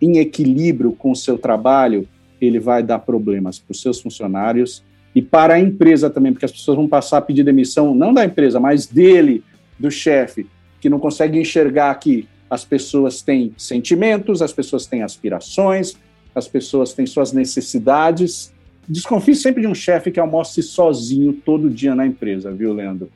em 0.00 0.18
equilíbrio 0.18 0.92
com 0.92 1.12
o 1.12 1.16
seu 1.16 1.38
trabalho, 1.38 2.06
ele 2.40 2.58
vai 2.58 2.82
dar 2.82 2.98
problemas 2.98 3.58
para 3.58 3.72
os 3.72 3.80
seus 3.80 4.00
funcionários 4.00 4.82
e 5.14 5.22
para 5.22 5.54
a 5.54 5.60
empresa 5.60 6.10
também, 6.10 6.32
porque 6.32 6.44
as 6.44 6.52
pessoas 6.52 6.76
vão 6.76 6.88
passar 6.88 7.18
a 7.18 7.22
pedir 7.22 7.44
demissão, 7.44 7.94
não 7.94 8.12
da 8.12 8.24
empresa, 8.24 8.58
mas 8.58 8.86
dele, 8.86 9.42
do 9.78 9.90
chefe, 9.90 10.46
que 10.80 10.90
não 10.90 10.98
consegue 10.98 11.38
enxergar 11.38 11.94
que 11.94 12.28
as 12.54 12.64
pessoas 12.64 13.20
têm 13.20 13.52
sentimentos, 13.58 14.40
as 14.40 14.52
pessoas 14.52 14.86
têm 14.86 15.02
aspirações, 15.02 15.96
as 16.32 16.46
pessoas 16.46 16.92
têm 16.92 17.04
suas 17.04 17.32
necessidades. 17.32 18.54
Desconfie 18.88 19.34
sempre 19.34 19.62
de 19.62 19.66
um 19.66 19.74
chefe 19.74 20.12
que 20.12 20.20
almoce 20.20 20.62
sozinho 20.62 21.32
todo 21.32 21.68
dia 21.68 21.96
na 21.96 22.06
empresa, 22.06 22.52
viu, 22.52 22.72
Leandro? 22.72 23.10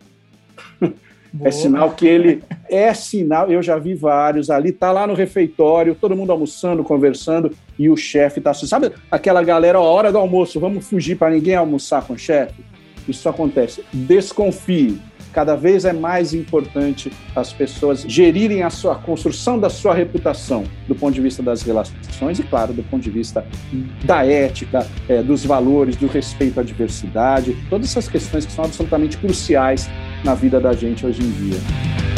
Boa. 1.31 1.47
É 1.47 1.51
sinal 1.51 1.91
que 1.93 2.07
ele 2.07 2.43
é 2.69 2.93
sinal. 2.95 3.49
Eu 3.53 3.63
já 3.63 3.79
vi 3.79 3.95
vários 3.95 4.51
ali, 4.51 4.73
tá 4.73 4.91
lá 4.91 5.07
no 5.07 5.15
refeitório, 5.15 5.95
todo 5.95 6.17
mundo 6.17 6.33
almoçando, 6.33 6.83
conversando, 6.83 7.55
e 7.79 7.89
o 7.89 7.97
chefe 7.97 8.41
tá 8.41 8.51
assim. 8.51 8.67
Sabe 8.67 8.91
aquela 9.11 9.43
galera, 9.43 9.79
ó, 9.79 9.85
hora 9.85 10.11
do 10.11 10.19
almoço, 10.19 10.59
vamos 10.59 10.89
fugir 10.89 11.17
para 11.17 11.31
ninguém 11.31 11.55
almoçar 11.55 12.03
com 12.03 12.15
o 12.15 12.19
chefe? 12.19 12.65
Isso 13.07 13.29
acontece. 13.29 13.85
Desconfie. 13.93 14.99
Cada 15.33 15.55
vez 15.55 15.85
é 15.85 15.93
mais 15.93 16.35
importante 16.35 17.13
as 17.35 17.53
pessoas 17.53 18.03
gerirem 18.03 18.63
a 18.63 18.71
sua 18.71 18.89
a 18.89 18.95
construção 18.95 19.59
da 19.59 19.69
sua 19.69 19.95
reputação 19.95 20.65
do 20.87 20.95
ponto 20.95 21.15
de 21.15 21.21
vista 21.21 21.43
das 21.43 21.63
relações 21.63 22.39
e, 22.39 22.43
claro, 22.43 22.73
do 22.73 22.83
ponto 22.83 23.03
de 23.03 23.11
vista 23.11 23.47
da 24.05 24.25
ética, 24.25 24.87
é, 25.09 25.23
dos 25.23 25.45
valores, 25.45 25.97
do 25.97 26.07
respeito 26.07 26.59
à 26.59 26.63
diversidade, 26.63 27.57
todas 27.69 27.91
essas 27.91 28.09
questões 28.09 28.47
que 28.47 28.53
são 28.53 28.65
absolutamente 28.65 29.19
cruciais 29.19 29.89
na 30.25 30.35
vida 30.35 30.59
da 30.59 30.73
gente 30.73 31.05
hoje 31.05 31.23
em 31.23 31.31
dia. 31.31 32.18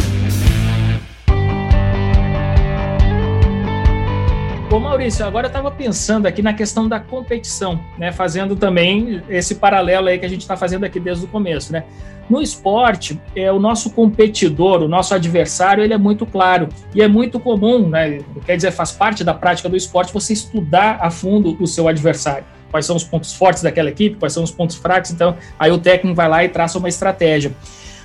Ô 4.72 4.78
Maurício, 4.78 5.26
agora 5.26 5.46
eu 5.46 5.48
estava 5.48 5.68
pensando 5.68 6.26
aqui 6.26 6.42
na 6.42 6.54
questão 6.54 6.86
da 6.88 7.00
competição, 7.00 7.80
né? 7.98 8.12
Fazendo 8.12 8.54
também 8.54 9.20
esse 9.28 9.56
paralelo 9.56 10.06
aí 10.06 10.16
que 10.16 10.24
a 10.24 10.28
gente 10.28 10.42
está 10.42 10.56
fazendo 10.56 10.84
aqui 10.84 11.00
desde 11.00 11.24
o 11.24 11.28
começo, 11.28 11.72
né? 11.72 11.82
No 12.28 12.40
esporte, 12.40 13.20
é, 13.34 13.50
o 13.50 13.58
nosso 13.58 13.90
competidor, 13.90 14.80
o 14.80 14.86
nosso 14.86 15.12
adversário, 15.12 15.82
ele 15.82 15.92
é 15.92 15.98
muito 15.98 16.24
claro 16.24 16.68
e 16.94 17.02
é 17.02 17.08
muito 17.08 17.40
comum, 17.40 17.88
né? 17.88 18.20
Quer 18.46 18.54
dizer, 18.54 18.70
faz 18.70 18.92
parte 18.92 19.24
da 19.24 19.34
prática 19.34 19.68
do 19.68 19.76
esporte 19.76 20.14
você 20.14 20.34
estudar 20.34 20.98
a 21.00 21.10
fundo 21.10 21.56
o 21.60 21.66
seu 21.66 21.88
adversário. 21.88 22.44
Quais 22.70 22.86
são 22.86 22.94
os 22.94 23.02
pontos 23.02 23.34
fortes 23.34 23.64
daquela 23.64 23.90
equipe, 23.90 24.18
quais 24.20 24.32
são 24.32 24.44
os 24.44 24.52
pontos 24.52 24.76
fracos, 24.76 25.10
então 25.10 25.36
aí 25.58 25.72
o 25.72 25.78
técnico 25.78 26.14
vai 26.14 26.28
lá 26.28 26.44
e 26.44 26.48
traça 26.48 26.78
uma 26.78 26.88
estratégia. 26.88 27.52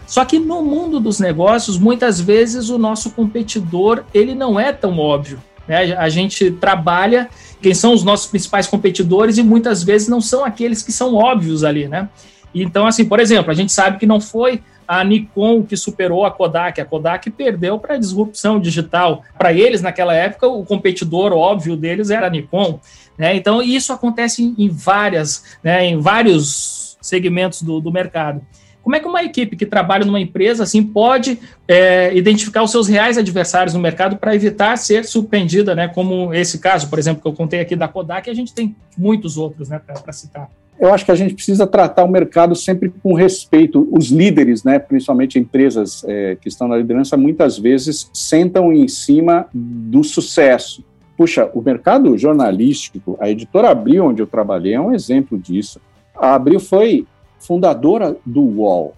Só 0.07 0.26
que 0.26 0.39
no 0.39 0.63
mundo 0.63 0.99
dos 0.99 1.20
negócios, 1.20 1.78
muitas 1.78 2.20
vezes 2.20 2.70
o 2.70 2.80
nosso 2.80 3.11
competidor 3.11 4.03
ele 4.11 4.34
não 4.34 4.59
é 4.59 4.74
tão 4.74 4.97
óbvio. 4.97 5.39
Né? 5.68 5.95
A 5.95 6.09
gente 6.09 6.51
trabalha 6.51 7.30
quem 7.61 7.74
são 7.74 7.93
os 7.93 8.03
nossos 8.03 8.28
principais 8.28 8.68
competidores 8.68 9.38
e 9.38 9.43
muitas 9.43 9.84
vezes 9.84 10.07
não 10.07 10.22
são 10.22 10.45
aqueles 10.45 10.84
que 10.84 10.91
são 10.91 11.16
óbvios 11.16 11.63
ali, 11.63 11.88
né? 11.88 12.09
Então, 12.53 12.88
assim, 12.88 13.03
por 13.03 13.20
exemplo, 13.20 13.51
a 13.51 13.53
gente 13.53 13.72
sabe 13.72 13.97
que 13.97 14.05
não 14.05 14.22
foi 14.22 14.61
a 14.88 15.03
Nikon 15.03 15.63
que 15.63 15.76
superou 15.76 16.26
a 16.26 16.32
Kodak. 16.32 16.80
A 16.80 16.86
Kodak 16.86 17.30
perdeu 17.32 17.78
para 17.80 17.95
a 17.95 17.97
disrupção 17.97 18.59
digital. 18.59 19.24
Para 19.38 19.51
eles, 19.51 19.82
naquela 19.82 20.13
época, 20.13 20.47
o 20.47 20.63
competidor 20.63 21.34
óbvio 21.34 21.76
deles 21.76 22.09
era 22.09 22.28
a 22.28 22.30
Nikon. 22.30 22.80
Né? 23.18 23.36
Então, 23.36 23.61
isso 23.61 23.91
acontece 23.91 24.53
em, 24.57 24.70
várias, 24.70 25.57
né, 25.63 25.86
em 25.86 25.99
vários 25.99 26.97
segmentos 27.01 27.61
do, 27.61 27.80
do 27.80 27.91
mercado. 27.91 28.41
Como 28.86 28.96
é 28.96 29.00
que 29.00 29.08
uma 29.08 29.24
equipe 29.24 29.56
que 29.56 29.66
trabalha 29.66 30.06
numa 30.06 30.20
empresa 30.20 30.62
assim 30.62 30.84
pode 30.84 31.40
é, 31.68 32.16
identificar 32.16 32.62
os 32.62 32.70
seus 32.70 32.88
reais 32.88 33.18
adversários 33.18 33.74
no 33.74 33.80
mercado 33.80 34.16
para 34.16 34.36
evitar 34.36 34.78
ser 34.78 35.06
surpreendida, 35.06 35.74
né? 35.74 35.88
Como 35.88 36.32
esse 36.32 36.60
caso, 36.60 36.88
por 36.88 37.00
exemplo, 37.00 37.20
que 37.20 37.28
eu 37.28 37.34
contei 37.34 37.60
aqui 37.60 37.76
da 37.76 37.88
Kodak, 37.88 38.30
a 38.30 38.34
gente 38.36 38.54
tem 38.54 38.76
muitos 38.96 39.38
outros, 39.38 39.70
né, 39.70 39.80
para 39.80 40.14
citar. 40.14 40.48
Eu 40.80 40.94
acho 40.94 41.04
que 41.04 41.12
a 41.12 41.16
gente 41.16 41.34
precisa 41.34 41.66
tratar 41.66 42.04
o 42.04 42.08
mercado 42.08 42.56
sempre 42.56 42.94
com 43.02 43.16
respeito. 43.16 43.90
Os 43.92 44.10
líderes, 44.10 44.64
né, 44.64 44.78
principalmente 44.78 45.40
empresas 45.40 46.04
é, 46.08 46.38
que 46.40 46.48
estão 46.48 46.68
na 46.68 46.78
liderança, 46.78 47.18
muitas 47.18 47.58
vezes 47.58 48.08
sentam 48.14 48.72
em 48.72 48.88
cima 48.88 49.48
do 49.52 50.04
sucesso. 50.04 50.86
Puxa, 51.18 51.50
o 51.56 51.62
mercado 51.62 52.16
jornalístico, 52.16 53.18
a 53.20 53.32
editora 53.32 53.72
Abril, 53.72 54.06
onde 54.06 54.22
eu 54.22 54.28
trabalhei, 54.28 54.76
é 54.76 54.80
um 54.80 54.94
exemplo 54.94 55.40
disso. 55.40 55.82
A 56.16 56.36
Abril 56.36 56.60
foi 56.60 57.08
fundadora 57.40 58.16
do 58.26 58.42
UOL, 58.42 58.94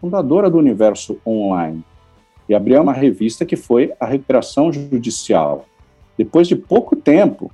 fundadora 0.00 0.48
do 0.48 0.58
Universo 0.58 1.18
Online. 1.26 1.84
E 2.48 2.54
abriu 2.54 2.80
uma 2.80 2.92
revista 2.92 3.44
que 3.44 3.56
foi 3.56 3.92
a 3.98 4.06
recuperação 4.06 4.72
judicial. 4.72 5.66
Depois 6.16 6.46
de 6.46 6.54
pouco 6.54 6.94
tempo, 6.94 7.50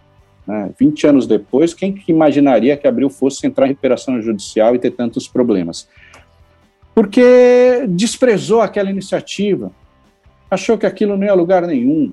né, 0.47 0.71
20 0.79 1.07
anos 1.07 1.27
depois, 1.27 1.73
quem 1.73 1.93
que 1.93 2.13
imaginaria 2.13 2.77
que 2.77 2.87
Abril 2.87 3.09
fosse 3.09 3.47
entrar 3.47 3.67
em 3.67 3.71
recuperação 3.71 4.21
judicial 4.21 4.75
e 4.75 4.79
ter 4.79 4.91
tantos 4.91 5.27
problemas? 5.27 5.89
Porque 6.95 7.87
desprezou 7.89 8.61
aquela 8.61 8.91
iniciativa, 8.91 9.73
achou 10.51 10.77
que 10.77 10.85
aquilo 10.85 11.17
não 11.17 11.25
ia 11.25 11.33
a 11.33 11.35
lugar 11.35 11.67
nenhum. 11.67 12.13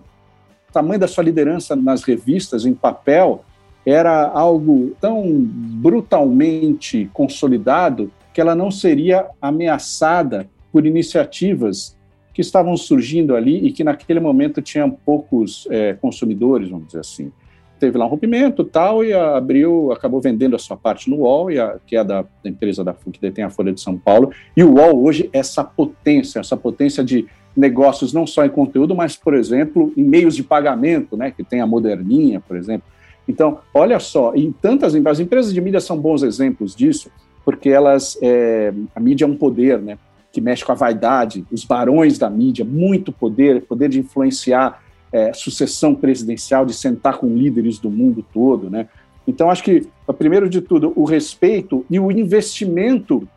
O 0.70 0.72
tamanho 0.72 1.00
da 1.00 1.08
sua 1.08 1.24
liderança 1.24 1.76
nas 1.76 2.04
revistas, 2.04 2.66
em 2.66 2.74
papel, 2.74 3.44
era 3.90 4.28
algo 4.28 4.96
tão 5.00 5.24
brutalmente 5.32 7.10
consolidado 7.14 8.12
que 8.34 8.42
ela 8.42 8.56
não 8.56 8.70
seria 8.70 9.28
ameaçada 9.42 10.48
por 10.72 10.86
iniciativas 10.86 11.98
que 12.34 12.42
estavam 12.42 12.78
surgindo 12.78 13.36
ali 13.36 13.66
e 13.66 13.72
que 13.72 13.84
naquele 13.84 14.20
momento 14.20 14.62
tinham 14.62 14.90
poucos 14.90 15.68
é, 15.70 15.94
consumidores, 15.94 16.70
vamos 16.70 16.88
dizer 16.88 17.00
assim. 17.00 17.32
Teve 17.80 17.98
lá 17.98 18.06
um 18.06 18.10
rompimento 18.10 18.64
tal, 18.64 19.04
e 19.04 19.14
a 19.14 19.38
Abril 19.38 19.92
acabou 19.92 20.22
vendendo 20.22 20.56
a 20.56 20.60
sua 20.60 20.76
parte 20.78 21.10
no 21.10 21.18
UOL, 21.18 21.50
e 21.50 21.60
a, 21.60 21.80
que 21.86 21.96
é 21.96 22.04
da, 22.04 22.22
da 22.22 22.50
empresa 22.50 22.84
da 22.84 22.94
que 22.94 23.20
detém 23.20 23.44
a 23.44 23.50
Folha 23.50 23.74
de 23.74 23.82
São 23.82 23.98
Paulo, 23.98 24.32
e 24.56 24.64
o 24.64 24.76
UOL 24.76 25.04
hoje 25.04 25.30
é 25.34 25.40
essa 25.40 25.64
potência, 25.64 26.40
essa 26.40 26.58
potência 26.58 27.04
de 27.04 27.26
negócios 27.56 28.14
não 28.14 28.28
só 28.28 28.46
em 28.46 28.50
conteúdo, 28.50 28.96
mas, 28.96 29.16
por 29.16 29.34
exemplo, 29.34 29.92
em 29.98 30.04
meios 30.04 30.36
de 30.36 30.44
pagamento, 30.44 31.18
né, 31.18 31.32
que 31.32 31.44
tem 31.44 31.62
a 31.62 31.68
Moderninha, 31.68 32.40
por 32.40 32.56
exemplo, 32.56 32.88
então, 33.30 33.60
olha 33.72 34.00
só, 34.00 34.34
em 34.34 34.52
tantas 34.52 34.96
as 34.96 35.20
empresas 35.20 35.54
de 35.54 35.62
mídia 35.62 35.80
são 35.80 35.96
bons 35.96 36.24
exemplos 36.24 36.76
disso, 36.76 37.12
porque 37.46 37.70
elas, 37.70 38.18
é, 38.24 38.74
a 38.96 39.00
mídia 39.00 39.26
é 39.26 39.28
um 39.28 39.36
poder, 39.36 39.80
né, 39.80 40.00
que 40.34 40.42
mexe 40.42 40.66
com 40.66 40.72
a 40.72 40.76
vaidade, 40.76 41.46
os 41.52 41.64
barões 41.64 42.18
da 42.18 42.28
mídia, 42.28 42.66
muito 42.66 43.12
poder, 43.12 43.62
poder 43.62 43.88
de 43.90 44.00
influenciar 44.00 44.82
é, 45.12 45.32
sucessão 45.32 45.94
presidencial, 45.94 46.66
de 46.66 46.74
sentar 46.74 47.18
com 47.18 47.28
líderes 47.28 47.78
do 47.78 47.92
mundo 47.92 48.26
todo, 48.34 48.68
né. 48.68 48.88
Então, 49.28 49.52
acho 49.52 49.64
que, 49.64 49.88
primeiro 50.18 50.50
de 50.50 50.60
tudo, 50.60 50.92
o 50.96 51.04
respeito 51.04 51.86
e 51.88 52.00
o 52.00 52.12
investimento 52.12 53.30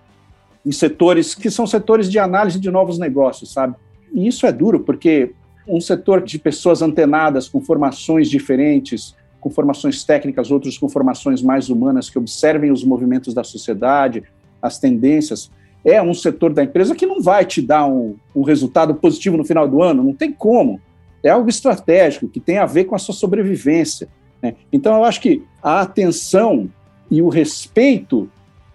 em 0.64 0.72
setores 0.72 1.34
que 1.34 1.51
são 1.51 1.66
setores 1.66 2.11
de 2.11 2.18
análise 2.18 2.59
de 2.59 2.70
novos 2.70 2.99
negócios, 2.99 3.53
sabe? 3.53 3.74
E 4.11 4.26
isso 4.26 4.47
é 4.47 4.53
duro, 4.53 4.80
porque 4.80 5.32
um 5.68 5.82
setor 5.82 6.22
de 6.22 6.38
pessoas 6.38 6.80
antenadas, 6.80 7.47
com 7.47 7.61
formações 7.61 8.30
diferentes, 8.30 9.14
com 9.43 9.51
formações 9.51 10.05
técnicas, 10.05 10.53
outros 10.53 10.78
com 10.78 10.88
formações 10.88 11.43
mais 11.43 11.68
humanas, 11.68 12.09
que 12.09 12.16
observem 12.16 12.70
os 12.70 12.84
movimentos 12.84 13.34
da 13.34 13.43
sociedade, 13.43 14.22
as 14.62 14.78
tendências. 14.78 15.51
É 15.84 16.01
um 16.01 16.14
setor 16.14 16.55
da 16.55 16.62
empresa 16.62 16.95
que 16.95 17.05
não 17.05 17.20
vai 17.20 17.45
te 17.45 17.61
dar 17.61 17.84
um, 17.86 18.14
um 18.36 18.43
resultado 18.43 18.95
positivo 18.95 19.36
no 19.36 19.45
final 19.45 19.66
do 19.66 19.82
ano, 19.82 20.05
não 20.05 20.14
tem 20.14 20.32
como. 20.32 20.80
É 21.24 21.28
algo 21.28 21.51
estratégico, 21.51 22.28
que 22.28 22.38
tem 22.38 22.59
a 22.59 22.66
ver 22.66 22.84
com 22.84 22.95
a 22.95 22.99
sua 22.99 23.14
sobrevivência. 23.14 24.09
Né? 24.40 24.55
Então, 24.72 24.95
eu 24.95 25.05
acho 25.05 25.20
que 25.20 25.43
a 25.61 25.80
atenção 25.80 26.70
e 27.11 27.20
o 27.20 27.28
respeito 27.28 28.30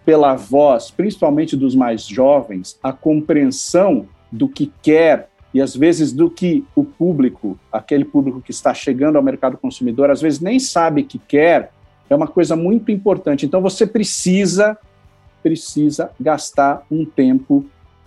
pela 0.05 0.36
voz, 0.36 0.91
principalmente 0.91 1.55
dos 1.55 1.76
mais 1.76 2.05
jovens, 2.05 2.78
a 2.84 2.91
compreensão 2.91 4.05
do 4.30 4.49
que 4.49 4.72
quer 4.82 5.30
e 5.58 5.62
às 5.62 5.76
vezes 5.76 6.14
do 6.14 6.30
que 6.30 6.64
o 6.76 6.84
público, 6.84 7.58
aquele 7.72 8.05
público 8.05 8.39
que 8.39 8.51
está 8.51 8.76
chegando 8.76 9.16
ao 9.16 9.24
mercado 9.24 9.58
consumidor, 9.58 10.12
às 10.12 10.22
vezes 10.22 10.39
nem 10.39 10.60
sabe 10.60 11.01
que 11.01 11.18
quer, 11.18 11.72
é 12.08 12.16
uma 12.16 12.28
coisa 12.28 12.55
muito 12.55 12.91
importante. 12.91 13.43
Então 13.43 13.60
você 13.60 13.88
precisa 13.88 14.78
precisa 15.41 16.12
gastar 16.20 16.86
um 16.91 17.03
tempo 17.03 17.66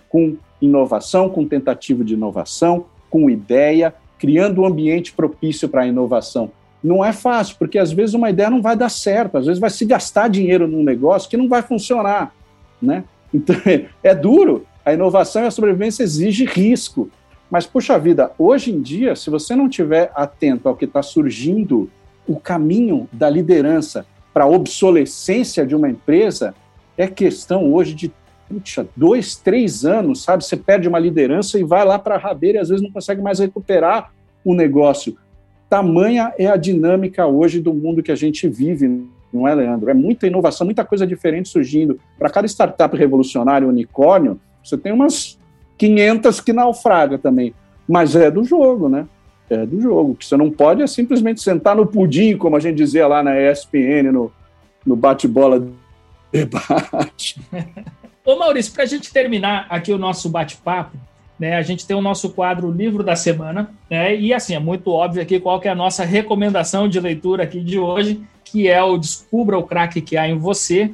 com 0.09 0.37
inovação, 0.63 1.29
com 1.29 1.45
tentativa 1.45 2.05
de 2.05 2.15
inovação, 2.15 2.85
com 3.09 3.29
ideia, 3.29 3.93
criando 4.17 4.61
um 4.61 4.67
ambiente 4.67 5.13
propício 5.13 5.69
para 5.69 5.83
a 5.83 5.87
inovação. 5.89 6.53
Não 6.81 7.05
é 7.05 7.13
fácil, 7.13 7.57
porque 7.59 7.81
às 7.81 7.91
vezes 7.91 8.15
uma 8.15 8.31
ideia 8.31 8.49
não 8.49 8.63
vai 8.63 8.77
dar 8.77 8.91
certo, 8.91 9.39
às 9.39 9.47
vezes 9.47 9.59
vai 9.59 9.71
se 9.71 9.85
gastar 9.85 10.29
dinheiro 10.29 10.69
num 10.69 10.85
negócio 10.85 11.29
que 11.29 11.37
não 11.37 11.49
vai 11.49 11.63
funcionar, 11.63 12.33
né? 12.81 13.03
Então 13.35 13.57
é 14.05 14.15
duro. 14.15 14.67
A 14.85 14.95
inovação 14.95 15.43
e 15.43 15.47
a 15.47 15.51
sobrevivência 15.51 16.05
exige 16.05 16.45
risco. 16.45 17.11
Mas, 17.51 17.67
puxa 17.67 17.99
vida, 17.99 18.31
hoje 18.39 18.71
em 18.71 18.81
dia, 18.81 19.17
se 19.17 19.29
você 19.29 19.57
não 19.57 19.69
tiver 19.69 20.13
atento 20.15 20.69
ao 20.69 20.77
que 20.77 20.85
está 20.85 21.03
surgindo, 21.03 21.91
o 22.27 22.39
caminho 22.39 23.09
da 23.13 23.29
liderança 23.29 24.07
para 24.33 24.45
a 24.45 24.49
obsolescência 24.49 25.67
de 25.67 25.75
uma 25.75 25.89
empresa 25.89 26.55
é 26.97 27.09
questão 27.09 27.73
hoje 27.73 27.95
de 27.95 28.13
puxa, 28.49 28.87
dois, 28.97 29.35
três 29.35 29.85
anos, 29.85 30.23
sabe? 30.23 30.45
Você 30.45 30.57
perde 30.57 30.89
uma 30.89 30.99
liderança 30.99 31.59
e 31.59 31.65
vai 31.65 31.85
lá 31.85 31.99
para 31.99 32.15
a 32.15 32.19
rabeira 32.19 32.59
e 32.59 32.61
às 32.61 32.69
vezes 32.69 32.83
não 32.83 32.93
consegue 32.93 33.21
mais 33.21 33.41
recuperar 33.41 34.13
o 34.45 34.55
negócio. 34.55 35.17
Tamanha 35.69 36.33
é 36.39 36.47
a 36.47 36.57
dinâmica 36.57 37.27
hoje 37.27 37.61
do 37.61 37.75
mundo 37.75 38.03
que 38.03 38.13
a 38.13 38.17
gente 38.17 38.49
vive, 38.49 39.07
não 39.33 39.47
é, 39.47 39.55
Leandro? 39.55 39.91
É 39.91 39.95
muita 39.95 40.27
inovação, 40.27 40.65
muita 40.65 40.85
coisa 40.85 41.07
diferente 41.07 41.49
surgindo. 41.49 41.99
Para 42.19 42.31
cada 42.31 42.47
startup 42.47 42.97
revolucionária, 42.97 43.67
unicórnio, 43.67 44.41
você 44.63 44.77
tem 44.77 44.93
umas 44.93 45.40
500 45.81 46.43
que 46.43 46.53
naufraga 46.53 47.17
também. 47.17 47.55
Mas 47.89 48.15
é 48.15 48.31
do 48.31 48.45
jogo, 48.45 48.87
né? 48.87 49.07
É 49.49 49.65
do 49.65 49.81
jogo. 49.81 50.15
que 50.15 50.27
você 50.27 50.37
não 50.37 50.51
pode 50.51 50.83
é 50.83 50.87
simplesmente 50.87 51.41
sentar 51.41 51.75
no 51.75 51.87
pudim, 51.87 52.37
como 52.37 52.55
a 52.55 52.61
gente 52.61 52.77
dizia 52.77 53.07
lá 53.07 53.23
na 53.23 53.41
ESPN, 53.41 54.13
no, 54.13 54.31
no 54.85 54.95
bate-bola 54.95 55.67
debate. 56.31 57.41
Ô 58.25 58.37
Maurício, 58.37 58.75
para 58.75 58.83
a 58.83 58.87
gente 58.87 59.11
terminar 59.11 59.67
aqui 59.71 59.91
o 59.91 59.99
nosso 59.99 60.29
bate-papo, 60.29 60.99
né, 61.39 61.57
a 61.57 61.63
gente 61.63 61.87
tem 61.87 61.97
o 61.97 62.03
nosso 62.03 62.29
quadro 62.31 62.71
Livro 62.71 63.03
da 63.03 63.17
Semana, 63.17 63.71
né, 63.91 64.15
e 64.15 64.35
assim, 64.35 64.55
é 64.55 64.59
muito 64.59 64.91
óbvio 64.91 65.23
aqui 65.23 65.41
qual 65.41 65.59
que 65.59 65.67
é 65.67 65.71
a 65.71 65.75
nossa 65.75 66.05
recomendação 66.05 66.87
de 66.87 67.01
leitura 67.01 67.45
aqui 67.45 67.61
de 67.61 67.79
hoje, 67.79 68.23
que 68.45 68.69
é 68.69 68.83
o 68.83 68.99
Descubra 68.99 69.59
o 69.59 69.63
Craque 69.63 70.03
que 70.03 70.19
há 70.19 70.29
em 70.29 70.37
você, 70.37 70.93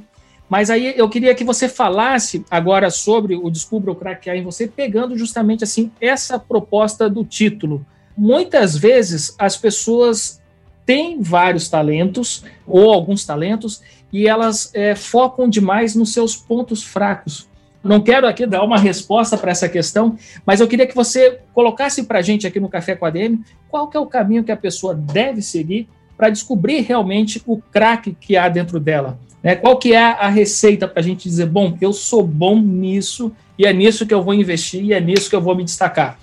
mas 0.48 0.70
aí 0.70 0.94
eu 0.96 1.08
queria 1.08 1.34
que 1.34 1.44
você 1.44 1.68
falasse 1.68 2.44
agora 2.50 2.88
sobre 2.90 3.34
o 3.34 3.50
Descubra 3.50 3.90
o 3.90 3.96
Crack 3.96 4.30
em 4.30 4.42
você, 4.42 4.68
pegando 4.68 5.18
justamente 5.18 5.64
assim 5.64 5.90
essa 6.00 6.38
proposta 6.38 7.10
do 7.10 7.24
título. 7.24 7.84
Muitas 8.16 8.76
vezes 8.76 9.34
as 9.38 9.56
pessoas 9.56 10.40
têm 10.84 11.20
vários 11.20 11.68
talentos 11.68 12.44
ou 12.66 12.92
alguns 12.92 13.26
talentos 13.26 13.82
e 14.12 14.28
elas 14.28 14.70
é, 14.72 14.94
focam 14.94 15.48
demais 15.48 15.96
nos 15.96 16.12
seus 16.12 16.36
pontos 16.36 16.82
fracos. 16.82 17.48
Não 17.82 18.00
quero 18.00 18.26
aqui 18.26 18.46
dar 18.46 18.62
uma 18.62 18.78
resposta 18.78 19.36
para 19.36 19.50
essa 19.50 19.68
questão, 19.68 20.16
mas 20.44 20.60
eu 20.60 20.68
queria 20.68 20.86
que 20.86 20.94
você 20.94 21.40
colocasse 21.52 22.04
para 22.04 22.20
a 22.20 22.22
gente 22.22 22.46
aqui 22.46 22.58
no 22.58 22.68
Café 22.68 22.94
com 22.96 23.04
a 23.04 23.10
DM 23.10 23.40
qual 23.68 23.90
é 23.92 23.98
o 23.98 24.06
caminho 24.06 24.44
que 24.44 24.52
a 24.52 24.56
pessoa 24.56 24.94
deve 24.94 25.42
seguir 25.42 25.88
para 26.16 26.30
descobrir 26.30 26.80
realmente 26.80 27.42
o 27.46 27.58
craque 27.58 28.16
que 28.18 28.36
há 28.36 28.48
dentro 28.48 28.80
dela. 28.80 29.18
Né? 29.46 29.54
Qual 29.54 29.78
que 29.78 29.92
é 29.92 30.02
a 30.02 30.28
receita 30.28 30.88
para 30.88 30.98
a 30.98 31.02
gente 31.04 31.28
dizer, 31.28 31.46
bom, 31.46 31.78
eu 31.80 31.92
sou 31.92 32.20
bom 32.20 32.58
nisso 32.60 33.30
e 33.56 33.64
é 33.64 33.72
nisso 33.72 34.04
que 34.04 34.12
eu 34.12 34.20
vou 34.20 34.34
investir 34.34 34.84
e 34.84 34.92
é 34.92 35.00
nisso 35.00 35.30
que 35.30 35.36
eu 35.36 35.40
vou 35.40 35.54
me 35.54 35.62
destacar? 35.62 36.18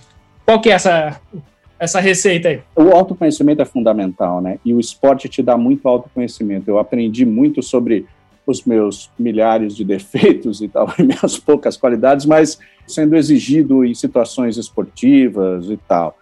Qual 0.45 0.59
que 0.59 0.69
é 0.69 0.73
essa, 0.73 1.21
essa 1.79 2.01
receita 2.01 2.49
aí? 2.49 2.59
O 2.75 2.89
autoconhecimento 2.89 3.61
é 3.61 3.65
fundamental, 3.65 4.41
né? 4.41 4.59
E 4.65 4.73
o 4.73 4.79
esporte 4.79 5.29
te 5.29 5.41
dá 5.41 5.57
muito 5.57 5.87
autoconhecimento. 5.87 6.69
Eu 6.69 6.77
aprendi 6.77 7.25
muito 7.25 7.63
sobre 7.63 8.05
os 8.45 8.65
meus 8.65 9.09
milhares 9.17 9.73
de 9.73 9.85
defeitos 9.85 10.61
e 10.61 10.67
tal, 10.67 10.93
e 10.99 11.03
minhas 11.03 11.37
poucas 11.37 11.77
qualidades, 11.77 12.25
mas 12.25 12.59
sendo 12.85 13.15
exigido 13.15 13.85
em 13.85 13.93
situações 13.93 14.57
esportivas 14.57 15.69
e 15.69 15.77
tal. 15.77 16.17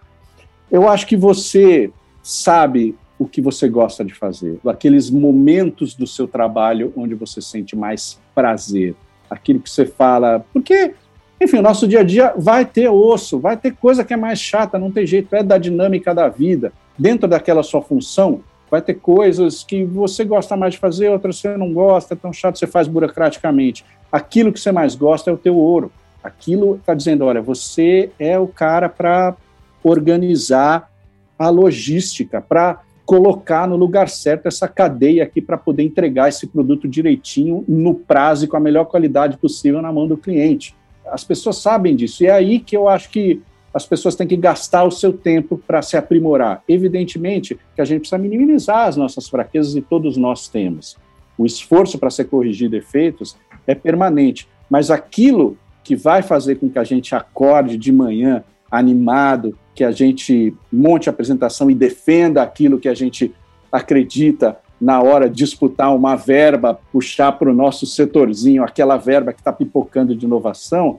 Eu 0.70 0.88
acho 0.88 1.04
que 1.08 1.16
você 1.16 1.90
sabe 2.22 2.94
o 3.22 3.28
que 3.28 3.40
você 3.40 3.68
gosta 3.68 4.04
de 4.04 4.14
fazer, 4.14 4.58
aqueles 4.66 5.10
momentos 5.10 5.94
do 5.94 6.06
seu 6.06 6.26
trabalho 6.26 6.92
onde 6.96 7.14
você 7.14 7.40
sente 7.40 7.76
mais 7.76 8.20
prazer, 8.34 8.94
aquilo 9.30 9.60
que 9.60 9.70
você 9.70 9.86
fala, 9.86 10.44
porque, 10.52 10.94
enfim, 11.40 11.58
o 11.58 11.62
nosso 11.62 11.86
dia 11.86 12.00
a 12.00 12.04
dia 12.04 12.34
vai 12.36 12.64
ter 12.64 12.88
osso, 12.88 13.38
vai 13.38 13.56
ter 13.56 13.74
coisa 13.74 14.04
que 14.04 14.12
é 14.12 14.16
mais 14.16 14.38
chata, 14.38 14.78
não 14.78 14.90
tem 14.90 15.06
jeito, 15.06 15.34
é 15.34 15.42
da 15.42 15.56
dinâmica 15.56 16.14
da 16.14 16.28
vida. 16.28 16.72
Dentro 16.98 17.26
daquela 17.26 17.62
sua 17.62 17.80
função, 17.80 18.42
Vai 18.72 18.80
ter 18.80 18.94
coisas 18.94 19.62
que 19.62 19.84
você 19.84 20.24
gosta 20.24 20.56
mais 20.56 20.72
de 20.72 20.80
fazer, 20.80 21.10
outras 21.10 21.36
você 21.36 21.58
não 21.58 21.74
gosta, 21.74 22.14
é 22.14 22.16
tão 22.16 22.32
chato, 22.32 22.58
você 22.58 22.66
faz 22.66 22.88
burocraticamente. 22.88 23.84
Aquilo 24.10 24.50
que 24.50 24.58
você 24.58 24.72
mais 24.72 24.94
gosta 24.94 25.28
é 25.28 25.34
o 25.34 25.36
teu 25.36 25.54
ouro. 25.54 25.92
Aquilo 26.24 26.76
está 26.76 26.94
dizendo, 26.94 27.26
olha, 27.26 27.42
você 27.42 28.10
é 28.18 28.38
o 28.38 28.46
cara 28.46 28.88
para 28.88 29.36
organizar 29.84 30.90
a 31.38 31.50
logística, 31.50 32.40
para 32.40 32.80
colocar 33.12 33.68
no 33.68 33.76
lugar 33.76 34.08
certo 34.08 34.46
essa 34.46 34.66
cadeia 34.66 35.22
aqui 35.22 35.42
para 35.42 35.58
poder 35.58 35.82
entregar 35.82 36.30
esse 36.30 36.46
produto 36.46 36.88
direitinho, 36.88 37.62
no 37.68 37.94
prazo 37.94 38.46
e 38.46 38.48
com 38.48 38.56
a 38.56 38.60
melhor 38.60 38.86
qualidade 38.86 39.36
possível 39.36 39.82
na 39.82 39.92
mão 39.92 40.08
do 40.08 40.16
cliente. 40.16 40.74
As 41.04 41.22
pessoas 41.22 41.58
sabem 41.58 41.94
disso, 41.94 42.24
e 42.24 42.26
é 42.28 42.30
aí 42.30 42.58
que 42.58 42.74
eu 42.74 42.88
acho 42.88 43.10
que 43.10 43.42
as 43.74 43.84
pessoas 43.84 44.16
têm 44.16 44.26
que 44.26 44.34
gastar 44.34 44.84
o 44.84 44.90
seu 44.90 45.12
tempo 45.12 45.58
para 45.58 45.82
se 45.82 45.94
aprimorar. 45.94 46.62
Evidentemente 46.66 47.58
que 47.74 47.82
a 47.82 47.84
gente 47.84 48.00
precisa 48.00 48.16
minimizar 48.16 48.88
as 48.88 48.96
nossas 48.96 49.28
fraquezas 49.28 49.76
e 49.76 49.82
todos 49.82 50.16
nós 50.16 50.48
temos. 50.48 50.96
O 51.36 51.44
esforço 51.44 51.98
para 51.98 52.08
ser 52.08 52.24
corrigido 52.24 52.76
efeitos 52.76 53.36
é 53.66 53.74
permanente, 53.74 54.48
mas 54.70 54.90
aquilo 54.90 55.58
que 55.84 55.94
vai 55.94 56.22
fazer 56.22 56.54
com 56.54 56.70
que 56.70 56.78
a 56.78 56.84
gente 56.84 57.14
acorde 57.14 57.76
de 57.76 57.92
manhã 57.92 58.42
animado, 58.72 59.56
que 59.74 59.84
a 59.84 59.90
gente 59.90 60.54
monte 60.72 61.10
a 61.10 61.12
apresentação 61.12 61.70
e 61.70 61.74
defenda 61.74 62.42
aquilo 62.42 62.78
que 62.78 62.88
a 62.88 62.94
gente 62.94 63.34
acredita 63.70 64.58
na 64.80 65.00
hora 65.00 65.28
de 65.28 65.36
disputar 65.36 65.94
uma 65.94 66.16
verba, 66.16 66.80
puxar 66.90 67.32
para 67.32 67.50
o 67.50 67.54
nosso 67.54 67.86
setorzinho 67.86 68.64
aquela 68.64 68.96
verba 68.96 69.32
que 69.32 69.40
está 69.40 69.52
pipocando 69.52 70.16
de 70.16 70.26
inovação, 70.26 70.98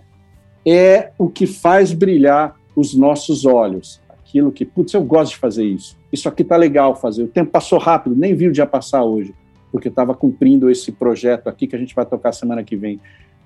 é 0.65 1.11
o 1.17 1.28
que 1.28 1.45
faz 1.45 1.91
brilhar 1.91 2.55
os 2.76 2.95
nossos 2.95 3.45
olhos. 3.45 3.99
Aquilo 4.07 4.51
que, 4.51 4.63
putz, 4.63 4.93
eu 4.93 5.03
gosto 5.03 5.34
de 5.34 5.38
fazer 5.38 5.65
isso. 5.65 5.97
Isso 6.11 6.30
aqui 6.30 6.43
está 6.43 6.55
legal 6.55 6.95
fazer. 6.95 7.24
O 7.24 7.28
tempo 7.28 7.51
passou 7.51 7.78
rápido, 7.78 8.15
nem 8.15 8.34
vi 8.34 8.47
o 8.47 8.51
dia 8.51 8.65
passar 8.65 9.03
hoje, 9.03 9.34
porque 9.71 9.89
estava 9.89 10.13
cumprindo 10.13 10.69
esse 10.69 10.91
projeto 10.91 11.47
aqui 11.49 11.67
que 11.67 11.76
a 11.76 11.80
gente 11.80 11.93
vai 11.93 12.05
tocar 12.05 12.32
semana 12.32 12.63
que 12.63 12.78
vem. 12.78 13.01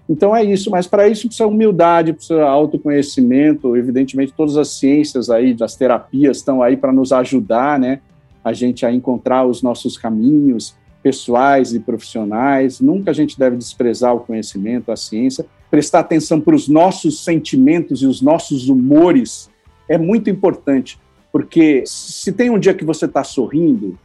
Então 0.09 0.35
é 0.35 0.43
isso, 0.43 0.71
mas 0.71 0.87
para 0.87 1.07
isso 1.07 1.27
precisa 1.27 1.47
humildade, 1.47 2.13
precisa 2.13 2.45
autoconhecimento, 2.45 3.75
evidentemente 3.75 4.33
todas 4.35 4.55
as 4.55 4.69
ciências 4.69 5.29
aí, 5.29 5.53
das 5.53 5.75
terapias 5.75 6.37
estão 6.37 6.63
aí 6.63 6.77
para 6.77 6.93
nos 6.93 7.11
ajudar, 7.11 7.77
né, 7.77 7.99
a 8.43 8.53
gente 8.53 8.85
a 8.85 8.91
encontrar 8.91 9.45
os 9.45 9.61
nossos 9.61 9.97
caminhos 9.97 10.75
pessoais 11.03 11.73
e 11.73 11.79
profissionais. 11.79 12.79
Nunca 12.79 13.11
a 13.11 13.13
gente 13.13 13.37
deve 13.37 13.57
desprezar 13.57 14.15
o 14.15 14.21
conhecimento, 14.21 14.91
a 14.91 14.95
ciência, 14.95 15.45
prestar 15.69 15.99
atenção 15.99 16.39
para 16.39 16.55
os 16.55 16.69
nossos 16.69 17.23
sentimentos 17.23 18.01
e 18.01 18.05
os 18.05 18.21
nossos 18.21 18.69
humores 18.69 19.49
é 19.89 19.97
muito 19.97 20.29
importante, 20.29 20.97
porque 21.31 21.83
se 21.85 22.31
tem 22.31 22.49
um 22.49 22.59
dia 22.59 22.73
que 22.73 22.85
você 22.85 23.05
está 23.05 23.23
sorrindo, 23.23 23.97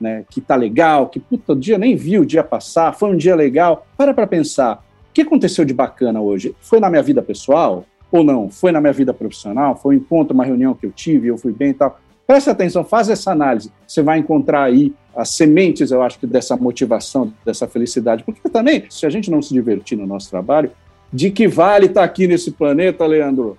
né, 0.00 0.24
que 0.30 0.40
está 0.40 0.56
legal, 0.56 1.08
que 1.08 1.18
puta, 1.18 1.52
o 1.52 1.56
dia 1.56 1.78
nem 1.78 1.96
viu 1.96 2.22
o 2.22 2.26
dia 2.26 2.44
passar, 2.44 2.94
foi 2.94 3.10
um 3.10 3.16
dia 3.16 3.34
legal, 3.34 3.86
para 3.96 4.12
para 4.12 4.26
pensar, 4.26 4.84
que 5.16 5.22
aconteceu 5.22 5.64
de 5.64 5.72
bacana 5.72 6.20
hoje? 6.20 6.54
Foi 6.60 6.78
na 6.78 6.90
minha 6.90 7.02
vida 7.02 7.22
pessoal 7.22 7.86
ou 8.12 8.22
não? 8.22 8.50
Foi 8.50 8.70
na 8.70 8.82
minha 8.82 8.92
vida 8.92 9.14
profissional? 9.14 9.74
Foi 9.74 9.96
um 9.96 9.98
encontro, 9.98 10.34
uma 10.34 10.44
reunião 10.44 10.74
que 10.74 10.84
eu 10.84 10.92
tive, 10.92 11.28
eu 11.28 11.38
fui 11.38 11.52
bem 11.52 11.70
e 11.70 11.74
tal. 11.74 11.98
Preste 12.26 12.50
atenção, 12.50 12.84
faz 12.84 13.08
essa 13.08 13.32
análise. 13.32 13.72
Você 13.86 14.02
vai 14.02 14.18
encontrar 14.18 14.64
aí 14.64 14.92
as 15.16 15.30
sementes, 15.30 15.90
eu 15.90 16.02
acho 16.02 16.18
que 16.18 16.26
dessa 16.26 16.54
motivação, 16.54 17.32
dessa 17.46 17.66
felicidade. 17.66 18.24
Porque 18.24 18.46
também, 18.50 18.84
se 18.90 19.06
a 19.06 19.08
gente 19.10 19.30
não 19.30 19.40
se 19.40 19.54
divertir 19.54 19.96
no 19.96 20.06
nosso 20.06 20.28
trabalho, 20.28 20.70
de 21.10 21.30
que 21.30 21.48
vale 21.48 21.86
estar 21.86 22.04
aqui 22.04 22.26
nesse 22.26 22.50
planeta, 22.50 23.06
Leandro? 23.06 23.56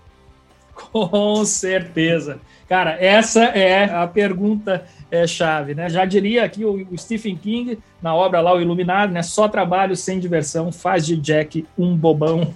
Com 0.78 1.44
certeza. 1.44 2.40
Cara, 2.70 2.98
essa 3.00 3.46
é 3.46 3.86
a 3.86 4.06
pergunta 4.06 4.84
é, 5.10 5.26
chave, 5.26 5.74
né? 5.74 5.90
Já 5.90 6.06
diria 6.06 6.44
aqui 6.44 6.64
o, 6.66 6.88
o, 6.92 6.98
Stephen 6.98 7.36
King 7.36 7.80
na 8.02 8.14
obra 8.14 8.42
lá 8.42 8.54
o 8.54 8.62
Iluminado, 8.62 9.12
né? 9.12 9.24
Só 9.24 9.48
trabalho 9.48 9.96
sem 9.96 10.20
diversão 10.20 10.72
faz 10.72 11.06
de 11.06 11.16
Jack 11.16 11.66
um 11.78 11.96
bobão. 11.96 12.54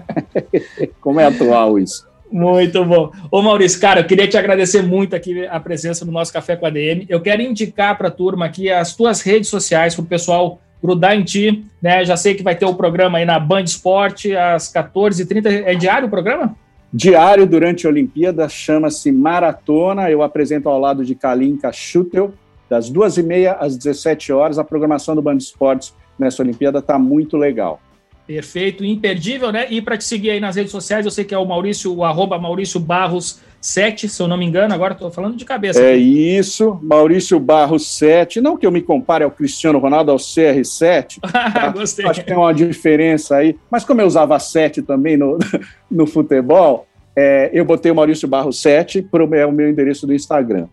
Como 1.00 1.18
é 1.18 1.26
atual 1.26 1.78
isso? 1.78 2.06
Muito 2.30 2.84
bom. 2.84 3.10
Ô 3.30 3.40
Maurício, 3.40 3.80
cara, 3.80 4.00
eu 4.00 4.04
queria 4.04 4.28
te 4.28 4.36
agradecer 4.36 4.82
muito 4.82 5.16
aqui 5.16 5.46
a 5.46 5.58
presença 5.58 6.04
no 6.04 6.12
nosso 6.12 6.32
Café 6.32 6.54
com 6.54 6.66
a 6.66 6.70
DM. 6.70 7.06
Eu 7.08 7.20
quero 7.20 7.40
indicar 7.40 7.96
para 7.96 8.08
a 8.08 8.10
turma 8.10 8.46
aqui 8.46 8.70
as 8.70 8.94
tuas 8.94 9.22
redes 9.22 9.48
sociais 9.48 9.94
para 9.94 10.04
o 10.04 10.06
pessoal 10.06 10.60
grudar 10.82 11.16
em 11.16 11.22
ti, 11.22 11.64
né? 11.80 12.04
Já 12.04 12.16
sei 12.16 12.34
que 12.34 12.42
vai 12.42 12.54
ter 12.54 12.66
o 12.66 12.74
programa 12.74 13.18
aí 13.18 13.24
na 13.24 13.38
Band 13.38 13.62
Esporte 13.62 14.36
às 14.36 14.70
14h30. 14.72 15.64
É 15.64 15.74
diário 15.74 16.08
o 16.08 16.10
programa? 16.10 16.54
Diário 16.92 17.46
durante 17.46 17.86
a 17.86 17.90
Olimpíada, 17.90 18.48
chama-se 18.48 19.10
Maratona. 19.12 20.10
Eu 20.10 20.22
apresento 20.22 20.68
ao 20.68 20.78
lado 20.78 21.04
de 21.04 21.14
Kalinka 21.14 21.72
Schutel, 21.72 22.32
das 22.68 22.90
duas 22.90 23.16
e 23.16 23.22
meia 23.22 23.52
às 23.54 23.76
17 23.76 24.32
horas. 24.32 24.58
A 24.58 24.64
programação 24.64 25.14
do 25.14 25.22
Band 25.22 25.36
Esportes 25.36 25.94
nessa 26.18 26.42
Olimpíada 26.42 26.78
está 26.78 26.98
muito 26.98 27.36
legal. 27.36 27.80
Perfeito, 28.26 28.84
imperdível, 28.84 29.52
né? 29.52 29.66
E 29.70 29.80
para 29.80 29.96
te 29.96 30.04
seguir 30.04 30.30
aí 30.30 30.40
nas 30.40 30.56
redes 30.56 30.72
sociais, 30.72 31.04
eu 31.04 31.12
sei 31.12 31.24
que 31.24 31.34
é 31.34 31.38
o 31.38 31.44
Maurício, 31.44 31.94
o 31.94 32.02
arroba 32.02 32.36
Maurício 32.38 32.80
Barros 32.80 33.40
7, 33.66 34.08
se 34.08 34.22
eu 34.22 34.28
não 34.28 34.36
me 34.36 34.46
engano, 34.46 34.72
agora 34.72 34.92
estou 34.92 35.10
falando 35.10 35.36
de 35.36 35.44
cabeça. 35.44 35.80
É 35.82 35.96
isso, 35.96 36.78
Maurício 36.82 37.40
Barros 37.40 37.98
7. 37.98 38.40
Não 38.40 38.56
que 38.56 38.64
eu 38.64 38.70
me 38.70 38.80
compare 38.80 39.24
ao 39.24 39.30
Cristiano 39.30 39.80
Ronaldo, 39.80 40.12
ao 40.12 40.18
CR7. 40.18 41.18
tá? 41.32 41.68
Gostei. 41.70 42.06
Acho 42.06 42.20
que 42.20 42.28
tem 42.28 42.36
uma 42.36 42.54
diferença 42.54 43.36
aí. 43.36 43.58
Mas 43.68 43.84
como 43.84 44.00
eu 44.00 44.06
usava 44.06 44.38
7 44.38 44.82
também 44.82 45.16
no, 45.16 45.36
no 45.90 46.06
futebol, 46.06 46.86
é, 47.16 47.50
eu 47.52 47.64
botei 47.64 47.90
o 47.90 47.94
Maurício 47.94 48.28
Barros 48.28 48.62
7, 48.62 49.08
é 49.32 49.46
o 49.46 49.52
meu 49.52 49.68
endereço 49.68 50.06
do 50.06 50.14
Instagram. 50.14 50.68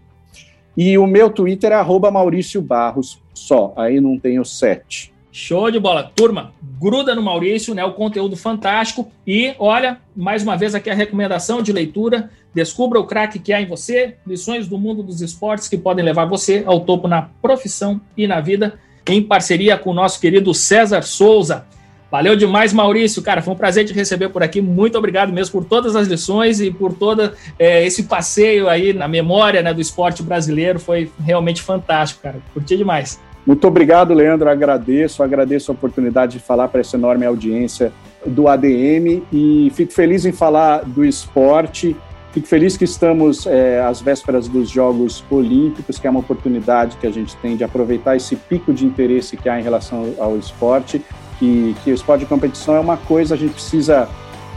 E 0.77 0.97
o 0.97 1.07
meu 1.07 1.29
Twitter 1.29 1.71
é 1.71 1.75
arroba 1.75 2.11
Maurício 2.11 2.61
Barros 2.61 3.19
só, 3.33 3.73
aí 3.75 3.99
não 3.99 4.19
tem 4.19 4.39
o 4.39 4.45
7. 4.45 5.12
Show 5.35 5.71
de 5.71 5.79
bola. 5.79 6.11
Turma, 6.15 6.53
gruda 6.79 7.15
no 7.15 7.23
Maurício, 7.23 7.73
né? 7.73 7.83
O 7.83 7.93
conteúdo 7.93 8.37
fantástico. 8.37 9.11
E 9.25 9.55
olha, 9.57 9.97
mais 10.15 10.43
uma 10.43 10.55
vez 10.55 10.75
aqui 10.75 10.91
a 10.91 10.93
recomendação 10.93 11.59
de 11.59 11.73
leitura. 11.73 12.29
Descubra 12.53 12.99
o 12.99 13.07
craque 13.07 13.39
que 13.39 13.51
há 13.51 13.59
em 13.59 13.65
você, 13.65 14.15
lições 14.27 14.67
do 14.67 14.77
mundo 14.77 15.01
dos 15.01 15.21
esportes 15.21 15.67
que 15.67 15.75
podem 15.75 16.05
levar 16.05 16.25
você 16.25 16.61
ao 16.67 16.81
topo 16.81 17.07
na 17.07 17.23
profissão 17.41 17.99
e 18.15 18.27
na 18.27 18.39
vida, 18.39 18.79
em 19.07 19.23
parceria 19.23 19.75
com 19.75 19.89
o 19.89 19.93
nosso 19.93 20.21
querido 20.21 20.53
César 20.53 21.01
Souza. 21.01 21.65
Valeu 22.11 22.35
demais, 22.35 22.71
Maurício. 22.71 23.23
Cara, 23.23 23.41
foi 23.41 23.55
um 23.55 23.57
prazer 23.57 23.85
te 23.87 23.93
receber 23.93 24.29
por 24.29 24.43
aqui. 24.43 24.61
Muito 24.61 24.99
obrigado 24.99 25.33
mesmo 25.33 25.53
por 25.53 25.65
todas 25.65 25.95
as 25.95 26.07
lições 26.07 26.61
e 26.61 26.69
por 26.69 26.93
todo 26.93 27.31
é, 27.57 27.83
esse 27.83 28.03
passeio 28.03 28.69
aí 28.69 28.93
na 28.93 29.07
memória 29.07 29.63
né, 29.63 29.73
do 29.73 29.81
esporte 29.81 30.21
brasileiro. 30.21 30.79
Foi 30.79 31.11
realmente 31.19 31.59
fantástico, 31.63 32.21
cara. 32.21 32.37
Curti 32.53 32.77
demais. 32.77 33.19
Muito 33.45 33.67
obrigado, 33.67 34.13
Leandro. 34.13 34.49
Agradeço, 34.49 35.21
agradeço 35.21 35.71
a 35.71 35.73
oportunidade 35.73 36.33
de 36.33 36.39
falar 36.39 36.69
para 36.69 36.79
essa 36.79 36.95
enorme 36.95 37.25
audiência 37.25 37.91
do 38.25 38.47
ADM 38.47 39.21
e 39.31 39.71
fico 39.75 39.91
feliz 39.91 40.25
em 40.25 40.31
falar 40.31 40.83
do 40.85 41.03
esporte. 41.03 41.95
Fico 42.31 42.47
feliz 42.47 42.77
que 42.77 42.85
estamos 42.85 43.45
é, 43.45 43.81
às 43.81 44.01
vésperas 44.01 44.47
dos 44.47 44.69
Jogos 44.69 45.23
Olímpicos, 45.29 45.99
que 45.99 46.07
é 46.07 46.09
uma 46.09 46.21
oportunidade 46.21 46.97
que 46.97 47.05
a 47.05 47.11
gente 47.11 47.35
tem 47.37 47.55
de 47.55 47.63
aproveitar 47.63 48.15
esse 48.15 48.35
pico 48.35 48.73
de 48.73 48.85
interesse 48.85 49.35
que 49.37 49.47
há 49.49 49.59
em 49.59 49.63
relação 49.63 50.15
ao 50.17 50.37
esporte. 50.37 51.03
Que, 51.37 51.75
que 51.83 51.91
o 51.91 51.93
esporte 51.93 52.21
de 52.21 52.27
competição 52.27 52.75
é 52.75 52.79
uma 52.79 52.95
coisa, 52.95 53.33
a 53.33 53.37
gente 53.37 53.53
precisa 53.53 54.07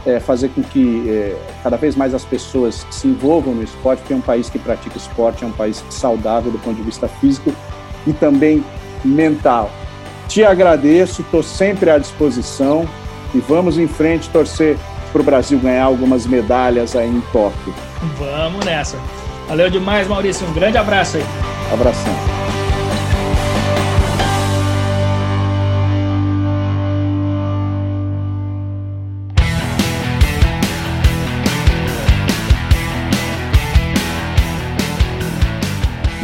é, 0.05 0.19
fazer 0.19 0.49
com 0.49 0.63
que 0.63 1.09
é, 1.09 1.35
cada 1.61 1.75
vez 1.75 1.95
mais 1.95 2.13
as 2.13 2.23
pessoas 2.23 2.87
se 2.89 3.07
envolvam 3.07 3.53
no 3.53 3.63
esporte, 3.63 3.99
porque 3.99 4.13
é 4.13 4.15
um 4.15 4.21
país 4.21 4.49
que 4.49 4.57
pratica 4.57 4.97
esporte, 4.97 5.43
é 5.43 5.47
um 5.47 5.51
país 5.51 5.83
saudável 5.89 6.51
do 6.51 6.59
ponto 6.59 6.77
de 6.77 6.83
vista 6.83 7.07
físico 7.07 7.53
e 8.07 8.13
também 8.13 8.63
mental. 9.05 9.69
Te 10.27 10.43
agradeço, 10.43 11.21
estou 11.21 11.43
sempre 11.43 11.89
à 11.89 11.97
disposição 11.97 12.87
e 13.35 13.39
vamos 13.39 13.77
em 13.77 13.87
frente 13.87 14.29
torcer 14.29 14.77
para 15.11 15.21
o 15.21 15.23
Brasil 15.23 15.59
ganhar 15.59 15.85
algumas 15.85 16.25
medalhas 16.25 16.95
aí 16.95 17.07
em 17.07 17.21
Tóquio. 17.31 17.73
Vamos 18.17 18.65
nessa. 18.65 18.97
Valeu 19.47 19.69
demais, 19.69 20.07
Maurício. 20.07 20.45
Um 20.47 20.53
grande 20.53 20.77
abraço 20.77 21.17
aí. 21.17 21.25
Abração. 21.71 22.13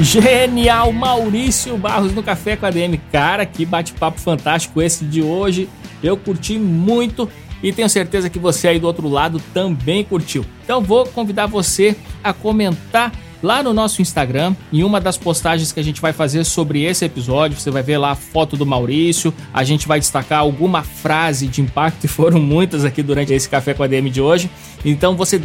Genial, 0.04 0.91
Maurício 0.91 1.78
Barros 1.78 2.14
no 2.14 2.22
Café 2.22 2.58
com 2.58 2.66
a 2.66 2.70
DM. 2.70 2.97
Cara, 3.10 3.45
que 3.45 3.66
bate-papo 3.66 4.20
fantástico 4.20 4.82
esse 4.82 5.06
de 5.06 5.22
hoje. 5.22 5.70
Eu 6.04 6.18
curti 6.18 6.58
muito 6.58 7.30
e 7.64 7.72
tenho 7.72 7.88
certeza 7.88 8.30
que 8.30 8.38
você 8.38 8.68
aí 8.68 8.80
do 8.80 8.86
outro 8.86 9.08
lado 9.08 9.41
também 9.54 10.04
curtiu. 10.04 10.45
Então 10.62 10.82
vou 10.82 11.06
convidar 11.06 11.45
você 11.45 11.95
a 12.22 12.34
comentar 12.34 13.14
lá 13.41 13.64
no 13.64 13.74
nosso 13.74 14.01
Instagram, 14.01 14.54
em 14.74 14.84
uma 14.84 14.99
das 14.99 15.18
postagens 15.18 15.72
que 15.72 15.80
a 15.80 15.84
gente 15.84 16.01
vai 16.01 16.12
fazer 16.12 16.43
sobre 16.43 16.84
esse 16.84 17.06
episódio, 17.06 17.60
você 17.60 17.72
vai 17.72 17.84
ver 17.84 17.97
lá 17.97 18.12
a 18.12 18.16
foto 18.16 18.56
do 18.56 18.66
Maurício, 18.66 19.34
a 19.54 19.64
gente 19.64 19.86
vai 19.86 19.99
destacar 19.99 20.39
alguma 20.39 20.82
frase 20.82 21.47
de 21.47 21.62
impacto, 21.62 22.04
e 22.06 22.08
foram 22.08 22.39
muitas 22.39 22.84
aqui 22.84 23.01
durante 23.01 23.34
esse 23.34 23.47
Café 23.47 23.74
com 23.74 23.84
a 23.84 23.88
DM 23.88 24.10
de 24.10 24.22
hoje. 24.22 24.49
Então 24.84 25.16
você 25.16 25.41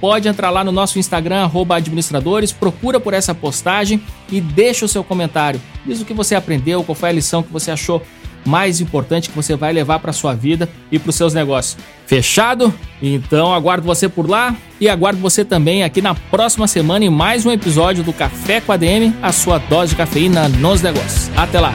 pode 0.00 0.28
entrar 0.28 0.50
lá 0.50 0.64
no 0.64 0.72
nosso 0.72 0.98
Instagram, 0.98 1.50
administradores, 1.70 2.52
procura 2.52 2.98
por 2.98 3.14
essa 3.14 3.34
postagem 3.34 4.02
e 4.30 4.40
deixa 4.40 4.84
o 4.84 4.88
seu 4.88 5.04
comentário. 5.04 5.60
Diz 5.84 6.00
o 6.00 6.04
que 6.04 6.14
você 6.14 6.34
aprendeu, 6.34 6.82
qual 6.82 6.94
foi 6.94 7.10
a 7.10 7.12
lição 7.12 7.42
que 7.42 7.52
você 7.52 7.70
achou 7.70 8.02
mais 8.44 8.80
importante 8.80 9.28
que 9.28 9.36
você 9.36 9.54
vai 9.54 9.72
levar 9.72 9.98
para 9.98 10.12
sua 10.12 10.34
vida 10.34 10.68
e 10.90 10.98
para 10.98 11.10
os 11.10 11.16
seus 11.16 11.34
negócios. 11.34 11.76
Fechado? 12.06 12.72
Então 13.02 13.54
aguardo 13.54 13.86
você 13.86 14.08
por 14.08 14.28
lá 14.28 14.56
e 14.80 14.88
aguardo 14.88 15.20
você 15.20 15.44
também 15.44 15.82
aqui 15.82 16.00
na 16.00 16.14
próxima 16.14 16.66
semana 16.66 17.04
em 17.04 17.10
mais 17.10 17.44
um 17.46 17.50
episódio 17.50 18.02
do 18.02 18.12
Café 18.12 18.60
com 18.60 18.72
a 18.72 18.76
DM, 18.76 19.14
a 19.22 19.32
sua 19.32 19.58
dose 19.58 19.90
de 19.90 19.96
cafeína 19.96 20.48
nos 20.48 20.82
negócios. 20.82 21.30
Até 21.36 21.60
lá. 21.60 21.74